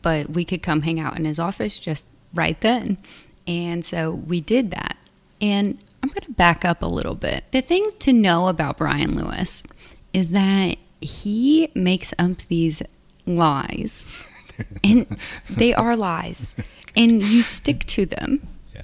but 0.00 0.30
we 0.30 0.44
could 0.44 0.62
come 0.62 0.82
hang 0.82 1.00
out 1.00 1.18
in 1.18 1.24
his 1.24 1.38
office 1.38 1.78
just 1.78 2.06
right 2.32 2.60
then. 2.60 2.98
And 3.46 3.84
so 3.84 4.12
we 4.14 4.40
did 4.40 4.70
that. 4.70 4.96
And 5.40 5.78
I'm 6.02 6.08
going 6.08 6.22
to 6.22 6.32
back 6.32 6.64
up 6.64 6.82
a 6.82 6.86
little 6.86 7.14
bit. 7.14 7.44
The 7.50 7.60
thing 7.60 7.84
to 8.00 8.12
know 8.12 8.48
about 8.48 8.78
Brian 8.78 9.16
Lewis 9.16 9.64
is 10.12 10.30
that 10.30 10.76
he 11.04 11.70
makes 11.74 12.12
up 12.18 12.38
these 12.48 12.82
lies, 13.26 14.06
and 14.84 15.06
they 15.50 15.72
are 15.74 15.96
lies, 15.96 16.54
and 16.96 17.22
you 17.22 17.42
stick 17.42 17.84
to 17.86 18.06
them 18.06 18.46
Yeah. 18.74 18.82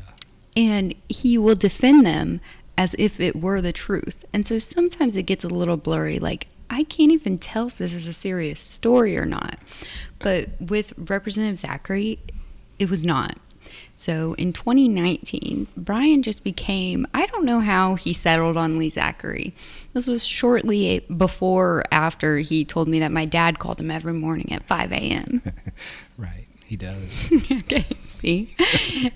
and 0.57 0.95
he 1.09 1.37
will 1.39 1.55
defend 1.55 2.05
them 2.07 2.41
as 2.77 2.95
if 2.99 3.19
it 3.21 3.37
were 3.37 3.61
the 3.61 3.73
truth. 3.73 4.25
And 4.33 4.47
so 4.47 4.59
sometimes 4.59 5.17
it 5.17 5.25
gets 5.25 5.45
a 5.45 5.49
little 5.49 5.77
blurry 5.77 6.19
like 6.19 6.47
I 6.71 6.85
can't 6.85 7.11
even 7.13 7.39
tell 7.39 7.67
if 7.69 7.79
this 7.79 7.93
is 7.95 8.07
a 8.07 8.13
serious 8.13 8.61
story 8.61 9.17
or 9.17 9.25
not. 9.25 9.59
But 10.19 10.51
with 10.61 10.93
Representative 10.97 11.59
Zachary, 11.59 12.21
it 12.79 12.89
was 12.91 13.05
not. 13.05 13.39
So 13.99 14.35
in 14.35 14.53
2019, 14.53 15.67
Brian 15.77 16.23
just 16.23 16.45
became, 16.45 17.05
I 17.13 17.27
don't 17.27 17.45
know 17.45 17.59
how 17.59 17.97
he 17.97 18.13
settled 18.13 18.57
on 18.57 18.79
Lee 18.79 18.91
Zachary. 18.91 19.53
This 19.93 20.07
was 20.07 20.25
shortly 20.25 21.05
before 21.17 21.79
or 21.79 21.85
after 21.91 22.39
he 22.39 22.65
told 22.65 22.87
me 22.87 23.01
that 23.01 23.11
my 23.11 23.25
dad 23.25 23.59
called 23.59 23.81
him 23.81 23.91
every 23.91 24.13
morning 24.13 24.53
at 24.53 24.67
5 24.69 24.93
a.m. 24.93 25.43
Right. 26.17 26.47
He 26.65 26.77
does. 26.77 27.31
okay, 27.53 27.87
see? 28.07 28.55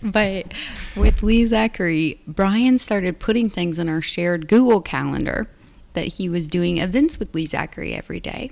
but 0.03 0.53
with 0.97 1.23
Lee 1.23 1.45
Zachary, 1.47 2.21
Brian 2.27 2.79
started 2.79 3.19
putting 3.19 3.51
things 3.51 3.79
in 3.79 3.89
our 3.89 4.01
shared 4.01 4.49
Google 4.49 4.81
calendar 4.81 5.51
that 5.93 6.15
he 6.15 6.29
was 6.29 6.49
doing 6.49 6.79
events 6.79 7.19
with 7.19 7.35
Lee 7.35 7.47
Zachary 7.47 7.93
every 7.95 8.21
day. 8.21 8.51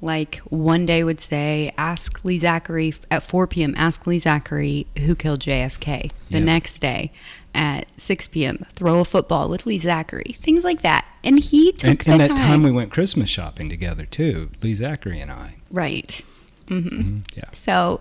Like 0.00 0.36
one 0.48 0.86
day 0.86 1.02
would 1.04 1.20
say, 1.20 1.72
ask 1.78 2.24
Lee 2.24 2.38
Zachary 2.38 2.94
at 3.10 3.22
4 3.22 3.46
p.m., 3.46 3.74
ask 3.76 4.06
Lee 4.06 4.18
Zachary 4.18 4.86
who 5.00 5.14
killed 5.14 5.40
JFK. 5.40 6.10
The 6.30 6.38
Yeah. 6.38 6.44
next 6.44 6.78
day 6.80 7.10
at 7.54 7.86
6 7.96 8.28
p.m., 8.28 8.64
throw 8.74 9.00
a 9.00 9.04
football 9.04 9.48
with 9.48 9.64
Lee 9.66 9.78
Zachary. 9.78 10.34
Things 10.38 10.64
like 10.64 10.82
that. 10.82 11.06
And 11.24 11.38
he 11.42 11.72
took 11.72 11.88
and, 11.90 11.98
the 11.98 12.12
and 12.12 12.20
that 12.20 12.28
time. 12.28 12.36
time 12.36 12.62
we 12.62 12.70
went 12.70 12.90
Christmas 12.92 13.30
shopping 13.30 13.68
together 13.68 14.04
too. 14.04 14.50
Lee 14.62 14.74
Zachary 14.74 15.18
and 15.20 15.30
I. 15.30 15.56
right. 15.70 16.22
mm-hmm 16.66 17.18
Yeah. 17.34 17.50
So 17.52 18.00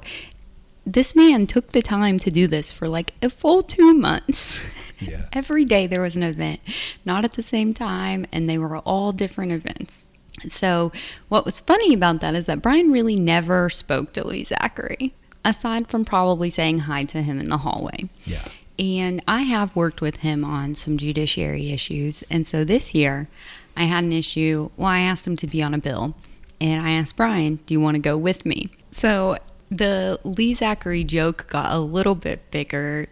this 0.85 1.15
man 1.15 1.47
took 1.47 1.69
the 1.69 1.81
time 1.81 2.19
to 2.19 2.29
do 2.29 2.45
this 2.47 2.71
for 2.71 2.87
like 2.87 3.13
a 3.23 3.29
full 3.29 3.63
two 3.63 3.93
months. 3.93 4.63
Yeah. 4.99 5.25
Every 5.33 5.65
day 5.65 5.87
there 5.87 6.01
was 6.01 6.15
an 6.15 6.23
event, 6.23 6.59
not 7.05 7.23
at 7.23 7.33
the 7.33 7.41
same 7.41 7.73
time, 7.73 8.27
and 8.31 8.47
they 8.49 8.57
were 8.57 8.77
all 8.79 9.11
different 9.11 9.51
events. 9.51 10.05
So, 10.47 10.91
what 11.29 11.45
was 11.45 11.59
funny 11.59 11.93
about 11.93 12.19
that 12.21 12.35
is 12.35 12.45
that 12.45 12.61
Brian 12.61 12.91
really 12.91 13.19
never 13.19 13.69
spoke 13.69 14.13
to 14.13 14.27
Lee 14.27 14.43
Zachary, 14.43 15.13
aside 15.43 15.87
from 15.87 16.05
probably 16.05 16.49
saying 16.49 16.79
hi 16.79 17.03
to 17.05 17.21
him 17.21 17.39
in 17.39 17.49
the 17.49 17.59
hallway. 17.59 18.09
Yeah. 18.25 18.43
And 18.77 19.23
I 19.27 19.43
have 19.43 19.75
worked 19.75 20.01
with 20.01 20.17
him 20.17 20.43
on 20.43 20.75
some 20.75 20.97
judiciary 20.97 21.71
issues. 21.71 22.23
And 22.29 22.45
so 22.45 22.63
this 22.63 22.93
year, 22.93 23.29
I 23.77 23.83
had 23.83 24.03
an 24.03 24.11
issue. 24.11 24.69
Well, 24.75 24.89
I 24.89 24.99
asked 24.99 25.25
him 25.25 25.37
to 25.37 25.47
be 25.47 25.63
on 25.63 25.73
a 25.73 25.77
bill. 25.77 26.15
And 26.59 26.85
I 26.85 26.91
asked 26.91 27.15
Brian, 27.15 27.59
Do 27.65 27.73
you 27.73 27.79
want 27.79 27.95
to 27.95 28.01
go 28.01 28.17
with 28.17 28.45
me? 28.45 28.69
So 28.91 29.37
the 29.69 30.19
Lee 30.23 30.53
Zachary 30.53 31.03
joke 31.03 31.47
got 31.47 31.73
a 31.73 31.79
little 31.79 32.15
bit 32.15 32.49
bigger 32.51 33.07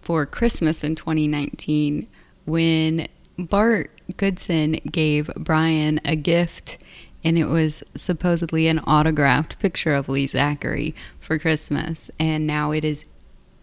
for 0.00 0.26
Christmas 0.26 0.84
in 0.84 0.94
2019 0.94 2.06
when 2.44 3.08
Bart 3.38 3.90
Goodson 4.16 4.72
gave 4.90 5.30
Brian 5.36 6.00
a 6.04 6.16
gift. 6.16 6.78
And 7.26 7.38
it 7.38 7.46
was 7.46 7.82
supposedly 7.94 8.68
an 8.68 8.80
autographed 8.80 9.58
picture 9.58 9.94
of 9.94 10.10
Lee 10.10 10.26
Zachary 10.26 10.94
for 11.18 11.38
Christmas. 11.38 12.10
And 12.18 12.46
now 12.46 12.70
it 12.70 12.84
is 12.84 13.06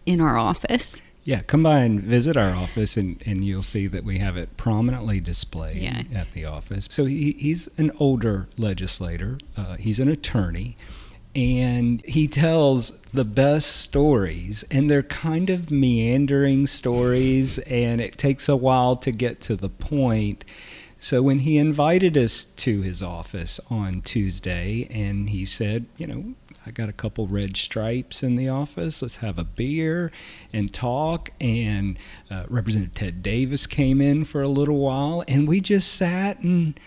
in 0.04 0.20
our 0.20 0.36
office. 0.36 1.00
Yeah, 1.24 1.42
come 1.42 1.62
by 1.62 1.84
and 1.84 2.00
visit 2.00 2.36
our 2.36 2.52
office, 2.52 2.96
and, 2.96 3.22
and 3.24 3.44
you'll 3.44 3.62
see 3.62 3.86
that 3.86 4.02
we 4.02 4.18
have 4.18 4.36
it 4.36 4.56
prominently 4.56 5.20
displayed 5.20 5.76
Yeah. 5.76 6.02
at 6.12 6.32
the 6.32 6.44
office. 6.44 6.88
So 6.90 7.04
he, 7.04 7.36
he's 7.38 7.68
an 7.78 7.92
older 8.00 8.48
legislator, 8.58 9.38
uh, 9.56 9.76
he's 9.76 10.00
an 10.00 10.08
attorney, 10.08 10.76
and 11.34 12.02
he 12.04 12.28
tells 12.28 12.98
the 13.12 13.24
best 13.24 13.76
stories, 13.76 14.64
and 14.70 14.90
they're 14.90 15.02
kind 15.02 15.50
of 15.50 15.70
meandering 15.70 16.66
stories, 16.66 17.58
and 17.60 18.00
it 18.00 18.18
takes 18.18 18.48
a 18.48 18.56
while 18.56 18.96
to 18.96 19.12
get 19.12 19.40
to 19.42 19.56
the 19.56 19.68
point. 19.68 20.44
So 20.98 21.20
when 21.20 21.40
he 21.40 21.58
invited 21.58 22.16
us 22.16 22.44
to 22.44 22.82
his 22.82 23.02
office 23.02 23.58
on 23.68 24.02
Tuesday, 24.02 24.86
and 24.90 25.30
he 25.30 25.44
said, 25.44 25.86
you 25.96 26.06
know, 26.06 26.34
I 26.64 26.70
got 26.70 26.88
a 26.88 26.92
couple 26.92 27.26
red 27.26 27.56
stripes 27.56 28.22
in 28.22 28.36
the 28.36 28.48
office. 28.48 29.02
Let's 29.02 29.16
have 29.16 29.36
a 29.36 29.42
beer 29.42 30.12
and 30.52 30.72
talk. 30.72 31.30
And 31.40 31.98
uh, 32.30 32.44
Representative 32.48 32.94
Ted 32.94 33.22
Davis 33.22 33.66
came 33.66 34.00
in 34.00 34.24
for 34.24 34.42
a 34.42 34.48
little 34.48 34.78
while, 34.78 35.24
and 35.26 35.48
we 35.48 35.60
just 35.60 35.92
sat 35.92 36.38
and 36.40 36.78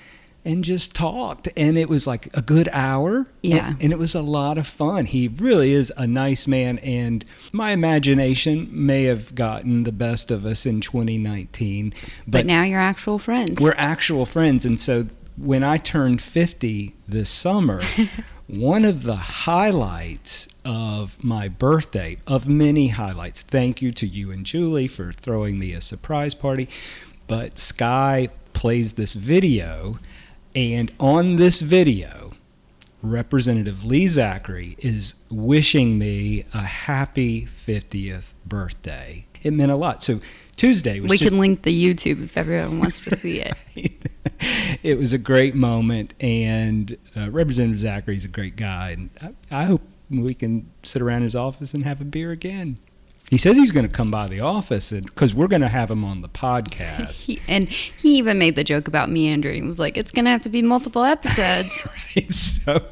and 0.46 0.64
just 0.64 0.94
talked. 0.96 1.50
And 1.58 1.78
it 1.78 1.90
was 1.90 2.06
like 2.06 2.30
a 2.38 2.42
good 2.42 2.70
hour. 2.72 3.28
Yeah. 3.42 3.70
And, 3.72 3.84
and 3.84 3.92
it 3.92 3.98
was 4.00 4.14
a 4.16 4.22
lot 4.22 4.58
of 4.58 4.68
fun. 4.68 5.06
He 5.06 5.28
really 5.28 5.74
is 5.74 5.92
a 5.98 6.06
nice 6.08 6.46
man. 6.48 6.78
And 6.80 7.26
my 7.52 7.72
imagination 7.72 8.70
may 8.72 9.04
have 9.06 9.34
gotten 9.36 9.84
the 9.84 9.92
best 9.92 10.30
of 10.32 10.46
us 10.46 10.66
in 10.66 10.82
2019, 10.82 11.94
But, 12.28 12.46
now 12.46 12.64
you're 12.64 12.80
actual 12.80 13.18
friends. 13.20 13.60
we're 13.60 13.74
actual 13.76 14.26
friends. 14.26 14.66
And 14.66 14.80
so 14.80 15.08
when 15.38 15.64
I 15.64 15.78
turned 15.78 16.22
50 16.22 16.96
this 17.08 17.30
summer, 17.30 17.82
one 18.48 18.86
of 18.86 19.04
the 19.04 19.16
highlights 19.16 20.48
of 20.64 21.24
my 21.24 21.48
birthday, 21.48 22.18
of 22.28 22.48
many 22.48 22.90
highlights, 22.90 23.42
thank 23.44 23.82
you 23.82 23.92
to 23.94 24.06
you 24.08 24.32
and 24.32 24.46
Julie 24.46 24.88
for 24.88 25.12
throwing 25.12 25.58
me 25.60 25.74
a 25.74 25.82
surprise 25.82 26.34
party. 26.36 26.70
but 27.28 27.58
Skye 27.58 28.30
plays 28.54 28.94
this 28.94 29.16
video, 29.16 30.00
and 30.56 30.92
on 31.00 31.36
this 31.36 31.62
video, 31.62 32.34
Representative 33.02 33.84
Lee 33.86 34.08
Zachary 34.08 34.76
is 34.80 35.16
wishing 35.30 36.00
me 36.00 36.46
a 36.54 36.62
happy 36.64 37.46
50th 37.46 38.34
birthday. 38.46 39.26
It 39.44 39.52
meant 39.54 39.72
a 39.72 39.76
lot. 39.76 40.02
So 40.04 40.22
Tuesday 40.56 41.00
was 41.00 41.10
We 41.10 41.18
just- 41.18 41.30
can 41.30 41.40
link 41.40 41.64
the 41.64 41.72
YouTube 41.86 42.24
if 42.24 42.38
everyone 42.38 42.80
wants 42.80 43.02
to 43.02 43.16
see 43.16 43.42
it. 43.42 43.56
it 44.84 44.98
was 44.98 45.14
a 45.14 45.18
great 45.18 45.54
moment, 45.56 46.14
and 46.20 46.98
uh, 47.16 47.30
Representative 47.30 48.08
is 48.10 48.26
a 48.26 48.30
great 48.30 48.56
guy, 48.56 48.92
and 48.92 49.10
I, 49.22 49.62
I 49.62 49.64
hope 49.66 49.82
we 50.10 50.34
can 50.34 50.72
sit 50.84 51.02
around 51.02 51.24
his 51.24 51.36
office 51.36 51.74
and 51.74 51.84
have 51.84 52.00
a 52.02 52.06
beer 52.06 52.32
again. 52.32 52.76
He 53.30 53.38
says 53.38 53.58
he's 53.58 53.72
going 53.72 53.88
to 53.88 53.92
come 53.92 54.12
by 54.12 54.28
the 54.28 54.42
office 54.42 54.92
because 54.92 55.34
we're 55.34 55.48
going 55.48 55.62
to 55.62 55.68
have 55.68 55.90
him 55.90 56.04
on 56.04 56.22
the 56.22 56.30
podcast. 56.30 57.26
He, 57.26 57.42
and 57.48 57.68
he 57.68 58.18
even 58.18 58.38
made 58.38 58.56
the 58.56 58.64
joke 58.64 58.88
about 58.88 59.10
meandering. 59.10 59.64
He 59.64 59.70
was 59.70 59.80
like, 59.80 59.98
it's 59.98 60.12
going 60.12 60.26
to 60.26 60.32
have 60.32 60.44
to 60.44 60.50
be 60.50 60.62
multiple 60.62 61.04
episodes. 61.04 61.88
right? 62.16 62.32
So, 62.32 62.86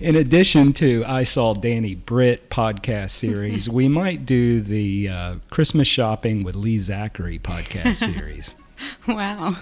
in 0.00 0.16
addition 0.16 0.74
to 0.74 1.02
I 1.06 1.22
saw 1.22 1.54
Danny 1.54 1.94
Britt 1.94 2.50
podcast 2.50 3.10
series, 3.10 3.68
we 3.68 3.88
might 4.00 4.26
do 4.26 4.60
the 4.60 5.08
uh, 5.08 5.34
Christmas 5.50 5.88
shopping 5.88 6.44
with 6.44 6.56
Lee 6.56 6.78
Zachary 6.78 7.38
podcast 7.38 7.94
series. 7.94 8.54
wow. 9.08 9.56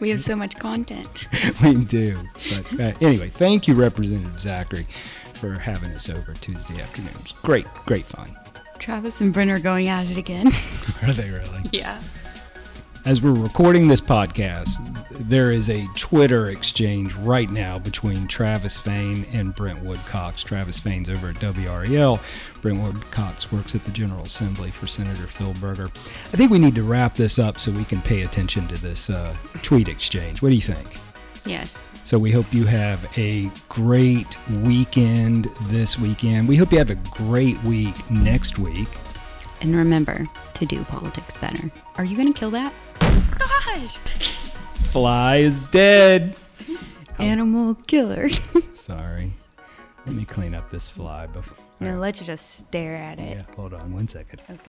we 0.00 0.10
have 0.10 0.20
so 0.20 0.34
much 0.34 0.58
content. 0.58 1.28
we 1.62 1.74
do. 1.74 2.18
But 2.50 2.80
uh, 2.80 2.92
anyway, 3.00 3.28
thank 3.28 3.68
you, 3.68 3.74
Representative 3.74 4.40
Zachary, 4.40 4.88
for 5.34 5.52
having 5.52 5.92
us 5.92 6.08
over 6.08 6.32
Tuesday 6.34 6.80
afternoon. 6.80 7.10
It 7.10 7.22
was 7.22 7.32
great, 7.32 7.66
great 7.86 8.06
fun. 8.06 8.34
Travis 8.80 9.20
and 9.20 9.32
Brent 9.32 9.50
are 9.50 9.58
going 9.58 9.88
at 9.88 10.10
it 10.10 10.16
again. 10.16 10.46
Are 11.02 11.12
they 11.12 11.30
really? 11.30 11.60
yeah. 11.70 12.00
As 13.06 13.22
we're 13.22 13.32
recording 13.32 13.88
this 13.88 14.00
podcast, 14.00 14.76
there 15.10 15.50
is 15.50 15.70
a 15.70 15.86
Twitter 15.96 16.48
exchange 16.50 17.14
right 17.14 17.48
now 17.48 17.78
between 17.78 18.26
Travis 18.26 18.78
Fain 18.78 19.26
and 19.32 19.54
Brent 19.54 19.82
Woodcox. 19.82 20.44
Travis 20.44 20.80
Fain's 20.80 21.08
over 21.08 21.28
at 21.28 21.36
WRAL. 21.36 22.20
Brent 22.60 22.78
Woodcox 22.78 23.50
works 23.50 23.74
at 23.74 23.84
the 23.84 23.90
General 23.90 24.22
Assembly 24.24 24.70
for 24.70 24.86
Senator 24.86 25.26
Phil 25.26 25.54
Berger. 25.54 25.90
I 26.32 26.36
think 26.36 26.50
we 26.50 26.58
need 26.58 26.74
to 26.74 26.82
wrap 26.82 27.14
this 27.14 27.38
up 27.38 27.58
so 27.58 27.70
we 27.72 27.84
can 27.84 28.02
pay 28.02 28.22
attention 28.22 28.68
to 28.68 28.78
this 28.80 29.08
uh, 29.08 29.34
tweet 29.62 29.88
exchange. 29.88 30.42
What 30.42 30.50
do 30.50 30.56
you 30.56 30.62
think? 30.62 30.88
Yes. 31.46 31.88
So 32.10 32.18
we 32.18 32.32
hope 32.32 32.52
you 32.52 32.64
have 32.64 33.08
a 33.16 33.48
great 33.68 34.36
weekend 34.64 35.44
this 35.68 35.96
weekend. 35.96 36.48
We 36.48 36.56
hope 36.56 36.72
you 36.72 36.78
have 36.78 36.90
a 36.90 36.96
great 36.96 37.62
week 37.62 37.94
next 38.10 38.58
week. 38.58 38.88
And 39.60 39.76
remember 39.76 40.26
to 40.54 40.66
do 40.66 40.82
politics 40.82 41.36
better. 41.36 41.70
Are 41.98 42.04
you 42.04 42.16
going 42.16 42.32
to 42.32 42.36
kill 42.36 42.50
that? 42.50 42.74
Gosh! 43.38 43.96
Fly 44.88 45.36
is 45.36 45.70
dead. 45.70 46.34
Animal 47.20 47.76
killer. 47.86 48.28
Sorry. 48.74 49.32
Let 50.04 50.16
me 50.16 50.24
clean 50.24 50.52
up 50.52 50.68
this 50.68 50.88
fly 50.88 51.28
before. 51.28 51.64
no, 51.78 51.96
let's 51.96 52.18
just 52.18 52.58
stare 52.58 52.96
at 52.96 53.20
it. 53.20 53.36
Yeah, 53.36 53.54
hold 53.54 53.72
on 53.72 53.92
one 53.92 54.08
second. 54.08 54.42
Okay. 54.50 54.69